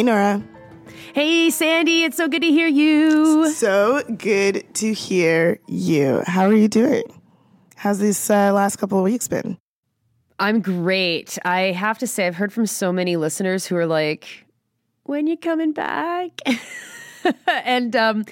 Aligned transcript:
Hey, 0.00 0.04
Nora. 0.04 0.42
Hey, 1.12 1.50
Sandy, 1.50 2.04
it's 2.04 2.16
so 2.16 2.26
good 2.26 2.40
to 2.40 2.48
hear 2.48 2.66
you. 2.66 3.50
So 3.50 4.02
good 4.16 4.64
to 4.76 4.94
hear 4.94 5.60
you. 5.68 6.22
How 6.24 6.46
are 6.46 6.54
you 6.54 6.68
doing? 6.68 7.02
How's 7.76 7.98
these 7.98 8.30
uh, 8.30 8.50
last 8.54 8.76
couple 8.76 8.96
of 8.96 9.04
weeks 9.04 9.28
been? 9.28 9.58
I'm 10.38 10.62
great. 10.62 11.36
I 11.44 11.72
have 11.72 11.98
to 11.98 12.06
say, 12.06 12.26
I've 12.26 12.36
heard 12.36 12.50
from 12.50 12.64
so 12.64 12.94
many 12.94 13.16
listeners 13.18 13.66
who 13.66 13.76
are 13.76 13.84
like, 13.84 14.46
when 15.02 15.26
you 15.26 15.36
coming 15.36 15.72
back? 15.72 16.30
and 17.46 17.94
um, 17.94 18.24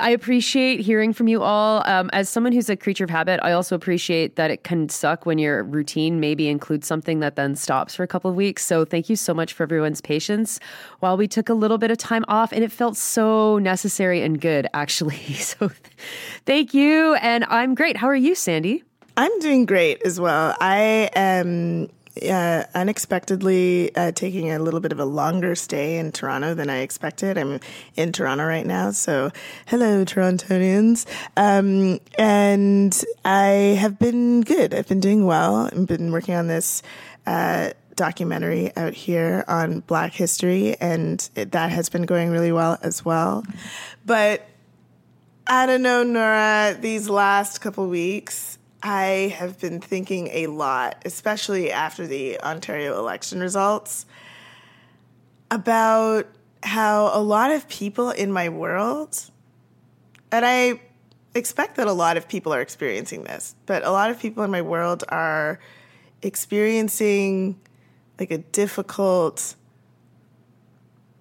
I 0.00 0.10
appreciate 0.10 0.80
hearing 0.80 1.12
from 1.12 1.28
you 1.28 1.42
all. 1.42 1.82
Um, 1.86 2.10
as 2.12 2.28
someone 2.28 2.52
who's 2.52 2.68
a 2.68 2.76
creature 2.76 3.04
of 3.04 3.10
habit, 3.10 3.40
I 3.42 3.52
also 3.52 3.74
appreciate 3.74 4.36
that 4.36 4.50
it 4.50 4.64
can 4.64 4.88
suck 4.88 5.26
when 5.26 5.38
your 5.38 5.62
routine 5.64 6.20
maybe 6.20 6.48
includes 6.48 6.86
something 6.86 7.20
that 7.20 7.36
then 7.36 7.56
stops 7.56 7.94
for 7.94 8.02
a 8.02 8.06
couple 8.06 8.30
of 8.30 8.36
weeks. 8.36 8.64
So 8.64 8.84
thank 8.84 9.08
you 9.08 9.16
so 9.16 9.34
much 9.34 9.52
for 9.52 9.62
everyone's 9.62 10.00
patience 10.00 10.60
while 11.00 11.16
we 11.16 11.28
took 11.28 11.48
a 11.48 11.54
little 11.54 11.78
bit 11.78 11.90
of 11.90 11.98
time 11.98 12.24
off, 12.28 12.52
and 12.52 12.64
it 12.64 12.72
felt 12.72 12.96
so 12.96 13.58
necessary 13.58 14.22
and 14.22 14.40
good, 14.40 14.68
actually. 14.74 15.18
So 15.48 15.70
thank 16.44 16.74
you. 16.74 17.14
And 17.14 17.44
I'm 17.44 17.74
great. 17.74 17.96
How 17.96 18.08
are 18.08 18.16
you, 18.16 18.34
Sandy? 18.34 18.82
I'm 19.16 19.36
doing 19.40 19.66
great 19.66 20.02
as 20.04 20.20
well. 20.20 20.54
I 20.60 21.10
am 21.14 21.88
uh, 22.22 22.64
unexpectedly 22.74 23.94
uh, 23.96 24.12
taking 24.12 24.50
a 24.50 24.58
little 24.58 24.80
bit 24.80 24.92
of 24.92 25.00
a 25.00 25.04
longer 25.04 25.54
stay 25.54 25.98
in 25.98 26.12
Toronto 26.12 26.54
than 26.54 26.70
I 26.70 26.78
expected. 26.78 27.38
I'm 27.38 27.60
in 27.96 28.12
Toronto 28.12 28.44
right 28.44 28.66
now, 28.66 28.90
so 28.90 29.30
hello, 29.66 30.04
Torontonians. 30.04 31.06
Um, 31.36 32.00
and 32.18 32.98
I 33.24 33.76
have 33.80 33.98
been 33.98 34.42
good. 34.42 34.74
I've 34.74 34.88
been 34.88 35.00
doing 35.00 35.24
well. 35.24 35.68
I've 35.72 35.86
been 35.86 36.12
working 36.12 36.34
on 36.34 36.46
this. 36.46 36.82
Uh, 37.26 37.70
documentary 37.94 38.74
out 38.76 38.94
here 38.94 39.44
on 39.48 39.80
Black 39.80 40.12
history, 40.12 40.76
and 40.80 41.28
it, 41.34 41.50
that 41.50 41.70
has 41.70 41.88
been 41.88 42.02
going 42.02 42.30
really 42.30 42.52
well 42.52 42.78
as 42.80 43.04
well. 43.04 43.44
But 44.06 44.48
I 45.46 45.64
don't 45.64 45.80
know, 45.80 46.02
Nora, 46.02 46.76
these 46.78 47.08
last 47.08 47.60
couple 47.60 47.88
weeks, 47.88 48.57
I 48.82 49.34
have 49.36 49.58
been 49.60 49.80
thinking 49.80 50.28
a 50.28 50.46
lot, 50.46 51.02
especially 51.04 51.72
after 51.72 52.06
the 52.06 52.40
Ontario 52.40 52.98
election 52.98 53.40
results, 53.40 54.06
about 55.50 56.26
how 56.62 57.10
a 57.12 57.22
lot 57.22 57.50
of 57.50 57.68
people 57.68 58.10
in 58.10 58.30
my 58.32 58.48
world, 58.48 59.30
and 60.30 60.44
I 60.44 60.80
expect 61.34 61.76
that 61.76 61.86
a 61.86 61.92
lot 61.92 62.16
of 62.16 62.28
people 62.28 62.52
are 62.52 62.60
experiencing 62.60 63.24
this, 63.24 63.54
but 63.66 63.84
a 63.84 63.90
lot 63.90 64.10
of 64.10 64.18
people 64.18 64.44
in 64.44 64.50
my 64.50 64.62
world 64.62 65.04
are 65.08 65.58
experiencing 66.22 67.58
like 68.18 68.30
a 68.30 68.38
difficult, 68.38 69.54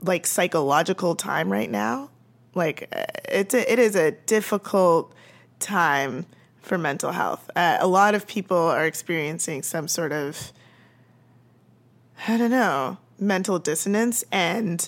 like 0.01 0.25
psychological 0.25 1.15
time 1.15 1.51
right 1.51 1.69
now. 1.69 2.09
Like 2.55 2.89
uh, 2.95 3.05
it's 3.29 3.53
a, 3.53 3.71
it 3.71 3.79
is 3.79 3.95
a 3.95 4.11
difficult 4.11 5.13
time 5.59 6.25
for 6.61 6.77
mental 6.77 7.11
health. 7.11 7.49
Uh, 7.55 7.77
a 7.79 7.87
lot 7.87 8.15
of 8.15 8.27
people 8.27 8.57
are 8.57 8.85
experiencing 8.85 9.63
some 9.63 9.87
sort 9.87 10.11
of, 10.11 10.51
I 12.27 12.37
don't 12.37 12.51
know, 12.51 12.97
mental 13.19 13.59
dissonance, 13.59 14.23
and 14.31 14.87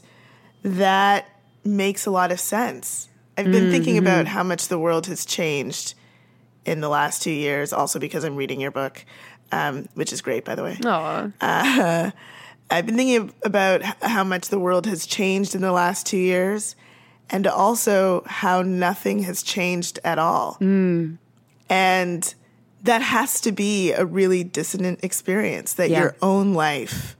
that 0.64 1.26
makes 1.64 2.06
a 2.06 2.12
lot 2.12 2.32
of 2.32 2.40
sense. 2.40 3.10
I've 3.38 3.46
been 3.46 3.64
mm-hmm. 3.64 3.72
thinking 3.72 3.98
about 3.98 4.28
how 4.28 4.44
much 4.44 4.68
the 4.68 4.78
world 4.78 5.08
has 5.08 5.26
changed 5.26 5.94
in 6.66 6.82
the 6.82 6.90
last 6.90 7.22
two 7.22 7.32
years, 7.32 7.72
also 7.72 7.98
because 7.98 8.26
I'm 8.26 8.36
reading 8.36 8.60
your 8.60 8.72
book, 8.72 9.06
um, 9.52 9.88
which 9.94 10.12
is 10.12 10.22
great, 10.22 10.44
by 10.44 10.56
the 10.56 10.64
way. 10.64 10.76
Aww. 10.76 11.34
Uh, 11.40 12.12
I've 12.70 12.86
been 12.86 12.98
thinking 12.98 13.34
about 13.44 13.82
how 14.02 14.24
much 14.24 14.50
the 14.50 14.60
world 14.60 14.86
has 14.86 15.06
changed 15.06 15.56
in 15.56 15.62
the 15.62 15.72
last 15.72 16.06
two 16.06 16.18
years, 16.18 16.76
and 17.30 17.48
also 17.48 18.24
how 18.26 18.62
nothing 18.62 19.20
has 19.24 19.42
changed 19.42 20.00
at 20.04 20.20
all. 20.20 20.58
Mm. 20.60 21.18
And 21.70 22.34
that 22.84 23.02
has 23.02 23.42
to 23.42 23.52
be 23.52 23.92
a 23.92 24.06
really 24.06 24.44
dissonant 24.44 25.04
experience 25.04 25.74
that 25.74 25.90
yeah. 25.90 26.00
your 26.00 26.16
own 26.22 26.54
life, 26.54 27.16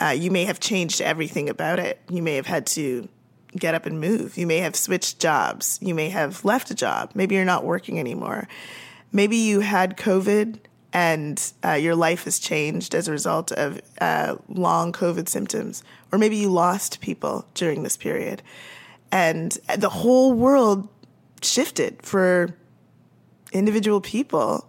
uh, 0.00 0.14
you 0.16 0.30
may 0.30 0.44
have 0.44 0.60
changed 0.60 1.00
everything 1.00 1.48
about 1.48 1.78
it. 1.78 2.00
You 2.10 2.22
may 2.22 2.34
have 2.34 2.46
had 2.46 2.66
to 2.68 3.08
get 3.56 3.74
up 3.74 3.86
and 3.86 4.00
move. 4.00 4.36
You 4.36 4.46
may 4.46 4.58
have 4.58 4.76
switched 4.76 5.18
jobs. 5.18 5.78
You 5.80 5.94
may 5.94 6.08
have 6.10 6.44
left 6.44 6.70
a 6.70 6.74
job. 6.74 7.12
Maybe 7.14 7.34
you're 7.34 7.44
not 7.44 7.64
working 7.64 7.98
anymore. 7.98 8.48
Maybe 9.12 9.36
you 9.36 9.60
had 9.60 9.96
COVID 9.96 10.58
and 10.92 11.52
uh, 11.64 11.72
your 11.72 11.94
life 11.94 12.24
has 12.24 12.38
changed 12.38 12.94
as 12.94 13.08
a 13.08 13.12
result 13.12 13.52
of 13.52 13.80
uh, 14.00 14.36
long 14.48 14.92
COVID 14.92 15.28
symptoms. 15.28 15.82
Or 16.12 16.18
maybe 16.18 16.36
you 16.36 16.50
lost 16.50 17.00
people 17.00 17.46
during 17.54 17.82
this 17.82 17.96
period. 17.96 18.42
And 19.12 19.56
the 19.76 19.88
whole 19.88 20.32
world 20.32 20.88
shifted 21.42 22.02
for 22.02 22.56
individual 23.56 24.00
people. 24.00 24.68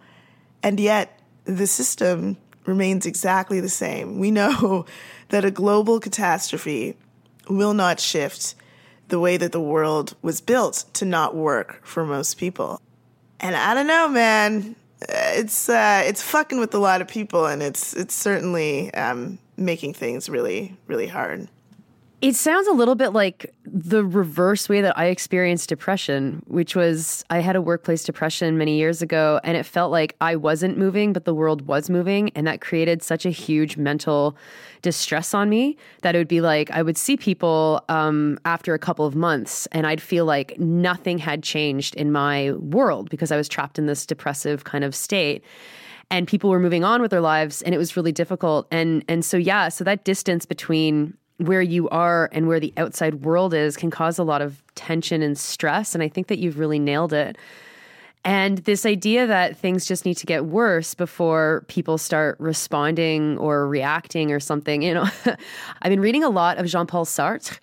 And 0.64 0.80
yet 0.80 1.20
the 1.46 1.68
system 1.68 2.38
remains 2.66 3.06
exactly 3.06 3.60
the 3.60 3.70
same. 3.70 4.20
We 4.20 4.32
know 4.32 4.86
that 5.30 5.46
a 5.46 5.52
global 5.52 6.00
catastrophe 6.00 6.98
will 7.50 7.74
not 7.74 8.00
shift 8.00 8.56
the 9.08 9.20
way 9.20 9.38
that 9.38 9.54
the 9.54 9.62
world 9.62 10.16
was 10.22 10.42
built 10.42 10.86
to 10.94 11.06
not 11.06 11.36
work 11.36 11.80
for 11.86 12.06
most 12.06 12.38
people. 12.38 12.82
And 13.40 13.56
I 13.56 13.74
don't 13.74 13.88
know, 13.88 14.10
man. 14.10 14.76
It's 15.10 15.70
uh, 15.70 16.04
it's 16.06 16.24
fucking 16.24 16.60
with 16.60 16.74
a 16.74 16.80
lot 16.80 17.02
of 17.02 17.08
people, 17.08 17.46
and 17.46 17.62
it's 17.62 17.94
it's 17.94 18.16
certainly 18.16 18.92
um, 18.96 19.38
making 19.56 19.94
things 19.94 20.28
really 20.28 20.76
really 20.88 21.06
hard. 21.06 21.48
It 22.20 22.36
sounds 22.36 22.68
a 22.68 22.72
little 22.72 22.96
bit 22.96 23.10
like 23.10 23.54
the 23.64 24.04
reverse 24.04 24.68
way 24.68 24.82
that 24.82 24.98
I 24.98 25.06
experienced 25.06 25.70
depression, 25.70 26.42
which 26.48 26.76
was 26.76 27.24
I 27.30 27.42
had 27.42 27.56
a 27.56 27.62
workplace 27.62 28.04
depression 28.04 28.58
many 28.58 28.76
years 28.76 29.04
ago, 29.04 29.40
and 29.44 29.56
it 29.56 29.68
felt 29.68 29.92
like 29.92 30.16
I 30.20 30.36
wasn't 30.36 30.80
moving, 30.80 31.14
but 31.14 31.26
the 31.26 31.36
world 31.36 31.68
was 31.68 31.92
moving. 31.92 32.32
And 32.34 32.48
that 32.48 32.60
created 32.60 33.04
such 33.04 33.28
a 33.28 33.30
huge 33.30 33.78
mental 33.78 34.36
distress 34.82 35.36
on 35.36 35.48
me 35.48 35.78
that 36.02 36.16
it 36.16 36.18
would 36.18 36.28
be 36.28 36.42
like 36.42 36.72
I 36.72 36.82
would 36.82 36.98
see 36.98 37.18
people 37.18 37.86
um, 37.88 38.40
after 38.46 38.74
a 38.74 38.80
couple 38.80 39.06
of 39.06 39.16
months, 39.16 39.68
and 39.72 39.86
I'd 39.86 40.02
feel 40.02 40.26
like 40.26 40.60
nothing 40.60 41.20
had 41.20 41.44
changed 41.44 41.94
in 41.94 42.12
my 42.12 42.54
world 42.54 43.12
because 43.12 43.32
I 43.32 43.38
was 43.38 43.48
trapped 43.48 43.78
in 43.78 43.86
this 43.86 44.08
depressive 44.08 44.64
kind 44.64 44.84
of 44.84 44.96
state 44.96 45.44
and 46.10 46.28
people 46.28 46.50
were 46.50 46.60
moving 46.60 46.84
on 46.84 47.02
with 47.02 47.12
their 47.12 47.22
lives 47.22 47.62
and 47.62 47.76
it 47.76 47.78
was 47.78 47.96
really 47.96 48.14
difficult 48.14 48.66
and 48.72 49.04
and 49.10 49.26
so 49.26 49.36
yeah 49.36 49.68
so 49.68 49.84
that 49.84 50.06
distance 50.06 50.46
between 50.46 51.14
where 51.38 51.62
you 51.62 51.88
are 51.90 52.30
and 52.32 52.48
where 52.48 52.60
the 52.60 52.74
outside 52.78 53.24
world 53.24 53.54
is 53.54 53.78
can 53.78 53.92
cause 53.92 54.18
a 54.18 54.24
lot 54.24 54.42
of 54.42 54.64
tension 54.76 55.22
and 55.22 55.38
stress. 55.38 55.94
And 55.94 56.04
I 56.04 56.08
think 56.08 56.28
that 56.28 56.40
you've 56.40 56.60
really 56.60 56.80
nailed 56.80 57.14
it. 57.14 57.38
And 58.26 58.58
this 58.60 58.86
idea 58.86 59.26
that 59.28 59.56
things 59.56 59.86
just 59.86 60.04
need 60.04 60.16
to 60.16 60.26
get 60.26 60.46
worse 60.46 60.94
before 60.94 61.64
people 61.68 61.98
start 61.98 62.38
responding 62.40 63.38
or 63.38 63.68
reacting 63.68 64.32
or 64.32 64.40
something. 64.40 64.82
You 64.82 64.96
know, 64.96 65.10
I've 65.82 65.90
been 65.90 66.02
reading 66.02 66.24
a 66.24 66.30
lot 66.30 66.58
of 66.58 66.66
Jean 66.66 66.88
Paul 66.88 67.06
Sartre. 67.06 67.58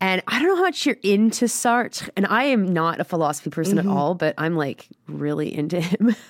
And 0.00 0.20
I 0.26 0.40
don't 0.40 0.48
know 0.48 0.56
how 0.56 0.62
much 0.62 0.84
you're 0.84 0.96
into 1.04 1.44
Sartre. 1.44 2.10
And 2.16 2.26
I 2.26 2.44
am 2.44 2.72
not 2.72 3.00
a 3.00 3.04
philosophy 3.04 3.50
person 3.50 3.78
mm-hmm. 3.78 3.88
at 3.88 3.96
all, 3.96 4.14
but 4.14 4.34
I'm 4.36 4.56
like 4.56 4.88
really 5.06 5.56
into 5.56 5.80
him. 5.80 6.16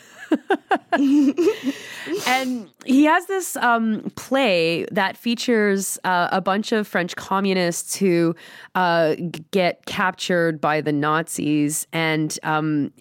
and 2.27 2.71
he 2.85 3.05
has 3.05 3.27
this 3.27 3.57
um, 3.57 4.11
play 4.17 4.87
that 4.91 5.17
features 5.17 5.99
uh, 6.05 6.29
a 6.33 6.41
bunch 6.41 6.73
of 6.73 6.87
French 6.87 7.17
communists 7.17 7.97
who 7.97 8.35
uh, 8.75 9.15
get 9.51 9.85
captured 9.87 10.61
by 10.61 10.81
the 10.81 10.93
Nazis 10.93 11.87
and. 11.93 12.39
Um, 12.43 12.93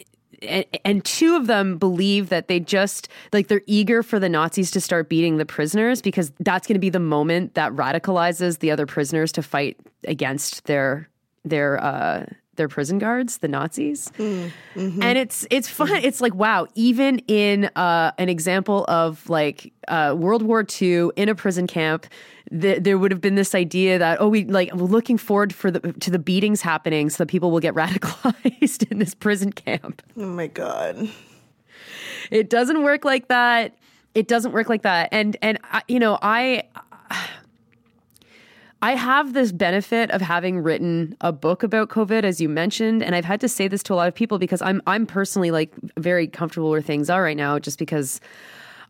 and, 0.83 1.06
two 1.06 1.36
of 1.36 1.45
them 1.45 1.78
believe 1.78 2.30
that 2.30 2.48
they 2.48 2.60
just 2.60 3.07
like 3.31 3.48
they're 3.48 3.62
eager 3.68 4.01
for 4.01 4.19
the 4.19 4.28
Nazis 4.28 4.72
to 4.72 4.81
start 4.81 5.07
beating 5.07 5.38
the 5.38 5.45
prisoners 5.45 6.01
because 6.01 6.31
that's 6.39 6.68
going 6.68 6.74
to 6.74 6.80
be 6.80 6.89
the 6.89 7.00
moment 7.00 7.54
that 7.54 7.72
radicalizes 7.74 8.57
the 8.57 8.72
other 8.72 8.88
prisoners 8.88 9.31
to 9.33 9.44
fight 9.44 9.78
against 10.06 10.66
their 10.66 11.07
their 11.44 11.80
uh, 11.83 12.25
their 12.56 12.68
prison 12.68 13.00
guards, 13.00 13.38
the 13.38 13.48
Nazis. 13.48 14.12
Mm, 14.18 14.51
mm-hmm. 14.75 15.03
And 15.03 15.18
it's 15.18 15.48
it's 15.50 15.69
fun. 15.69 15.89
It's 16.03 16.21
like 16.21 16.36
wow, 16.36 16.68
even 16.75 17.19
in 17.27 17.65
uh, 17.75 18.12
an 18.18 18.30
example 18.30 18.86
of 18.88 19.27
like 19.30 19.74
uh, 19.88 20.15
World 20.18 20.44
War 20.44 20.65
II 20.81 21.09
in 21.15 21.30
a 21.30 21.36
prison 21.36 21.68
camp, 21.68 22.07
th- 22.50 22.83
there 22.83 22.98
would 22.98 23.12
have 23.12 23.21
been 23.21 23.36
this 23.36 23.56
idea 23.56 23.98
that 24.00 24.19
oh, 24.19 24.27
we 24.27 24.45
like 24.45 24.74
we're 24.74 24.86
looking 24.86 25.18
forward 25.18 25.53
for 25.53 25.71
the 25.71 25.80
to 25.94 26.12
the 26.12 26.19
beatings 26.19 26.62
happening, 26.62 27.09
so 27.09 27.24
that 27.24 27.27
people 27.27 27.51
will 27.51 27.59
get 27.59 27.74
radicalized 27.75 28.89
in 28.92 29.00
this 29.00 29.15
prison 29.15 29.51
camp. 29.51 30.01
Oh 30.18 30.25
my 30.25 30.47
god, 30.47 31.09
it 32.30 32.50
doesn't 32.50 32.83
work 32.83 33.06
like 33.06 33.27
that. 33.30 33.77
It 34.13 34.27
doesn't 34.27 34.51
work 34.51 34.68
like 34.68 34.81
that. 34.81 35.09
And 35.12 35.38
and 35.42 35.57
I, 35.63 35.83
you 35.88 36.00
know 36.00 36.19
I 36.21 36.63
I 38.83 38.95
have 38.95 39.33
this 39.33 39.51
benefit 39.51 40.10
of 40.10 40.22
having 40.22 40.60
written 40.60 41.16
a 41.22 41.31
book 41.31 41.62
about 41.62 41.89
COVID, 41.89 42.24
as 42.24 42.42
you 42.42 42.50
mentioned, 42.50 43.04
and 43.04 43.13
I've 43.13 43.25
had 43.25 43.39
to 43.42 43.48
say 43.48 43.68
this 43.68 43.83
to 43.83 43.94
a 43.94 43.95
lot 43.95 44.07
of 44.07 44.16
people 44.16 44.39
because 44.39 44.62
I'm 44.62 44.81
I'm 44.88 45.06
personally 45.06 45.51
like 45.51 45.74
very 45.98 46.28
comfortable 46.28 46.72
where 46.72 46.81
things 46.81 47.10
are 47.10 47.22
right 47.22 47.38
now, 47.38 47.60
just 47.60 47.78
because 47.78 48.19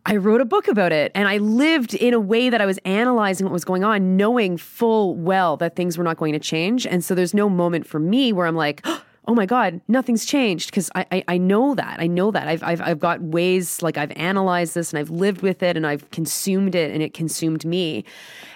I 0.05 0.15
wrote 0.15 0.39
a 0.39 0.45
book 0.45 0.67
about 0.67 0.93
it 0.93 1.11
and 1.13 1.27
I 1.27 1.37
lived 1.37 1.93
in 1.93 2.13
a 2.13 2.19
way 2.19 2.49
that 2.49 2.61
I 2.61 2.65
was 2.65 2.79
analyzing 2.85 3.45
what 3.45 3.53
was 3.53 3.65
going 3.65 3.83
on, 3.83 4.17
knowing 4.17 4.57
full 4.57 5.15
well 5.15 5.57
that 5.57 5.75
things 5.75 5.97
were 5.97 6.03
not 6.03 6.17
going 6.17 6.33
to 6.33 6.39
change. 6.39 6.87
And 6.87 7.03
so 7.03 7.13
there's 7.13 7.33
no 7.33 7.49
moment 7.49 7.85
for 7.85 7.99
me 7.99 8.33
where 8.33 8.47
I'm 8.47 8.55
like, 8.55 8.85
oh 9.27 9.35
my 9.35 9.45
God, 9.45 9.79
nothing's 9.87 10.25
changed 10.25 10.71
because 10.71 10.89
I, 10.95 11.05
I, 11.11 11.23
I 11.27 11.37
know 11.37 11.75
that. 11.75 11.99
I 11.99 12.07
know 12.07 12.31
that. 12.31 12.47
I've, 12.47 12.63
I've, 12.63 12.81
I've 12.81 12.99
got 12.99 13.21
ways, 13.21 13.81
like 13.83 13.97
I've 13.97 14.11
analyzed 14.11 14.73
this 14.73 14.91
and 14.91 14.99
I've 14.99 15.11
lived 15.11 15.43
with 15.43 15.61
it 15.61 15.77
and 15.77 15.85
I've 15.85 16.09
consumed 16.09 16.73
it 16.73 16.91
and 16.91 17.03
it 17.03 17.13
consumed 17.13 17.63
me. 17.63 18.03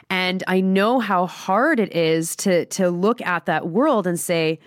And 0.09 0.43
I 0.47 0.61
know 0.61 0.99
how 0.99 1.25
hard 1.25 1.79
it 1.79 1.95
is 1.95 2.35
to, 2.37 2.65
to 2.65 2.89
look 2.89 3.21
at 3.21 3.45
that 3.45 3.67
world 3.67 4.05
and 4.05 4.19
say, 4.19 4.59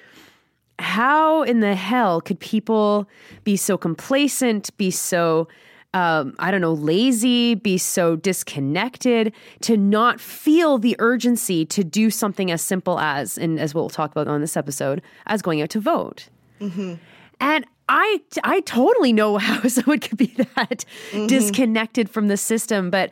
how 0.79 1.43
in 1.43 1.61
the 1.61 1.75
hell 1.75 2.21
could 2.21 2.39
people 2.41 3.09
be 3.45 3.57
so 3.57 3.77
complacent, 3.77 4.77
be 4.77 4.91
so 4.91 5.49
um, 5.95 6.35
I 6.39 6.51
don't 6.51 6.61
know, 6.61 6.75
lazy, 6.75 7.55
be 7.55 7.79
so 7.79 8.15
disconnected, 8.15 9.33
to 9.63 9.77
not 9.77 10.21
feel 10.21 10.79
the 10.79 10.95
urgency 10.99 11.65
to 11.67 11.83
do 11.83 12.11
something 12.11 12.51
as 12.51 12.61
simple 12.61 13.01
as, 13.01 13.39
and 13.39 13.59
as 13.59 13.75
we'll 13.75 13.89
talk 13.89 14.11
about 14.11 14.29
on 14.29 14.43
this 14.43 14.57
episode, 14.57 15.01
as 15.27 15.41
going 15.41 15.63
out 15.63 15.71
to 15.71 15.81
vote. 15.81 16.29
Mm-hmm. 16.61 16.95
And 17.41 17.65
I, 17.89 18.21
I 18.45 18.61
totally 18.61 19.15
know 19.15 19.37
how 19.39 19.67
someone 19.67 20.01
could 20.01 20.19
be 20.19 20.27
that 20.37 20.85
mm-hmm. 21.11 21.27
disconnected 21.27 22.11
from 22.11 22.29
the 22.29 22.37
system, 22.37 22.91
but 22.91 23.11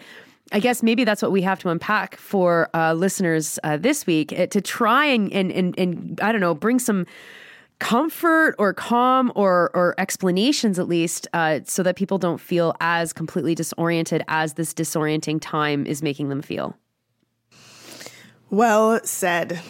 I 0.53 0.61
guess 0.61 0.83
maybe 0.83 1.05
that's 1.05 1.23
what 1.23 1.33
we 1.33 1.43
have 1.43 1.59
to 1.61 1.71
unpack 1.71 2.17
for 2.17 2.71
uh, 2.73 2.93
listeners 2.93 3.59
uh, 3.65 3.77
this 3.77 4.07
week 4.07 4.33
uh, 4.33 4.47
to 4.47 4.61
try 4.61 5.05
and, 5.05 5.33
and, 5.33 5.51
and, 5.51 5.79
and, 5.79 6.21
I 6.23 6.31
don't 6.31 6.41
know, 6.41 6.55
bring 6.55 6.79
some 6.79 7.07
comfort 7.79 8.55
or 8.59 8.73
calm 8.73 9.31
or 9.35 9.71
or 9.75 9.95
explanations 9.99 10.79
at 10.79 10.89
least 10.89 11.29
uh, 11.35 11.61
so 11.65 11.83
that 11.83 11.97
people 11.97 12.17
don't 12.19 12.41
feel 12.41 12.75
as 12.81 13.13
completely 13.13 13.55
disoriented 13.55 14.23
as 14.29 14.55
this 14.55 14.73
disorienting 14.73 15.39
time 15.43 15.87
is 15.87 16.03
making 16.03 16.29
them 16.29 16.43
feel. 16.43 16.77
Well 18.51 19.01
said. 19.05 19.61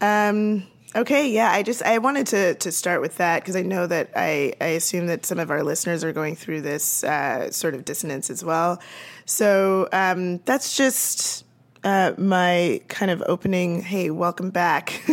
Um, 0.00 0.64
okay 0.98 1.28
yeah 1.30 1.50
i 1.52 1.62
just 1.62 1.82
i 1.82 1.98
wanted 1.98 2.26
to 2.26 2.54
to 2.56 2.72
start 2.72 3.00
with 3.00 3.16
that 3.16 3.40
because 3.40 3.56
i 3.56 3.62
know 3.62 3.86
that 3.86 4.10
i 4.16 4.52
i 4.60 4.66
assume 4.66 5.06
that 5.06 5.24
some 5.24 5.38
of 5.38 5.50
our 5.50 5.62
listeners 5.62 6.02
are 6.02 6.12
going 6.12 6.34
through 6.34 6.60
this 6.60 7.04
uh, 7.04 7.50
sort 7.50 7.74
of 7.74 7.84
dissonance 7.84 8.30
as 8.30 8.44
well 8.44 8.80
so 9.24 9.88
um, 9.92 10.38
that's 10.38 10.76
just 10.76 11.44
uh, 11.84 12.12
my 12.18 12.80
kind 12.88 13.10
of 13.10 13.22
opening, 13.26 13.82
hey, 13.82 14.10
welcome 14.10 14.50
back 14.50 14.90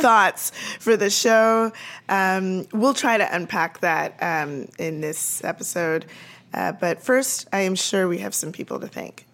thoughts 0.00 0.50
for 0.80 0.96
the 0.96 1.10
show. 1.10 1.70
Um, 2.08 2.66
we'll 2.72 2.94
try 2.94 3.18
to 3.18 3.34
unpack 3.34 3.80
that 3.80 4.16
um, 4.20 4.68
in 4.78 5.00
this 5.00 5.44
episode. 5.44 6.06
Uh, 6.52 6.72
but 6.72 7.02
first, 7.02 7.46
I 7.52 7.60
am 7.60 7.74
sure 7.74 8.08
we 8.08 8.18
have 8.18 8.34
some 8.34 8.52
people 8.52 8.80
to 8.80 8.88
thank. 8.88 9.26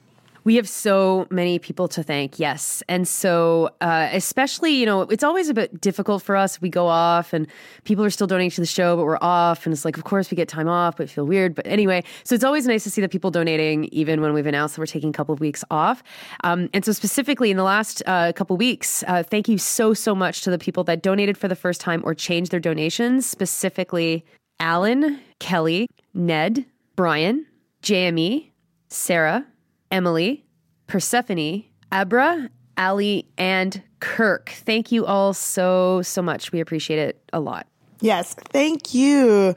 We 0.45 0.57
have 0.57 0.69
so 0.69 1.27
many 1.31 1.59
people 1.59 1.89
to 1.89 2.03
thank, 2.03 2.39
yes. 2.39 2.83
And 2.89 3.07
so, 3.07 3.71
uh, 3.81 4.09
especially, 4.13 4.73
you 4.73 4.87
know, 4.87 5.03
it's 5.03 5.23
always 5.23 5.49
a 5.49 5.55
bit 5.55 5.81
difficult 5.81 6.23
for 6.23 6.37
us. 6.37 6.61
We 6.61 6.69
go 6.71 6.87
off 6.87 7.33
and 7.33 7.47
people 7.85 8.05
are 8.05 8.11
still 8.11 8.27
donating 8.27 8.51
to 8.53 8.61
the 8.61 8.67
show, 8.67 8.97
but 8.97 9.05
we're 9.05 9.19
off. 9.21 9.67
And 9.67 9.73
it's 9.73 9.85
like, 9.85 9.97
of 9.97 10.05
course, 10.05 10.31
we 10.31 10.37
get 10.37 10.49
time 10.49 10.69
off, 10.69 10.97
but 10.97 11.11
feel 11.11 11.27
weird. 11.27 11.55
But 11.55 11.67
anyway, 11.67 12.03
so 12.25 12.35
it's 12.35 12.45
always 12.45 12.67
nice 12.67 12.85
to 12.85 12.91
see 12.91 13.01
the 13.01 13.09
people 13.09 13.31
donating, 13.31 13.85
even 13.87 14.21
when 14.21 14.33
we've 14.33 14.47
announced 14.47 14.77
that 14.77 14.81
we're 14.81 14.87
taking 14.87 15.11
a 15.11 15.13
couple 15.13 15.33
of 15.33 15.41
weeks 15.41 15.65
off. 15.71 16.03
Um, 16.45 16.71
and 16.73 16.85
so, 16.85 16.93
specifically 16.93 17.51
in 17.51 17.57
the 17.57 17.65
last 17.65 18.03
uh, 18.07 18.33
couple 18.33 18.57
weeks, 18.57 19.05
uh, 19.09 19.23
thank 19.23 19.49
you 19.49 19.59
so, 19.59 19.95
so 19.95 20.15
much 20.15 20.43
to 20.43 20.51
the 20.51 20.59
people 20.59 20.85
that 20.85 21.03
donated 21.03 21.37
for 21.37 21.49
the 21.49 21.57
first 21.57 21.81
time 21.81 22.01
or 22.05 22.15
changed 22.15 22.51
their 22.51 22.61
donations, 22.61 23.27
specifically 23.27 24.25
Alan, 24.59 25.21
Kelly, 25.39 25.89
Ned, 26.15 26.65
Brian, 26.97 27.47
JME, 27.83 28.51
Sarah, 28.89 29.47
Emily, 29.91 30.45
Persephone, 30.87 31.65
Abra, 31.93 32.51
Ali, 32.77 33.29
and 33.37 33.83
Kirk. 34.01 34.51
Thank 34.51 34.93
you 34.93 35.07
all 35.07 35.35
so, 35.35 36.03
so 36.03 36.23
much. 36.23 36.53
We 36.53 36.61
appreciate 36.61 36.99
it 36.99 37.23
a 37.33 37.41
lot. 37.41 37.67
Yes, 38.01 38.35
thank 38.35 38.95
you. 38.95 39.55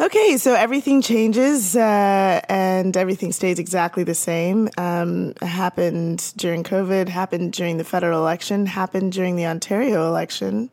Okay, 0.00 0.36
so 0.38 0.54
everything 0.54 1.02
changes 1.02 1.76
uh, 1.76 2.40
and 2.48 2.96
everything 2.96 3.30
stays 3.30 3.58
exactly 3.58 4.02
the 4.04 4.14
same. 4.14 4.68
Um, 4.78 5.34
happened 5.42 6.32
during 6.36 6.64
COVID, 6.64 7.08
happened 7.08 7.52
during 7.52 7.76
the 7.76 7.84
federal 7.84 8.18
election, 8.20 8.66
happened 8.66 9.12
during 9.12 9.36
the 9.36 9.46
Ontario 9.46 10.08
election. 10.08 10.70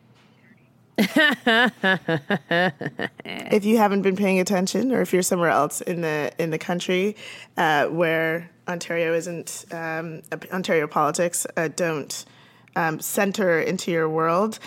if 3.23 3.65
you 3.65 3.77
haven't 3.77 4.01
been 4.01 4.15
paying 4.15 4.39
attention, 4.39 4.91
or 4.91 5.01
if 5.01 5.13
you're 5.13 5.21
somewhere 5.21 5.49
else 5.49 5.79
in 5.81 6.01
the 6.01 6.31
in 6.37 6.49
the 6.49 6.57
country 6.57 7.15
uh, 7.55 7.85
where 7.87 8.49
Ontario 8.69 9.13
isn't 9.13 9.65
um, 9.71 10.21
Ontario 10.51 10.87
politics 10.87 11.45
uh, 11.57 11.67
don't 11.67 12.25
um, 12.75 12.99
center 12.99 13.59
into 13.59 13.91
your 13.91 14.07
world. 14.07 14.59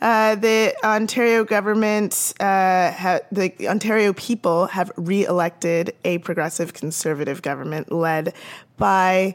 Uh, 0.00 0.34
the 0.34 0.74
Ontario 0.82 1.44
government, 1.44 2.32
uh, 2.40 2.90
ha- 2.90 3.20
the 3.30 3.68
Ontario 3.68 4.14
people 4.14 4.66
have 4.66 4.90
re-elected 4.96 5.94
a 6.04 6.18
progressive 6.18 6.72
conservative 6.72 7.42
government 7.42 7.92
led 7.92 8.32
by 8.78 9.34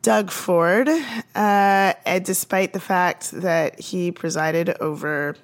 Doug 0.00 0.30
Ford, 0.30 0.88
uh, 1.34 1.92
despite 2.22 2.72
the 2.72 2.80
fact 2.80 3.32
that 3.32 3.78
he 3.78 4.10
presided 4.10 4.70
over 4.80 5.36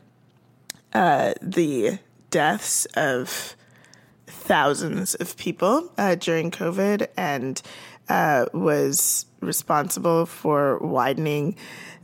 uh, 0.95 1.35
the 1.43 1.99
deaths 2.31 2.87
of 2.95 3.55
thousands 4.27 5.15
of 5.17 5.37
people 5.37 5.93
uh, 5.99 6.15
during 6.15 6.51
COVID 6.51 7.09
and 7.19 7.61
uh, 8.09 8.47
was 8.53 9.27
responsible 9.41 10.27
for 10.27 10.79
widening 10.79 11.57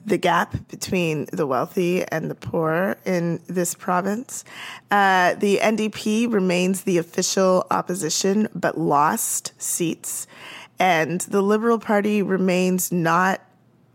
the 0.04 0.18
gap 0.18 0.56
between 0.68 1.26
the 1.32 1.46
wealthy 1.46 2.04
and 2.04 2.30
the 2.30 2.34
poor 2.34 2.96
in 3.04 3.40
this 3.46 3.74
province. 3.74 4.44
Uh, 4.90 5.34
the 5.34 5.58
NDP 5.58 6.32
remains 6.32 6.82
the 6.82 6.98
official 6.98 7.66
opposition, 7.70 8.48
but 8.54 8.78
lost 8.78 9.52
seats. 9.58 10.26
And 10.78 11.20
the 11.22 11.42
Liberal 11.42 11.78
Party 11.78 12.22
remains 12.22 12.90
not 12.90 13.40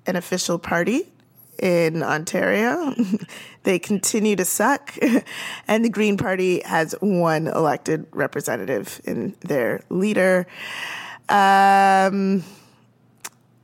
an 0.05 0.15
official 0.15 0.57
party 0.57 1.11
in 1.59 2.03
Ontario. 2.03 2.93
they 3.63 3.79
continue 3.79 4.35
to 4.35 4.45
suck. 4.45 4.97
and 5.67 5.83
the 5.83 5.89
Green 5.89 6.15
Party 6.15 6.61
has 6.61 6.95
one 7.01 7.47
elected 7.47 8.05
representative 8.11 9.01
in 9.03 9.35
their 9.41 9.81
leader. 9.89 10.47
Um, 11.29 12.43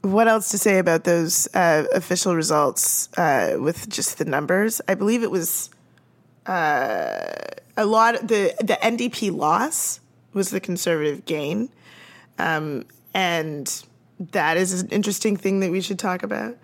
what 0.01 0.27
else 0.27 0.49
to 0.49 0.57
say 0.57 0.79
about 0.79 1.05
those 1.05 1.47
uh, 1.53 1.85
official 1.93 2.35
results 2.35 3.09
uh, 3.17 3.55
with 3.59 3.89
just 3.89 4.17
the 4.17 4.25
numbers? 4.25 4.81
I 4.87 4.95
believe 4.95 5.23
it 5.23 5.31
was 5.31 5.69
uh, 6.45 7.31
a 7.77 7.85
lot. 7.85 8.15
the 8.27 8.53
The 8.59 8.77
NDP 8.81 9.35
loss 9.35 10.01
was 10.33 10.49
the 10.49 10.59
conservative 10.59 11.25
gain, 11.25 11.69
um, 12.37 12.85
and 13.13 13.83
that 14.19 14.57
is 14.57 14.81
an 14.81 14.89
interesting 14.89 15.37
thing 15.37 15.61
that 15.61 15.71
we 15.71 15.79
should 15.79 15.99
talk 15.99 16.23
about. 16.23 16.57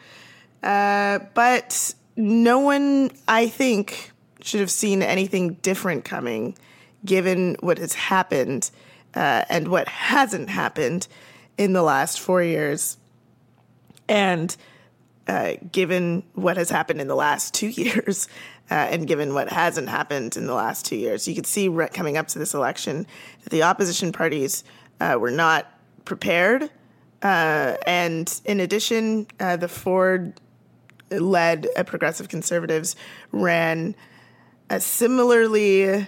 Uh, 0.61 1.19
but 1.33 1.93
no 2.17 2.59
one, 2.59 3.11
I 3.27 3.47
think, 3.47 4.11
should 4.41 4.59
have 4.59 4.71
seen 4.71 5.01
anything 5.01 5.53
different 5.61 6.03
coming, 6.03 6.57
given 7.05 7.55
what 7.61 7.77
has 7.77 7.93
happened 7.93 8.69
uh, 9.15 9.45
and 9.49 9.67
what 9.67 9.87
hasn't 9.87 10.49
happened 10.49 11.07
in 11.57 11.73
the 11.73 11.81
last 11.83 12.19
four 12.19 12.41
years. 12.41 12.97
And 14.07 14.55
uh, 15.27 15.53
given 15.71 16.23
what 16.33 16.57
has 16.57 16.69
happened 16.69 17.01
in 17.01 17.07
the 17.07 17.15
last 17.15 17.53
two 17.59 17.67
years, 17.67 18.27
uh, 18.71 18.73
and 18.73 19.07
given 19.07 19.33
what 19.33 19.49
hasn't 19.49 19.89
happened 19.89 20.37
in 20.37 20.45
the 20.45 20.53
last 20.53 20.85
two 20.85 20.95
years, 20.95 21.27
you 21.27 21.35
could 21.35 21.47
see 21.47 21.67
re- 21.67 21.89
coming 21.89 22.17
up 22.17 22.27
to 22.29 22.39
this 22.39 22.53
election 22.53 23.07
that 23.43 23.49
the 23.49 23.63
opposition 23.63 24.11
parties 24.11 24.63
uh, 24.99 25.17
were 25.19 25.31
not 25.31 25.71
prepared. 26.05 26.69
Uh, 27.21 27.75
and 27.85 28.41
in 28.45 28.59
addition, 28.59 29.27
uh, 29.39 29.57
the 29.57 29.67
Ford 29.67 30.39
led 31.11 31.67
progressive 31.87 32.29
conservatives 32.29 32.95
ran 33.31 33.95
a 34.69 34.79
similarly 34.79 36.07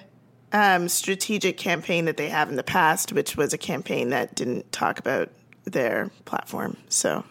um, 0.53 0.89
strategic 0.89 1.57
campaign 1.57 2.05
that 2.05 2.17
they 2.17 2.29
have 2.29 2.49
in 2.49 2.55
the 2.55 2.63
past, 2.63 3.13
which 3.13 3.35
was 3.35 3.53
a 3.53 3.57
campaign 3.57 4.09
that 4.09 4.35
didn't 4.35 4.71
talk 4.71 4.99
about 4.99 5.29
their 5.65 6.11
platform. 6.25 6.77
So 6.89 7.23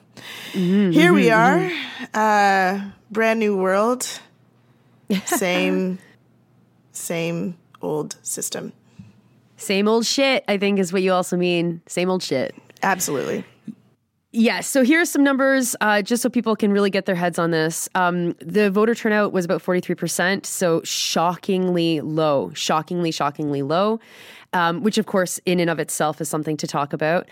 mm-hmm, 0.53 0.91
here 0.91 1.07
mm-hmm, 1.07 1.15
we 1.15 1.31
are, 1.31 1.59
mm-hmm. 1.59 2.05
uh, 2.15 2.91
brand 3.11 3.41
new 3.41 3.57
world, 3.57 4.21
same, 5.25 5.99
same 6.93 7.57
old 7.83 8.17
system. 8.23 8.73
Same 9.57 9.89
old 9.89 10.07
shit, 10.07 10.45
I 10.49 10.57
think 10.57 10.79
is 10.79 10.93
what 10.93 11.03
you 11.03 11.13
also 11.13 11.37
mean. 11.37 11.83
Same 11.87 12.09
old 12.09 12.23
shit. 12.23 12.55
Absolutely. 12.83 13.45
Yeah, 14.33 14.61
so 14.61 14.85
here's 14.85 15.11
some 15.11 15.25
numbers 15.25 15.75
uh, 15.81 16.03
just 16.03 16.23
so 16.23 16.29
people 16.29 16.55
can 16.55 16.71
really 16.71 16.91
get 16.91 17.05
their 17.05 17.17
heads 17.17 17.37
on 17.37 17.51
this. 17.51 17.89
Um, 17.97 18.37
the 18.41 18.71
voter 18.71 18.95
turnout 18.95 19.33
was 19.33 19.45
about 19.45 19.61
43%, 19.61 20.47
so 20.47 20.83
shockingly 20.85 22.01
low, 22.01 22.53
shockingly, 22.55 23.11
shockingly 23.11 23.63
low, 23.63 23.99
um, 24.53 24.85
which, 24.85 24.99
of 24.99 25.07
course, 25.07 25.41
in 25.47 25.59
and 25.59 25.69
of 25.69 25.81
itself 25.81 26.21
is 26.21 26.29
something 26.29 26.57
to 26.59 26.69
talk 26.69 26.93
about 26.93 27.29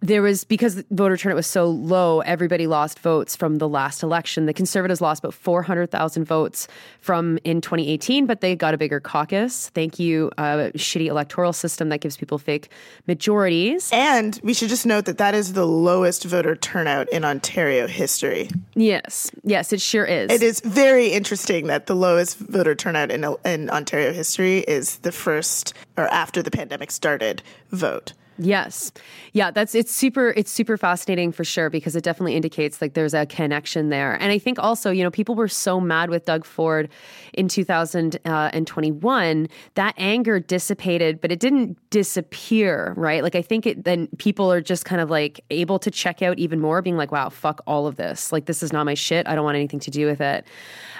there 0.00 0.22
was 0.22 0.44
because 0.44 0.82
voter 0.90 1.16
turnout 1.16 1.36
was 1.36 1.46
so 1.46 1.66
low, 1.66 2.20
everybody 2.20 2.66
lost 2.66 2.98
votes 2.98 3.36
from 3.36 3.58
the 3.58 3.68
last 3.68 4.02
election. 4.02 4.46
The 4.46 4.52
conservatives 4.52 5.00
lost 5.00 5.22
about 5.22 5.34
400,000 5.34 6.24
votes 6.24 6.68
from 7.00 7.38
in 7.44 7.60
2018, 7.60 8.26
but 8.26 8.40
they 8.40 8.54
got 8.56 8.74
a 8.74 8.78
bigger 8.78 9.00
caucus. 9.00 9.70
Thank 9.70 9.98
you, 9.98 10.30
uh, 10.38 10.70
shitty 10.74 11.06
electoral 11.06 11.52
system 11.52 11.88
that 11.90 12.00
gives 12.00 12.16
people 12.16 12.38
fake 12.38 12.68
majorities. 13.06 13.90
And 13.92 14.38
we 14.42 14.54
should 14.54 14.68
just 14.68 14.86
note 14.86 15.04
that 15.06 15.18
that 15.18 15.34
is 15.34 15.52
the 15.52 15.66
lowest 15.66 16.24
voter 16.24 16.56
turnout 16.56 17.08
in 17.10 17.24
Ontario 17.24 17.86
history. 17.86 18.50
Yes, 18.74 19.30
yes, 19.44 19.72
it 19.72 19.80
sure 19.80 20.04
is. 20.04 20.30
It 20.30 20.42
is 20.42 20.60
very 20.60 21.08
interesting 21.08 21.66
that 21.66 21.86
the 21.86 21.96
lowest 21.96 22.38
voter 22.38 22.74
turnout 22.74 23.10
in, 23.10 23.24
in 23.44 23.70
Ontario 23.70 24.12
history 24.12 24.58
is 24.60 24.98
the 24.98 25.12
first 25.12 25.74
or 25.96 26.08
after 26.08 26.42
the 26.42 26.50
pandemic 26.50 26.90
started 26.90 27.42
vote. 27.70 28.12
Yes. 28.38 28.92
Yeah, 29.32 29.50
that's 29.50 29.74
it's 29.74 29.92
super 29.92 30.30
it's 30.36 30.50
super 30.50 30.76
fascinating 30.76 31.32
for 31.32 31.44
sure 31.44 31.70
because 31.70 31.96
it 31.96 32.04
definitely 32.04 32.36
indicates 32.36 32.82
like 32.82 32.94
there's 32.94 33.14
a 33.14 33.26
connection 33.26 33.88
there. 33.88 34.14
And 34.20 34.30
I 34.30 34.38
think 34.38 34.58
also, 34.58 34.90
you 34.90 35.02
know, 35.02 35.10
people 35.10 35.34
were 35.34 35.48
so 35.48 35.80
mad 35.80 36.10
with 36.10 36.26
Doug 36.26 36.44
Ford 36.44 36.88
in 37.32 37.48
2021 37.48 39.48
that 39.74 39.94
anger 39.96 40.38
dissipated, 40.38 41.20
but 41.20 41.32
it 41.32 41.40
didn't 41.40 41.78
disappear, 41.90 42.92
right? 42.96 43.22
Like 43.22 43.34
I 43.34 43.42
think 43.42 43.66
it 43.66 43.84
then 43.84 44.08
people 44.18 44.52
are 44.52 44.60
just 44.60 44.84
kind 44.84 45.00
of 45.00 45.10
like 45.10 45.40
able 45.50 45.78
to 45.78 45.90
check 45.90 46.20
out 46.20 46.38
even 46.38 46.60
more 46.60 46.82
being 46.82 46.96
like, 46.96 47.12
"Wow, 47.12 47.30
fuck 47.30 47.62
all 47.66 47.86
of 47.86 47.96
this. 47.96 48.32
Like 48.32 48.46
this 48.46 48.62
is 48.62 48.72
not 48.72 48.84
my 48.84 48.94
shit. 48.94 49.26
I 49.26 49.34
don't 49.34 49.44
want 49.44 49.56
anything 49.56 49.80
to 49.80 49.90
do 49.90 50.06
with 50.06 50.20
it." 50.20 50.44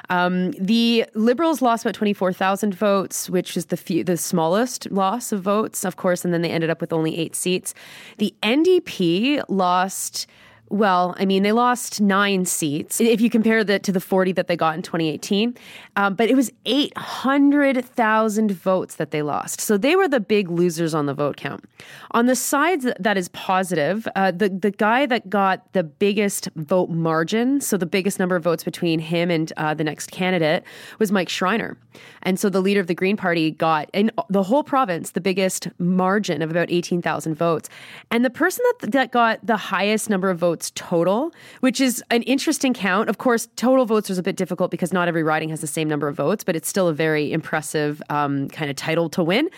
Um, 0.09 0.53
the 0.53 1.05
Liberals 1.15 1.63
lost 1.63 1.85
about 1.85 1.95
24,000 1.95 2.75
votes, 2.75 3.29
which 3.29 3.57
is 3.57 3.67
the 3.67 3.77
few, 3.77 4.05
the 4.05 4.17
smallest 4.17 4.91
loss 4.91 5.33
of 5.33 5.43
votes, 5.43 5.85
of 5.85 5.97
course, 5.97 6.25
and 6.25 6.33
then 6.33 6.43
they 6.43 6.51
ended 6.51 6.71
up 6.71 6.81
with 6.81 6.93
only 6.93 7.19
eight 7.27 7.37
seats. 7.37 7.75
The 8.19 8.35
NDP 8.43 9.43
lost 9.49 10.27
well, 10.69 11.15
I 11.19 11.25
mean, 11.27 11.43
they 11.43 11.53
lost 11.53 12.01
nine 12.01 12.45
seats 12.45 13.01
if 13.01 13.21
you 13.21 13.31
compare 13.31 13.63
that 13.63 13.83
to 13.85 13.93
the 13.93 14.01
40 14.01 14.33
that 14.33 14.49
they 14.49 14.57
got 14.57 14.75
in 14.75 14.83
2018. 14.83 15.57
Um, 15.95 16.15
but 16.15 16.29
it 16.29 16.35
was 16.35 16.51
800,000 16.65 18.51
votes 18.51 18.97
that 18.97 19.11
they 19.13 19.23
lost. 19.23 19.61
So 19.61 19.79
they 19.79 19.95
were 19.95 20.09
the 20.09 20.21
big 20.21 20.51
losers 20.51 20.95
on 20.95 21.07
the 21.07 21.15
vote 21.15 21.37
count. 21.37 21.65
On 22.13 22.27
the 22.27 22.35
side 22.35 22.83
that 22.99 23.17
is 23.17 23.29
positive, 23.29 24.09
uh, 24.17 24.33
the, 24.33 24.49
the 24.49 24.73
guy 24.73 25.07
that 25.07 25.31
got 25.31 25.73
the 25.73 25.85
biggest 25.85 26.49
vote 26.57 26.91
margin, 26.91 27.61
so 27.61 27.77
the 27.77 27.87
biggest 27.87 28.19
number 28.19 28.35
of 28.35 28.43
votes 28.43 28.65
between 28.65 28.99
him 28.99 29.31
and 29.31 29.53
uh, 29.57 29.75
the 29.75 29.85
next 29.85 30.11
candidate, 30.11 30.65
was 30.99 31.13
Mike 31.13 31.29
Schreiner. 31.29 31.77
And 32.23 32.39
so 32.39 32.49
the 32.49 32.61
leader 32.61 32.81
of 32.81 32.87
the 32.87 32.95
Green 32.95 33.17
Party 33.17 33.51
got, 33.51 33.89
in 33.93 34.11
the 34.29 34.43
whole 34.43 34.63
province, 34.63 35.13
the 35.13 35.21
biggest 35.21 35.69
margin 35.79 36.43
of 36.43 36.51
about 36.51 36.71
18,000 36.71 37.35
votes. 37.35 37.69
And 38.11 38.25
the 38.25 38.31
person 38.31 38.65
that, 38.81 38.93
that 38.93 39.13
got 39.13 39.45
the 39.45 39.57
highest 39.57 40.11
number 40.11 40.31
of 40.31 40.39
votes 40.39 40.73
total, 40.75 41.33
which 41.61 41.81
is 41.81 42.03
an 42.11 42.23
interesting 42.23 42.75
count. 42.75 43.09
Of 43.09 43.19
course, 43.19 43.49
total 43.57 43.87
votes 43.87 44.09
was 44.09 44.19
a 44.19 44.23
bit 44.23 44.37
difficult 44.37 44.71
because 44.71 44.93
not 44.93 45.09
every 45.09 45.23
riding 45.23 45.49
has 45.51 45.61
the 45.61 45.67
same 45.67 45.89
number 45.89 46.09
of 46.09 46.17
votes, 46.17 46.45
but 46.45 46.57
it's 46.57 46.69
still 46.69 46.89
a 46.89 46.95
very 46.95 47.33
impressive 47.33 48.03
um, 48.11 48.49
kind 48.49 48.71
of 48.71 48.77
title 48.77 49.09
to 49.11 49.23
win. 49.23 49.49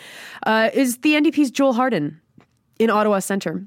Uh, 0.45 0.71
is 0.75 0.99
the 0.99 1.15
NDP's 1.15 1.51
Joel 1.51 1.73
Harden 1.73 2.21
in 2.79 2.91
Ottawa 2.91 3.19
Centre. 3.19 3.65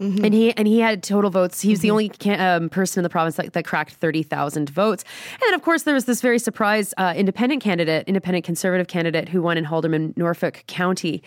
Mm-hmm. 0.00 0.24
And 0.24 0.34
he 0.34 0.52
and 0.56 0.66
he 0.66 0.80
had 0.80 1.02
total 1.02 1.30
votes. 1.30 1.60
He 1.60 1.70
was 1.70 1.78
mm-hmm. 1.78 1.82
the 1.82 1.90
only 1.90 2.08
can, 2.08 2.40
um, 2.40 2.68
person 2.68 3.00
in 3.00 3.02
the 3.04 3.10
province 3.10 3.36
that, 3.36 3.52
that 3.52 3.64
cracked 3.64 3.94
thirty 3.94 4.22
thousand 4.22 4.70
votes. 4.70 5.04
And 5.32 5.42
then, 5.46 5.54
of 5.54 5.62
course, 5.62 5.84
there 5.84 5.94
was 5.94 6.06
this 6.06 6.20
very 6.20 6.38
surprise 6.38 6.92
uh, 6.96 7.14
independent 7.16 7.62
candidate, 7.62 8.08
independent 8.08 8.44
conservative 8.44 8.88
candidate, 8.88 9.28
who 9.28 9.42
won 9.42 9.58
in 9.58 9.64
Haldimand, 9.64 10.16
Norfolk 10.16 10.64
County. 10.66 11.22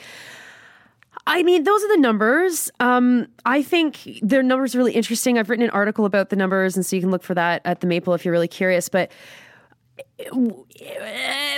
I 1.28 1.42
mean, 1.42 1.64
those 1.64 1.84
are 1.84 1.88
the 1.88 2.02
numbers. 2.02 2.70
Um, 2.80 3.28
I 3.46 3.64
think 3.64 4.20
their 4.22 4.44
numbers 4.44 4.76
are 4.76 4.78
really 4.78 4.94
interesting. 4.94 5.40
I've 5.40 5.50
written 5.50 5.66
an 5.66 5.72
article 5.72 6.06
about 6.06 6.30
the 6.30 6.36
numbers, 6.36 6.76
and 6.76 6.86
so 6.86 6.96
you 6.96 7.02
can 7.02 7.10
look 7.10 7.24
for 7.24 7.34
that 7.34 7.62
at 7.66 7.80
the 7.80 7.88
Maple 7.88 8.14
if 8.14 8.26
you're 8.26 8.32
really 8.32 8.48
curious. 8.48 8.90
But 8.90 9.12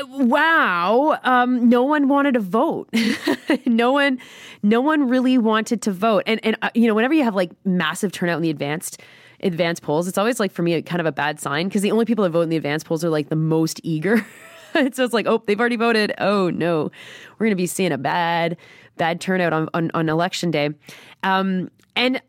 wow, 0.10 1.20
um, 1.24 1.70
no 1.70 1.84
one 1.84 2.08
wanted 2.08 2.34
to 2.34 2.39
vote. 2.39 2.89
no 3.65 3.91
one, 3.91 4.20
no 4.63 4.82
one 4.82 5.08
really 5.08 5.38
wanted 5.38 5.82
to 5.84 5.91
vote. 5.91 6.24
And 6.25 6.39
and 6.44 6.58
uh, 6.62 6.70
you 6.74 6.88
know, 6.88 6.94
whenever 6.94 7.13
you 7.13 7.24
have 7.24 7.36
like 7.36 7.51
massive 7.65 8.12
turnout 8.12 8.38
in 8.38 8.44
the 8.44 8.50
advanced 8.50 9.01
advanced 9.41 9.84
polls, 9.84 10.08
it's 10.08 10.17
always 10.17 10.39
like 10.39 10.51
for 10.51 10.63
me 10.63 10.82
kind 10.82 11.00
of 11.00 11.06
a 11.06 11.12
bad 11.12 11.39
sign 11.39 11.67
because 11.67 11.82
the 11.82 11.91
only 11.91 12.06
people 12.06 12.24
that 12.24 12.32
vote 12.32 12.41
in 12.41 12.50
the 12.50 12.58
advanced 12.58 12.86
polls 12.86 13.03
are 13.03 13.10
like 13.10 13.29
the 13.29 13.36
most 13.36 13.79
eager. 13.84 14.25
so 14.74 15.03
it's 15.03 15.13
like, 15.13 15.27
oh, 15.27 15.44
they've 15.46 15.60
already 15.60 15.75
voted. 15.75 16.13
Oh 16.17 16.50
no, 16.50 16.91
we're 17.38 17.46
going 17.46 17.51
to 17.51 17.56
be 17.56 17.67
seeing 17.67 17.91
a 17.91 17.98
bad 17.98 18.58
bad 18.98 19.22
turnout 19.22 19.53
on, 19.53 19.70
on, 19.74 19.91
on 19.94 20.10
election 20.10 20.51
day. 20.51 20.72
Um, 21.24 21.70
and 21.96 22.22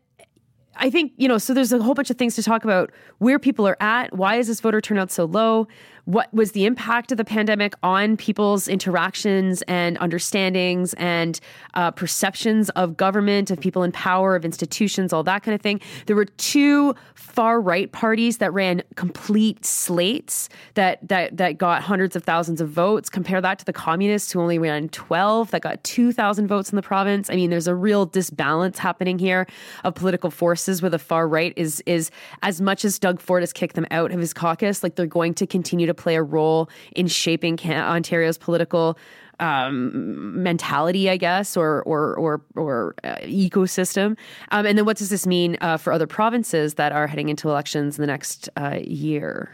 I 0.79 0.89
think, 0.89 1.11
you 1.17 1.27
know, 1.27 1.37
so 1.37 1.53
there's 1.53 1.73
a 1.73 1.81
whole 1.81 1.93
bunch 1.93 2.09
of 2.09 2.17
things 2.17 2.35
to 2.35 2.43
talk 2.43 2.63
about 2.63 2.91
where 3.17 3.37
people 3.37 3.67
are 3.67 3.77
at. 3.81 4.15
Why 4.15 4.35
is 4.35 4.47
this 4.47 4.61
voter 4.61 4.79
turnout 4.79 5.11
so 5.11 5.25
low? 5.25 5.67
What 6.09 6.33
was 6.33 6.53
the 6.53 6.65
impact 6.65 7.11
of 7.11 7.19
the 7.19 7.23
pandemic 7.23 7.75
on 7.83 8.17
people's 8.17 8.67
interactions 8.67 9.61
and 9.67 9.95
understandings 9.99 10.95
and 10.95 11.39
uh, 11.75 11.91
perceptions 11.91 12.71
of 12.71 12.97
government, 12.97 13.51
of 13.51 13.59
people 13.59 13.83
in 13.83 13.91
power, 13.91 14.35
of 14.35 14.43
institutions, 14.43 15.13
all 15.13 15.21
that 15.21 15.43
kind 15.43 15.53
of 15.53 15.61
thing. 15.61 15.79
There 16.07 16.15
were 16.15 16.25
two 16.25 16.95
far 17.13 17.61
right 17.61 17.91
parties 17.91 18.39
that 18.39 18.51
ran 18.51 18.81
complete 18.95 19.63
slates 19.63 20.49
that 20.73 21.07
that 21.07 21.37
that 21.37 21.59
got 21.59 21.83
hundreds 21.83 22.15
of 22.15 22.23
thousands 22.23 22.59
of 22.59 22.69
votes. 22.69 23.07
Compare 23.07 23.39
that 23.41 23.59
to 23.59 23.65
the 23.65 23.73
communists 23.73 24.31
who 24.31 24.41
only 24.41 24.57
ran 24.57 24.89
12 24.89 25.51
that 25.51 25.61
got 25.61 25.83
2,000 25.83 26.47
votes 26.47 26.71
in 26.71 26.75
the 26.75 26.81
province. 26.81 27.29
I 27.29 27.35
mean, 27.35 27.51
there's 27.51 27.67
a 27.67 27.75
real 27.75 28.07
disbalance 28.07 28.79
happening 28.79 29.19
here 29.19 29.45
of 29.83 29.93
political 29.93 30.31
forces 30.31 30.81
where 30.81 30.89
the 30.89 30.97
far 30.97 31.27
right 31.27 31.53
is 31.55 31.83
is 31.85 32.09
as 32.41 32.59
much 32.59 32.83
as 32.83 32.97
Doug 32.97 33.19
Ford 33.19 33.43
has 33.43 33.53
kicked 33.53 33.75
them 33.75 33.85
out 33.91 34.11
of 34.11 34.19
his 34.19 34.33
caucus, 34.33 34.81
like 34.81 34.95
they're 34.95 35.05
going 35.05 35.35
to 35.35 35.45
continue 35.45 35.85
to 35.85 35.98
play 35.99 36.15
a 36.15 36.23
role 36.23 36.69
in 36.95 37.07
shaping 37.07 37.59
Ontario's 37.59 38.37
political 38.37 38.97
um, 39.39 40.43
mentality, 40.43 41.09
I 41.09 41.17
guess, 41.17 41.55
or 41.55 41.81
or 41.83 42.15
or, 42.15 42.41
or 42.55 42.95
uh, 43.03 43.15
ecosystem. 43.23 44.17
Um, 44.51 44.65
and 44.65 44.77
then, 44.77 44.85
what 44.85 44.97
does 44.97 45.09
this 45.09 45.25
mean 45.25 45.57
uh, 45.61 45.77
for 45.77 45.93
other 45.93 46.07
provinces 46.07 46.75
that 46.75 46.91
are 46.91 47.07
heading 47.07 47.29
into 47.29 47.49
elections 47.49 47.97
in 47.97 48.01
the 48.01 48.07
next 48.07 48.49
uh, 48.57 48.79
year? 48.83 49.51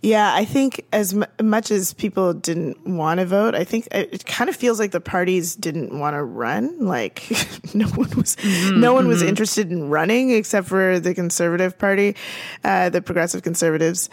Yeah, 0.00 0.32
I 0.32 0.44
think 0.44 0.86
as 0.92 1.12
m- 1.12 1.26
much 1.42 1.72
as 1.72 1.92
people 1.92 2.32
didn't 2.32 2.86
want 2.86 3.18
to 3.18 3.26
vote, 3.26 3.56
I 3.56 3.64
think 3.64 3.88
it 3.90 4.24
kind 4.26 4.48
of 4.48 4.54
feels 4.54 4.78
like 4.78 4.92
the 4.92 5.00
parties 5.00 5.56
didn't 5.56 5.98
want 5.98 6.14
to 6.14 6.22
run. 6.22 6.78
Like 6.78 7.26
no 7.74 7.88
one 7.88 8.10
was, 8.10 8.36
mm-hmm, 8.36 8.80
no 8.80 8.94
one 8.94 9.08
was 9.08 9.20
mm-hmm. 9.20 9.30
interested 9.30 9.72
in 9.72 9.88
running 9.88 10.30
except 10.30 10.68
for 10.68 11.00
the 11.00 11.14
Conservative 11.14 11.76
Party, 11.76 12.14
uh, 12.62 12.90
the 12.90 13.02
Progressive 13.02 13.42
Conservatives, 13.42 14.08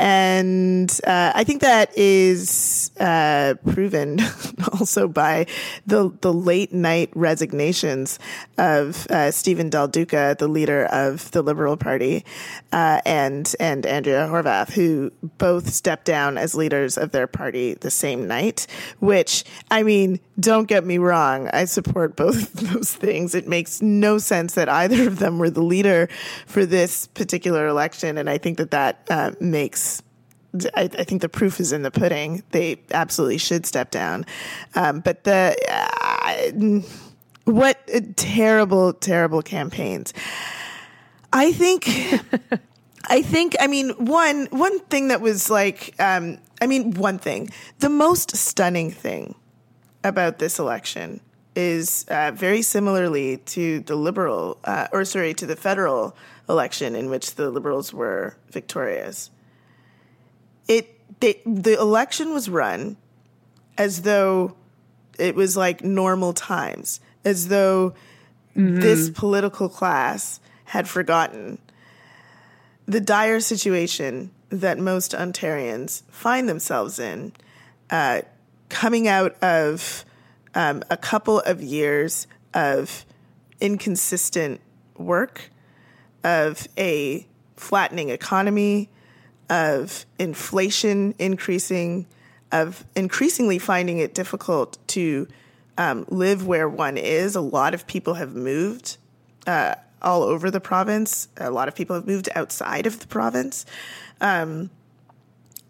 and 0.00 0.90
uh, 1.06 1.32
I 1.34 1.44
think 1.44 1.60
that 1.60 1.90
is 1.94 2.90
uh, 2.98 3.54
proven 3.70 4.18
also 4.72 5.06
by 5.06 5.44
the 5.86 6.10
the 6.22 6.32
late 6.32 6.72
night 6.72 7.10
resignations 7.14 8.18
of 8.56 9.06
uh, 9.10 9.30
Stephen 9.30 9.68
Del 9.68 9.88
Duca, 9.88 10.36
the 10.38 10.48
leader 10.48 10.86
of 10.86 11.30
the 11.32 11.42
Liberal 11.42 11.76
Party, 11.76 12.24
uh, 12.72 13.02
and 13.04 13.54
and 13.60 13.84
Andrea 13.84 14.26
Horwath, 14.26 14.72
who 14.72 15.12
both 15.36 15.68
stepped 15.68 16.06
down 16.06 16.38
as 16.38 16.54
leaders 16.54 16.96
of 16.96 17.10
their 17.10 17.26
party 17.26 17.74
the 17.74 17.90
same 17.90 18.26
night. 18.26 18.66
Which 19.00 19.44
I 19.70 19.82
mean, 19.82 20.18
don't 20.40 20.66
get 20.66 20.84
me 20.84 20.98
wrong, 20.98 21.48
I 21.52 21.66
support 21.66 22.16
both 22.16 22.52
those 22.72 22.92
things. 22.92 23.34
It 23.34 23.46
makes 23.46 23.80
no 23.82 24.18
sense 24.18 24.54
that 24.54 24.68
either 24.68 25.06
of 25.06 25.18
them 25.18 25.38
were 25.38 25.50
the 25.50 25.62
leader 25.62 26.08
for 26.46 26.66
this 26.66 27.06
particular 27.08 27.66
election, 27.66 28.18
and 28.18 28.28
I 28.28 28.38
think 28.38 28.58
that 28.58 28.70
that 28.70 29.06
uh, 29.10 29.32
makes 29.40 30.02
I, 30.74 30.82
I, 30.82 31.04
think 31.04 31.22
the 31.22 31.28
proof 31.28 31.60
is 31.60 31.72
in 31.72 31.82
the 31.82 31.92
pudding. 31.92 32.42
They 32.50 32.80
absolutely 32.90 33.38
should 33.38 33.66
step 33.66 33.92
down. 33.92 34.26
Um, 34.74 34.98
but 34.98 35.22
the 35.22 35.56
uh, 35.68 36.80
what 37.44 37.78
terrible, 38.16 38.92
terrible 38.92 39.42
campaigns. 39.42 40.12
I 41.32 41.52
think. 41.52 41.88
I 43.08 43.22
think. 43.22 43.56
I 43.60 43.66
mean, 43.66 43.90
one 43.90 44.46
one 44.50 44.80
thing 44.80 45.08
that 45.08 45.20
was 45.20 45.50
like. 45.50 45.94
Um, 45.98 46.38
I 46.60 46.66
mean, 46.66 46.92
one 46.92 47.18
thing. 47.18 47.50
The 47.78 47.88
most 47.88 48.36
stunning 48.36 48.90
thing 48.90 49.34
about 50.04 50.38
this 50.38 50.58
election 50.58 51.20
is 51.56 52.06
uh, 52.08 52.30
very 52.34 52.62
similarly 52.62 53.38
to 53.38 53.80
the 53.80 53.96
liberal, 53.96 54.58
uh, 54.64 54.86
or 54.92 55.04
sorry, 55.04 55.34
to 55.34 55.46
the 55.46 55.56
federal 55.56 56.16
election 56.48 56.94
in 56.94 57.10
which 57.10 57.34
the 57.34 57.50
liberals 57.50 57.92
were 57.92 58.36
victorious 58.50 59.30
it 60.70 61.20
they, 61.20 61.42
the 61.44 61.78
election 61.78 62.32
was 62.32 62.48
run 62.48 62.96
as 63.76 64.02
though 64.02 64.56
it 65.18 65.34
was 65.34 65.56
like 65.56 65.82
normal 65.82 66.32
times, 66.32 67.00
as 67.24 67.48
though 67.48 67.92
mm-hmm. 68.56 68.80
this 68.80 69.10
political 69.10 69.68
class 69.68 70.40
had 70.66 70.88
forgotten 70.88 71.58
the 72.86 73.00
dire 73.00 73.40
situation 73.40 74.30
that 74.48 74.78
most 74.78 75.12
Ontarians 75.12 76.02
find 76.10 76.48
themselves 76.48 76.98
in, 76.98 77.32
uh, 77.90 78.22
coming 78.70 79.06
out 79.06 79.36
of 79.42 80.04
um, 80.54 80.82
a 80.88 80.96
couple 80.96 81.40
of 81.40 81.62
years 81.62 82.26
of 82.54 83.04
inconsistent 83.60 84.60
work, 84.96 85.50
of 86.24 86.66
a 86.78 87.26
flattening 87.56 88.08
economy, 88.08 88.88
of 89.50 90.06
inflation 90.18 91.14
increasing, 91.18 92.06
of 92.52 92.84
increasingly 92.96 93.58
finding 93.58 93.98
it 93.98 94.14
difficult 94.14 94.78
to 94.88 95.28
um, 95.76 96.04
live 96.08 96.46
where 96.46 96.68
one 96.68 96.96
is. 96.96 97.36
A 97.36 97.40
lot 97.40 97.74
of 97.74 97.86
people 97.86 98.14
have 98.14 98.34
moved 98.34 98.96
uh, 99.46 99.74
all 100.02 100.22
over 100.22 100.50
the 100.50 100.60
province. 100.60 101.28
A 101.36 101.50
lot 101.50 101.68
of 101.68 101.74
people 101.74 101.96
have 101.96 102.06
moved 102.06 102.28
outside 102.34 102.86
of 102.86 103.00
the 103.00 103.06
province. 103.06 103.66
Um, 104.20 104.70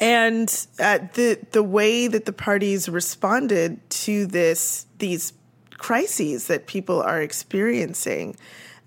and 0.00 0.66
uh, 0.78 0.98
the 1.12 1.38
the 1.52 1.62
way 1.62 2.08
that 2.08 2.24
the 2.24 2.32
parties 2.32 2.88
responded 2.88 3.78
to 3.90 4.26
this 4.26 4.86
these 4.98 5.34
crises 5.76 6.46
that 6.46 6.66
people 6.66 7.02
are 7.02 7.22
experiencing 7.22 8.34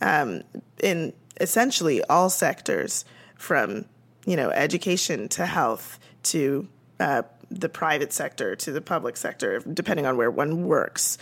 um, 0.01 0.41
in 0.81 1.13
essentially 1.39 2.03
all 2.05 2.29
sectors, 2.29 3.05
from 3.35 3.85
you 4.25 4.35
know 4.35 4.49
education 4.49 5.29
to 5.29 5.45
health 5.45 5.99
to 6.23 6.67
uh, 6.99 7.21
the 7.51 7.69
private 7.69 8.11
sector 8.11 8.55
to 8.55 8.71
the 8.71 8.81
public 8.81 9.15
sector, 9.15 9.59
depending 9.71 10.07
on 10.07 10.17
where 10.17 10.31
one 10.31 10.65
works, 10.65 11.19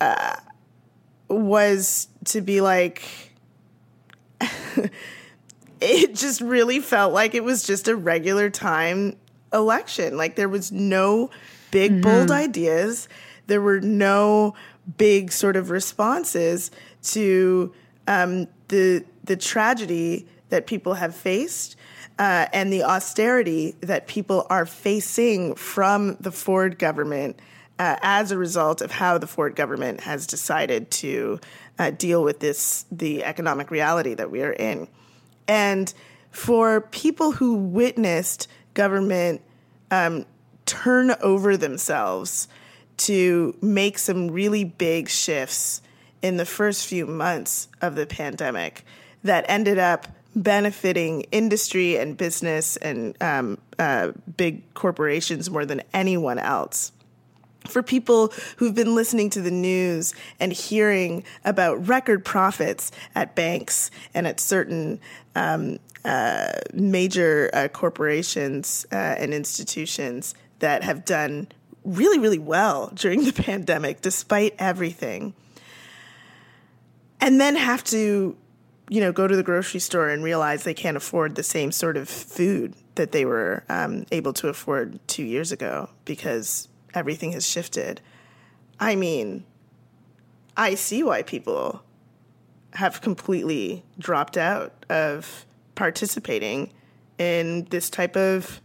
uh, 0.00 0.36
was 1.28 2.08
to 2.24 2.40
be 2.40 2.60
like. 2.60 3.30
it 5.84 6.14
just 6.14 6.40
really 6.40 6.80
felt 6.80 7.12
like 7.12 7.34
it 7.34 7.44
was 7.44 7.62
just 7.62 7.88
a 7.88 7.96
regular 7.96 8.50
time 8.50 9.16
election. 9.52 10.16
Like 10.16 10.36
there 10.36 10.48
was 10.48 10.72
no 10.72 11.30
big, 11.70 11.92
mm-hmm. 11.92 12.00
bold 12.00 12.30
ideas. 12.30 13.08
There 13.46 13.60
were 13.60 13.80
no 13.80 14.54
big 14.96 15.32
sort 15.32 15.56
of 15.56 15.70
responses 15.70 16.70
to 17.02 17.72
um, 18.06 18.48
the 18.68 19.04
the 19.24 19.36
tragedy 19.36 20.26
that 20.50 20.66
people 20.66 20.94
have 20.94 21.14
faced 21.14 21.76
uh, 22.18 22.46
and 22.52 22.72
the 22.72 22.84
austerity 22.84 23.74
that 23.80 24.06
people 24.06 24.46
are 24.50 24.66
facing 24.66 25.54
from 25.54 26.16
the 26.20 26.30
Ford 26.30 26.78
government 26.78 27.40
uh, 27.78 27.96
as 28.02 28.30
a 28.30 28.38
result 28.38 28.80
of 28.80 28.90
how 28.90 29.18
the 29.18 29.26
Ford 29.26 29.56
government 29.56 30.00
has 30.00 30.26
decided 30.26 30.90
to 30.90 31.40
uh, 31.78 31.90
deal 31.90 32.22
with 32.22 32.40
this 32.40 32.84
the 32.92 33.24
economic 33.24 33.70
reality 33.70 34.14
that 34.14 34.30
we 34.30 34.42
are 34.42 34.52
in. 34.52 34.86
And 35.46 35.92
for 36.30 36.80
people 36.80 37.32
who 37.32 37.54
witnessed 37.56 38.48
government 38.74 39.40
um, 39.90 40.26
turn 40.66 41.12
over 41.22 41.56
themselves 41.56 42.48
to 42.96 43.56
make 43.60 43.98
some 43.98 44.30
really 44.30 44.64
big 44.64 45.08
shifts 45.08 45.82
in 46.22 46.36
the 46.36 46.46
first 46.46 46.86
few 46.86 47.06
months 47.06 47.68
of 47.80 47.96
the 47.96 48.06
pandemic 48.06 48.84
that 49.22 49.44
ended 49.48 49.78
up 49.78 50.08
benefiting 50.36 51.22
industry 51.32 51.96
and 51.96 52.16
business 52.16 52.76
and 52.78 53.16
um, 53.22 53.58
uh, 53.78 54.10
big 54.36 54.74
corporations 54.74 55.50
more 55.50 55.64
than 55.64 55.82
anyone 55.92 56.38
else 56.38 56.92
for 57.66 57.82
people 57.82 58.32
who've 58.56 58.74
been 58.74 58.94
listening 58.94 59.30
to 59.30 59.40
the 59.40 59.50
news 59.50 60.14
and 60.38 60.52
hearing 60.52 61.24
about 61.44 61.88
record 61.88 62.24
profits 62.24 62.92
at 63.14 63.34
banks 63.34 63.90
and 64.12 64.26
at 64.26 64.38
certain 64.38 65.00
um, 65.34 65.78
uh, 66.04 66.52
major 66.72 67.50
uh, 67.54 67.68
corporations 67.68 68.84
uh, 68.92 68.94
and 68.94 69.32
institutions 69.32 70.34
that 70.58 70.84
have 70.84 71.04
done 71.04 71.48
really, 71.84 72.18
really 72.18 72.38
well 72.38 72.90
during 72.94 73.24
the 73.24 73.32
pandemic, 73.42 74.02
despite 74.02 74.54
everything, 74.58 75.34
and 77.20 77.40
then 77.40 77.56
have 77.56 77.82
to, 77.84 78.36
you 78.90 79.00
know, 79.00 79.12
go 79.12 79.26
to 79.26 79.36
the 79.36 79.42
grocery 79.42 79.80
store 79.80 80.10
and 80.10 80.22
realize 80.22 80.64
they 80.64 80.74
can't 80.74 80.96
afford 80.96 81.34
the 81.34 81.42
same 81.42 81.72
sort 81.72 81.96
of 81.96 82.08
food 82.08 82.74
that 82.96 83.12
they 83.12 83.24
were 83.24 83.64
um, 83.68 84.04
able 84.12 84.32
to 84.34 84.48
afford 84.48 84.98
two 85.08 85.24
years 85.24 85.52
ago 85.52 85.88
because 86.04 86.68
everything 86.94 87.32
has 87.32 87.46
shifted. 87.46 88.00
I 88.80 88.96
mean, 88.96 89.44
I 90.56 90.74
see 90.74 91.02
why 91.02 91.22
people 91.22 91.82
have 92.74 93.00
completely 93.00 93.84
dropped 93.98 94.36
out 94.36 94.72
of 94.88 95.46
participating 95.74 96.72
in 97.18 97.64
this 97.70 97.90
type 97.90 98.16
of 98.16 98.60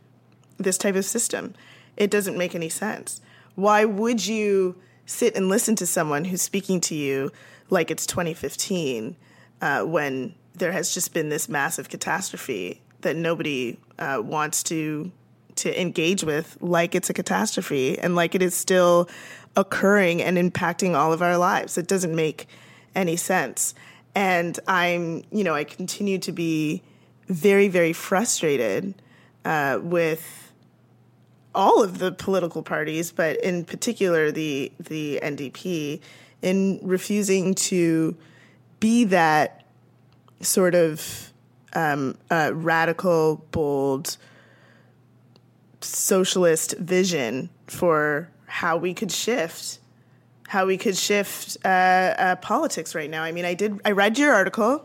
this 0.58 0.78
type 0.78 0.96
of 0.96 1.06
system. 1.06 1.56
It 1.96 2.12
doesn't 2.12 2.38
make 2.38 2.56
any 2.56 2.70
sense. 2.70 3.22
Why 3.56 3.86
would 3.86 4.26
you 4.26 4.76
sit 5.06 5.36
and 5.36 5.50
listen 5.50 5.76
to 5.78 5.86
someone 5.86 6.26
who's 6.26 6.42
speaking 6.42 6.82
to 6.82 6.96
you 6.96 7.32
like 7.70 7.92
it's 7.92 8.06
2015 8.06 9.15
uh, 9.62 9.84
when 9.84 10.36
there 10.54 10.72
has 10.72 10.94
just 10.94 11.13
been 11.13 11.30
this 11.30 11.50
massive 11.50 11.89
catastrophe 11.89 12.82
that 13.02 13.15
nobody 13.15 13.78
uh, 13.98 14.22
wants 14.24 14.63
to 14.63 15.12
to 15.60 15.82
engage 15.82 16.24
with 16.24 16.58
like 16.62 16.95
it's 16.95 17.10
a 17.10 17.13
catastrophe 17.13 17.98
and 17.98 18.15
like 18.15 18.36
it 18.36 18.41
is 18.41 18.56
still 18.56 19.10
occurring 19.56 20.22
and 20.22 20.38
impacting 20.38 20.95
all 20.95 21.13
of 21.13 21.22
our 21.22 21.38
lives. 21.38 21.78
It 21.78 21.88
doesn't 21.88 22.15
make 22.15 22.48
any 22.95 23.15
sense. 23.15 23.74
And 24.15 24.60
I'm, 24.67 25.24
you 25.32 25.43
know, 25.43 25.54
I 25.54 25.63
continue 25.63 26.17
to 26.19 26.32
be 26.32 26.82
very, 27.28 27.67
very 27.67 27.93
frustrated 27.93 28.95
uh, 29.45 29.80
with 29.82 30.52
all 31.54 31.84
of 31.84 32.00
the 32.00 32.12
political 32.12 32.63
parties, 32.63 33.12
but 33.12 33.38
in 33.43 33.65
particular 33.65 34.32
the 34.32 34.72
the 34.80 35.19
NDP, 35.22 36.00
in 36.41 36.80
refusing 36.82 37.56
to 37.56 38.15
be 38.80 39.04
that 39.06 39.65
sort 40.41 40.76
of 40.76 41.32
um, 41.74 42.17
uh, 42.32 42.52
radical, 42.54 43.45
bold, 43.52 44.17
socialist 45.82 46.78
vision 46.78 47.50
for 47.68 48.30
how 48.46 48.78
we 48.78 48.94
could 48.94 49.12
shift 49.12 49.80
how 50.50 50.65
we 50.65 50.80
could 50.80 50.98
shift 50.98 51.58
uh, 51.63 51.68
uh, 51.68 52.36
politics 52.38 52.96
right 52.96 53.12
now. 53.12 53.22
I 53.22 53.32
mean, 53.32 53.46
I 53.46 53.54
did. 53.54 53.80
I 53.86 53.92
read 53.92 54.18
your 54.18 54.34
article, 54.34 54.84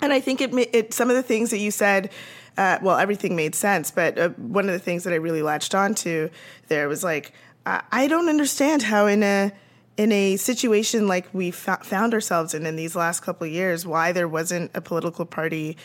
and 0.00 0.12
I 0.12 0.20
think 0.20 0.40
it. 0.40 0.54
it 0.72 0.94
some 0.94 1.10
of 1.10 1.16
the 1.16 1.22
things 1.22 1.50
that 1.50 1.58
you 1.58 1.72
said. 1.72 2.12
Uh, 2.56 2.78
well, 2.80 2.96
everything 2.96 3.34
made 3.34 3.56
sense, 3.56 3.90
but 3.90 4.16
uh, 4.16 4.28
one 4.36 4.66
of 4.66 4.70
the 4.70 4.78
things 4.78 5.02
that 5.02 5.12
I 5.12 5.16
really 5.16 5.42
latched 5.42 5.74
onto 5.74 6.30
there 6.68 6.88
was 6.88 7.02
like, 7.02 7.32
I 7.66 8.06
don't 8.06 8.28
understand 8.28 8.82
how 8.82 9.06
in 9.06 9.24
a 9.24 9.50
in 9.96 10.12
a 10.12 10.36
situation 10.36 11.08
like 11.08 11.26
we 11.32 11.50
found 11.50 12.14
ourselves 12.14 12.54
in 12.54 12.64
in 12.64 12.76
these 12.76 12.94
last 12.94 13.20
couple 13.20 13.48
of 13.48 13.52
years, 13.52 13.84
why 13.84 14.12
there 14.12 14.28
wasn't 14.28 14.70
a 14.74 14.80
political 14.80 15.24
party 15.24 15.76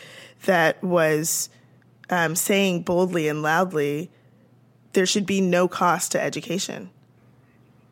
that 0.44 0.80
was 0.84 1.48
um, 2.10 2.36
saying 2.36 2.82
boldly 2.82 3.26
and 3.26 3.42
loudly 3.42 4.12
there 4.92 5.06
should 5.06 5.26
be 5.26 5.40
no 5.40 5.68
cost 5.68 6.12
to 6.12 6.20
education. 6.20 6.90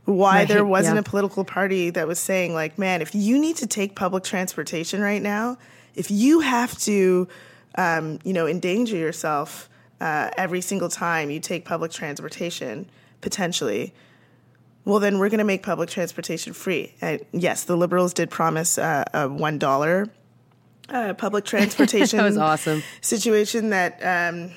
Why 0.05 0.39
right, 0.39 0.49
there 0.49 0.65
wasn't 0.65 0.97
yeah. 0.97 1.01
a 1.01 1.03
political 1.03 1.45
party 1.45 1.91
that 1.91 2.09
was 2.09 2.19
saying, 2.19 2.55
like, 2.55 2.79
man, 2.79 3.03
if 3.03 3.15
you 3.15 3.39
need 3.39 3.57
to 3.57 3.67
take 3.67 3.95
public 3.95 4.25
transportation 4.25 5.03
right 5.03 5.21
now, 5.21 5.59
if 5.95 6.11
you 6.11 6.41
have 6.41 6.79
to, 6.81 7.29
um, 7.75 8.19
you 8.25 8.33
know, 8.33 8.47
endanger 8.47 8.97
yourself 8.97 9.69
uh, 10.01 10.31
every 10.39 10.63
single 10.63 10.89
time 10.89 11.31
you 11.31 11.41
take 11.41 11.67
public 11.67 11.91
transportation, 11.91 12.89
potentially, 13.21 13.93
well, 14.87 14.99
then 14.99 15.19
we're 15.19 15.29
going 15.29 15.39
to 15.39 15.45
make 15.45 15.63
public 15.63 15.91
transportation 15.91 16.55
free. 16.55 16.95
And 17.03 17.21
yes, 17.33 17.65
the 17.65 17.77
Liberals 17.77 18.15
did 18.15 18.31
promise 18.31 18.79
uh, 18.79 19.05
a 19.13 19.29
one 19.29 19.59
dollar 19.59 20.09
uh, 20.89 21.13
public 21.13 21.45
transportation. 21.45 22.17
that 22.19 22.25
was 22.25 22.39
awesome 22.39 22.83
situation 23.03 23.71
that. 23.71 24.01
Um, 24.03 24.53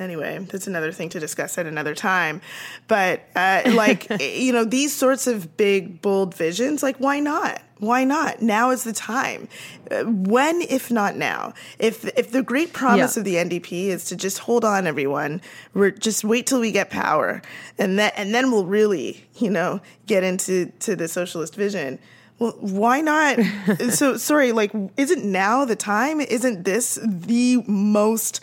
anyway, 0.00 0.38
that's 0.50 0.66
another 0.66 0.92
thing 0.92 1.08
to 1.10 1.20
discuss 1.20 1.58
at 1.58 1.66
another 1.66 1.94
time. 1.94 2.40
But 2.88 3.22
uh, 3.34 3.62
like, 3.74 4.06
you 4.20 4.52
know, 4.52 4.64
these 4.64 4.94
sorts 4.94 5.26
of 5.26 5.56
big, 5.56 6.02
bold 6.02 6.34
visions, 6.34 6.82
like, 6.82 6.96
why 6.98 7.20
not? 7.20 7.62
Why 7.78 8.04
not? 8.04 8.40
Now 8.40 8.70
is 8.70 8.84
the 8.84 8.92
time. 8.92 9.48
Uh, 9.90 10.04
when, 10.04 10.62
if 10.62 10.90
not 10.90 11.16
now? 11.16 11.52
If 11.78 12.04
if 12.16 12.30
the 12.30 12.42
great 12.42 12.72
promise 12.72 13.16
yeah. 13.16 13.20
of 13.20 13.24
the 13.24 13.34
NDP 13.34 13.86
is 13.86 14.04
to 14.06 14.16
just 14.16 14.38
hold 14.38 14.64
on, 14.64 14.86
everyone, 14.86 15.42
we're 15.74 15.90
just 15.90 16.24
wait 16.24 16.46
till 16.46 16.60
we 16.60 16.72
get 16.72 16.90
power, 16.90 17.42
and 17.78 17.98
that 17.98 18.14
and 18.16 18.34
then 18.34 18.50
we'll 18.50 18.66
really, 18.66 19.26
you 19.36 19.50
know, 19.50 19.80
get 20.06 20.22
into 20.22 20.66
to 20.80 20.96
the 20.96 21.08
socialist 21.08 21.56
vision. 21.56 21.98
Well, 22.38 22.56
why 22.60 23.00
not? 23.00 23.38
so 23.90 24.16
sorry, 24.16 24.52
like, 24.52 24.72
isn't 24.96 25.24
now 25.24 25.64
the 25.64 25.76
time? 25.76 26.20
Isn't 26.20 26.64
this 26.64 26.98
the 27.02 27.62
most 27.66 28.40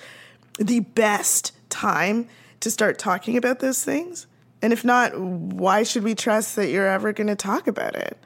the 0.59 0.81
best 0.81 1.53
time 1.69 2.27
to 2.59 2.71
start 2.71 2.99
talking 2.99 3.37
about 3.37 3.59
those 3.59 3.83
things? 3.83 4.27
And 4.61 4.71
if 4.71 4.85
not, 4.85 5.19
why 5.19 5.83
should 5.83 6.03
we 6.03 6.15
trust 6.15 6.55
that 6.55 6.69
you're 6.69 6.87
ever 6.87 7.13
going 7.13 7.27
to 7.27 7.35
talk 7.35 7.67
about 7.67 7.95
it? 7.95 8.17